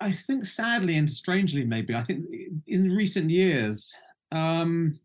I 0.00 0.12
think 0.12 0.44
sadly 0.44 0.96
and 0.96 1.10
strangely 1.10 1.64
maybe 1.64 1.92
I 1.94 2.02
think 2.02 2.24
in 2.68 2.92
recent 2.92 3.30
years 3.30 3.92
um 4.30 4.96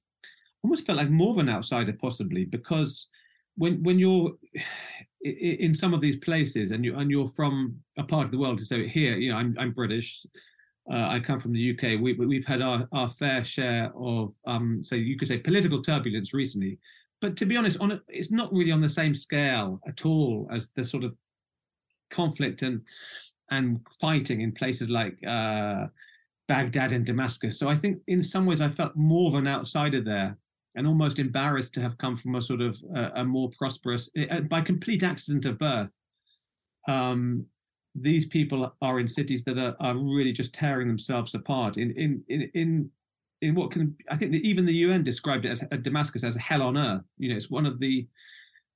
almost 0.63 0.85
felt 0.85 0.99
like 0.99 1.09
more 1.09 1.31
of 1.31 1.39
an 1.39 1.49
outsider 1.49 1.93
possibly 1.93 2.45
because 2.45 3.07
when 3.55 3.81
when 3.83 3.99
you're 3.99 4.31
in 5.23 5.73
some 5.73 5.93
of 5.93 6.01
these 6.01 6.17
places 6.17 6.71
and 6.71 6.83
you 6.83 6.97
and 6.97 7.09
you're 7.09 7.29
from 7.29 7.73
a 7.97 8.03
part 8.03 8.25
of 8.25 8.31
the 8.31 8.37
world 8.37 8.59
so 8.59 8.83
here 8.83 9.15
you 9.15 9.31
know 9.31 9.37
I'm 9.37 9.55
I'm 9.57 9.71
British 9.71 10.25
uh, 10.91 11.07
I 11.09 11.19
come 11.19 11.39
from 11.39 11.53
the 11.53 11.71
UK. 11.71 11.99
We, 12.01 12.13
we've 12.13 12.45
had 12.45 12.61
our, 12.61 12.87
our 12.91 13.09
fair 13.09 13.43
share 13.43 13.91
of, 13.95 14.33
um, 14.45 14.83
so 14.83 14.95
you 14.95 15.17
could 15.17 15.27
say, 15.27 15.37
political 15.37 15.81
turbulence 15.81 16.33
recently. 16.33 16.77
But 17.21 17.37
to 17.37 17.45
be 17.45 17.55
honest, 17.55 17.79
on 17.79 17.93
a, 17.93 18.01
it's 18.09 18.31
not 18.31 18.51
really 18.51 18.71
on 18.71 18.81
the 18.81 18.89
same 18.89 19.13
scale 19.13 19.79
at 19.87 20.05
all 20.05 20.47
as 20.51 20.69
the 20.75 20.83
sort 20.83 21.03
of 21.03 21.15
conflict 22.11 22.61
and 22.61 22.81
and 23.49 23.79
fighting 24.01 24.41
in 24.41 24.51
places 24.51 24.89
like 24.89 25.15
uh, 25.25 25.85
Baghdad 26.47 26.91
and 26.91 27.05
Damascus. 27.05 27.59
So 27.59 27.69
I 27.69 27.75
think 27.75 27.99
in 28.07 28.23
some 28.23 28.45
ways 28.45 28.61
I 28.61 28.69
felt 28.69 28.95
more 28.95 29.29
of 29.29 29.35
an 29.35 29.47
outsider 29.47 30.01
there 30.01 30.37
and 30.75 30.87
almost 30.87 31.19
embarrassed 31.19 31.73
to 31.75 31.81
have 31.81 31.97
come 31.97 32.15
from 32.15 32.35
a 32.35 32.41
sort 32.41 32.61
of 32.61 32.81
uh, 32.95 33.09
a 33.15 33.23
more 33.23 33.49
prosperous, 33.57 34.09
uh, 34.31 34.41
by 34.41 34.61
complete 34.61 35.03
accident 35.03 35.45
of 35.45 35.59
birth. 35.59 35.95
Um, 36.87 37.45
these 37.95 38.25
people 38.25 38.75
are 38.81 38.99
in 38.99 39.07
cities 39.07 39.43
that 39.43 39.57
are, 39.57 39.75
are 39.79 39.95
really 39.95 40.31
just 40.31 40.53
tearing 40.53 40.87
themselves 40.87 41.35
apart 41.35 41.77
in 41.77 41.91
in 41.91 42.23
in 42.27 42.49
in 42.55 42.89
in 43.41 43.55
what 43.55 43.71
can 43.71 43.95
I 44.09 44.17
think 44.17 44.31
that 44.31 44.41
even 44.41 44.65
the 44.65 44.73
UN 44.73 45.03
described 45.03 45.45
it 45.45 45.51
as 45.51 45.79
Damascus 45.81 46.23
as 46.23 46.35
hell 46.35 46.63
on 46.63 46.77
earth. 46.77 47.03
You 47.17 47.29
know, 47.29 47.35
it's 47.35 47.51
one 47.51 47.67
of 47.67 47.79
the 47.79 48.07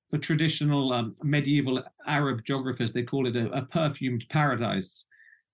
for 0.10 0.18
traditional 0.18 0.94
um, 0.94 1.12
medieval 1.24 1.84
Arab 2.06 2.44
geographers, 2.46 2.92
they 2.92 3.04
call 3.04 3.28
it 3.28 3.36
a, 3.36 3.52
a, 3.52 3.62
perfumed 3.64 4.26
paradise. 4.30 5.06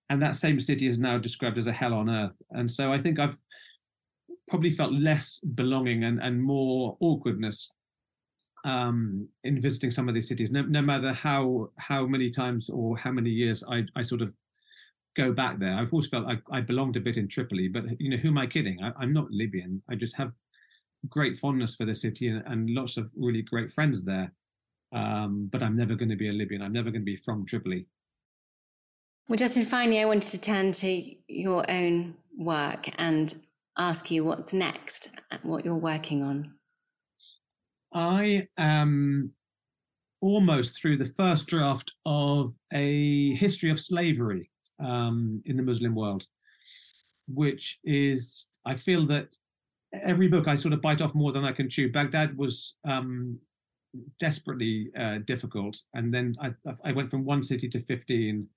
And 0.10 0.22
that 0.22 0.36
same 0.36 0.60
city 0.60 0.88
is 0.88 1.00
now 1.00 1.18
described 1.18 1.58
as 1.58 1.68
a 1.68 1.72
hell 1.72 1.94
on 1.94 2.10
earth. 2.10 2.40
And 2.52 2.70
so 2.70 2.92
I 2.92 2.98
think 2.98 3.20
I've 3.20 3.38
probably 4.48 4.70
felt 4.70 4.94
less 4.94 5.40
belonging 5.40 6.04
and, 6.04 6.22
and 6.22 6.42
more 6.42 6.98
awkwardness 7.00 7.72
um, 8.66 9.28
in 9.44 9.62
visiting 9.62 9.92
some 9.92 10.08
of 10.08 10.16
these 10.16 10.28
cities, 10.28 10.52
no, 10.52 10.62
no, 10.62 10.82
matter 10.82 11.12
how 11.12 11.70
how 11.78 12.06
many 12.06 12.30
times 12.30 12.70
or 12.70 12.98
how 12.98 13.12
many 13.12 13.30
years 13.30 13.64
I, 13.70 13.84
I 13.96 14.04
sort 14.04 14.22
of 14.22 14.34
go 15.16 15.32
back 15.32 15.60
there. 15.60 15.76
I've 15.76 15.92
always 15.92 16.08
felt 16.08 16.28
I, 16.28 16.38
I 16.52 16.62
belonged 16.62 16.96
a 16.96 17.02
bit 17.02 17.18
in 17.18 17.28
Tripoli, 17.28 17.68
but 17.68 17.84
you 18.00 18.10
know, 18.10 18.18
who 18.18 18.30
am 18.30 18.38
I 18.38 18.48
kidding? 18.48 18.82
I, 18.82 19.04
am 19.04 19.14
not 19.14 19.30
Libyan. 19.32 19.82
I 19.90 19.96
just 19.96 20.16
have 20.16 20.32
great 21.10 21.38
fondness 21.38 21.76
for 21.76 21.86
the 21.86 21.94
city 21.94 22.30
and, 22.30 22.42
and 22.46 22.70
lots 22.70 22.98
of 22.98 23.12
really 23.18 23.42
great 23.42 23.70
friends 23.70 24.04
there. 24.04 24.32
Um, 24.94 25.50
but 25.52 25.62
I'm 25.62 25.76
never 25.76 25.96
going 25.96 26.10
to 26.10 26.16
be 26.16 26.30
a 26.30 26.34
Libyan. 26.34 26.62
I'm 26.62 26.74
never 26.74 26.92
going 26.92 27.02
to 27.02 27.06
be 27.06 27.18
from 27.18 27.46
Tripoli. 27.46 27.86
Well, 29.28 29.38
Justin, 29.38 29.64
finally, 29.64 30.02
I 30.02 30.06
wanted 30.06 30.32
to 30.32 30.42
turn 30.42 30.72
to 30.74 31.16
your 31.28 31.70
own 31.70 32.16
work 32.38 32.90
and 32.98 33.34
ask 33.78 34.12
you 34.12 34.24
what's 34.24 34.54
next, 34.54 35.10
and 35.32 35.42
what 35.44 35.66
you're 35.66 35.76
working 35.76 36.24
on. 36.24 36.54
I 37.94 38.48
am 38.58 39.32
almost 40.22 40.80
through 40.80 40.98
the 40.98 41.14
first 41.18 41.48
draft 41.48 41.92
of 42.06 42.54
a 42.74 43.34
history 43.36 43.70
of 43.72 43.80
slavery 43.80 44.50
um, 44.80 45.42
in 45.46 45.58
the 45.58 45.64
Muslim 45.64 45.96
world, 45.96 46.24
which 47.28 47.80
is, 47.84 48.48
I 48.66 48.76
feel 48.76 49.06
that 49.08 49.36
every 50.02 50.28
book 50.28 50.48
I 50.48 50.56
sort 50.56 50.74
of 50.74 50.82
bite 50.82 51.02
off 51.02 51.14
more 51.14 51.32
than 51.32 51.46
I 51.46 51.52
can 51.52 51.70
chew. 51.70 51.92
Baghdad 51.92 52.38
was 52.38 52.76
um, 52.84 53.38
desperately 54.20 54.90
uh, 54.98 55.20
difficult, 55.26 55.78
and 55.94 56.14
then 56.14 56.36
I, 56.42 56.52
I 56.84 56.92
went 56.94 57.12
from 57.12 57.26
one 57.26 57.44
city 57.44 57.70
to 57.70 57.80
fifteen, 57.82 58.48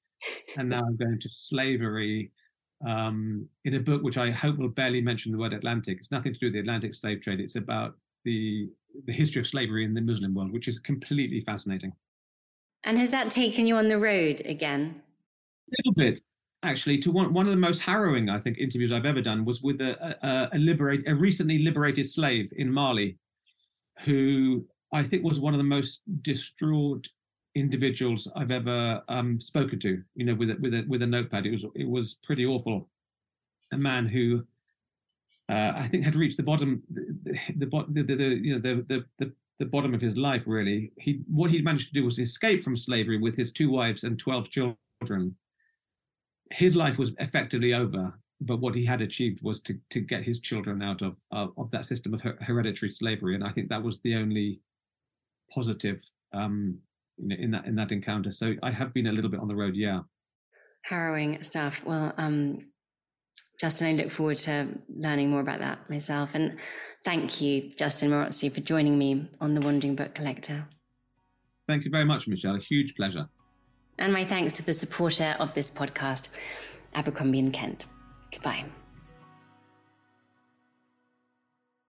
and 0.56 0.70
now 0.70 0.78
I'm 0.78 0.96
going 0.96 1.20
to 1.20 1.28
slavery. 1.28 2.32
Um, 2.84 3.48
in 3.64 3.74
a 3.74 3.80
book 3.80 4.02
which 4.02 4.18
I 4.18 4.30
hope 4.30 4.58
will 4.58 4.68
barely 4.68 5.00
mention 5.00 5.32
the 5.32 5.38
word 5.38 5.54
Atlantic. 5.54 5.98
It's 5.98 6.10
nothing 6.10 6.34
to 6.34 6.38
do 6.38 6.46
with 6.46 6.54
the 6.54 6.60
Atlantic 6.60 6.94
slave 6.94 7.22
trade. 7.22 7.40
It's 7.40 7.56
about 7.56 7.94
the 8.24 8.68
the 9.06 9.12
history 9.12 9.40
of 9.40 9.46
slavery 9.46 9.84
in 9.84 9.94
the 9.94 10.00
Muslim 10.00 10.34
world, 10.34 10.52
which 10.52 10.68
is 10.68 10.78
completely 10.78 11.40
fascinating. 11.40 11.92
And 12.84 12.98
has 12.98 13.10
that 13.10 13.30
taken 13.30 13.66
you 13.66 13.76
on 13.76 13.88
the 13.88 13.98
road 13.98 14.42
again? 14.44 15.02
A 15.68 15.74
little 15.78 15.94
bit 15.94 16.22
actually 16.62 16.98
to 16.98 17.12
one, 17.12 17.32
one 17.32 17.46
of 17.46 17.52
the 17.52 17.58
most 17.58 17.80
harrowing 17.80 18.28
i 18.28 18.38
think 18.38 18.58
interviews 18.58 18.92
i've 18.92 19.06
ever 19.06 19.20
done 19.20 19.44
was 19.44 19.62
with 19.62 19.80
a, 19.80 20.16
a, 20.26 20.56
a 20.56 20.58
liberate 20.58 21.02
a 21.06 21.14
recently 21.14 21.58
liberated 21.58 22.08
slave 22.08 22.50
in 22.56 22.72
mali 22.72 23.16
who 24.04 24.64
i 24.92 25.02
think 25.02 25.22
was 25.22 25.38
one 25.38 25.54
of 25.54 25.58
the 25.58 25.64
most 25.64 26.02
distraught 26.22 27.06
individuals 27.56 28.28
i've 28.36 28.50
ever 28.50 29.02
um, 29.08 29.40
spoken 29.40 29.78
to 29.80 30.02
you 30.14 30.24
know 30.24 30.34
with 30.34 30.50
a, 30.50 30.56
with 30.60 30.74
a 30.74 30.84
with 30.88 31.02
a 31.02 31.06
notepad. 31.06 31.46
It 31.46 31.52
was 31.52 31.66
it 31.74 31.88
was 31.88 32.18
pretty 32.22 32.46
awful. 32.46 32.88
A 33.72 33.78
man 33.78 34.06
who 34.06 34.44
uh, 35.48 35.72
i 35.74 35.88
think 35.88 36.04
had 36.04 36.16
reached 36.16 36.36
the 36.36 36.42
bottom 36.42 36.82
the 36.90 37.38
the, 37.56 37.84
the, 37.88 38.16
the, 38.16 38.24
you 38.42 38.52
know 38.52 38.60
the, 38.60 38.84
the 38.88 39.04
the 39.18 39.32
the 39.58 39.66
bottom 39.66 39.94
of 39.94 40.00
his 40.00 40.16
life 40.16 40.44
really. 40.46 40.92
He 40.98 41.22
what 41.28 41.50
he 41.50 41.62
managed 41.62 41.88
to 41.88 41.94
do 41.94 42.04
was 42.04 42.18
escape 42.18 42.62
from 42.62 42.76
slavery 42.76 43.18
with 43.18 43.36
his 43.36 43.52
two 43.52 43.70
wives 43.70 44.04
and 44.04 44.18
12 44.18 44.50
children. 44.50 45.34
His 46.50 46.76
life 46.76 46.98
was 46.98 47.14
effectively 47.18 47.72
over 47.72 48.14
but 48.40 48.60
what 48.60 48.74
he 48.74 48.84
had 48.84 49.00
achieved 49.00 49.42
was 49.42 49.60
to 49.62 49.78
to 49.90 50.00
get 50.00 50.24
his 50.24 50.40
children 50.40 50.82
out 50.82 51.02
of 51.02 51.16
of, 51.30 51.52
of 51.56 51.70
that 51.70 51.84
system 51.84 52.12
of 52.12 52.20
her, 52.20 52.36
hereditary 52.40 52.90
slavery 52.90 53.34
and 53.34 53.44
i 53.44 53.50
think 53.50 53.68
that 53.68 53.82
was 53.82 53.98
the 54.00 54.14
only 54.14 54.60
positive 55.50 56.04
um 56.32 56.78
in 57.18 57.50
that 57.50 57.66
in 57.66 57.74
that 57.76 57.92
encounter. 57.92 58.30
So 58.30 58.54
i 58.62 58.70
have 58.70 58.92
been 58.92 59.06
a 59.06 59.12
little 59.12 59.30
bit 59.30 59.40
on 59.40 59.48
the 59.48 59.56
road 59.56 59.74
yeah. 59.76 60.00
Harrowing 60.82 61.42
stuff. 61.42 61.84
Well 61.84 62.12
um 62.18 62.66
justin 63.60 63.88
i 63.88 63.92
look 63.92 64.10
forward 64.10 64.36
to 64.36 64.68
learning 64.94 65.30
more 65.30 65.40
about 65.40 65.60
that 65.60 65.88
myself. 65.88 66.34
And 66.34 66.58
thank 67.04 67.40
you 67.40 67.70
justin 67.70 68.10
Marozzi, 68.10 68.52
for 68.52 68.60
joining 68.60 68.98
me 68.98 69.28
on 69.40 69.54
the 69.54 69.60
wandering 69.60 69.96
book 69.96 70.14
collector. 70.14 70.68
Thank 71.68 71.84
you 71.84 71.90
very 71.90 72.04
much 72.04 72.28
michelle. 72.28 72.56
A 72.56 72.60
huge 72.60 72.94
pleasure. 72.94 73.28
And 73.98 74.12
my 74.12 74.24
thanks 74.24 74.52
to 74.54 74.62
the 74.62 74.74
supporter 74.74 75.36
of 75.38 75.54
this 75.54 75.70
podcast, 75.70 76.28
Abercrombie 76.94 77.38
and 77.38 77.52
Kent. 77.52 77.86
Goodbye. 78.30 78.66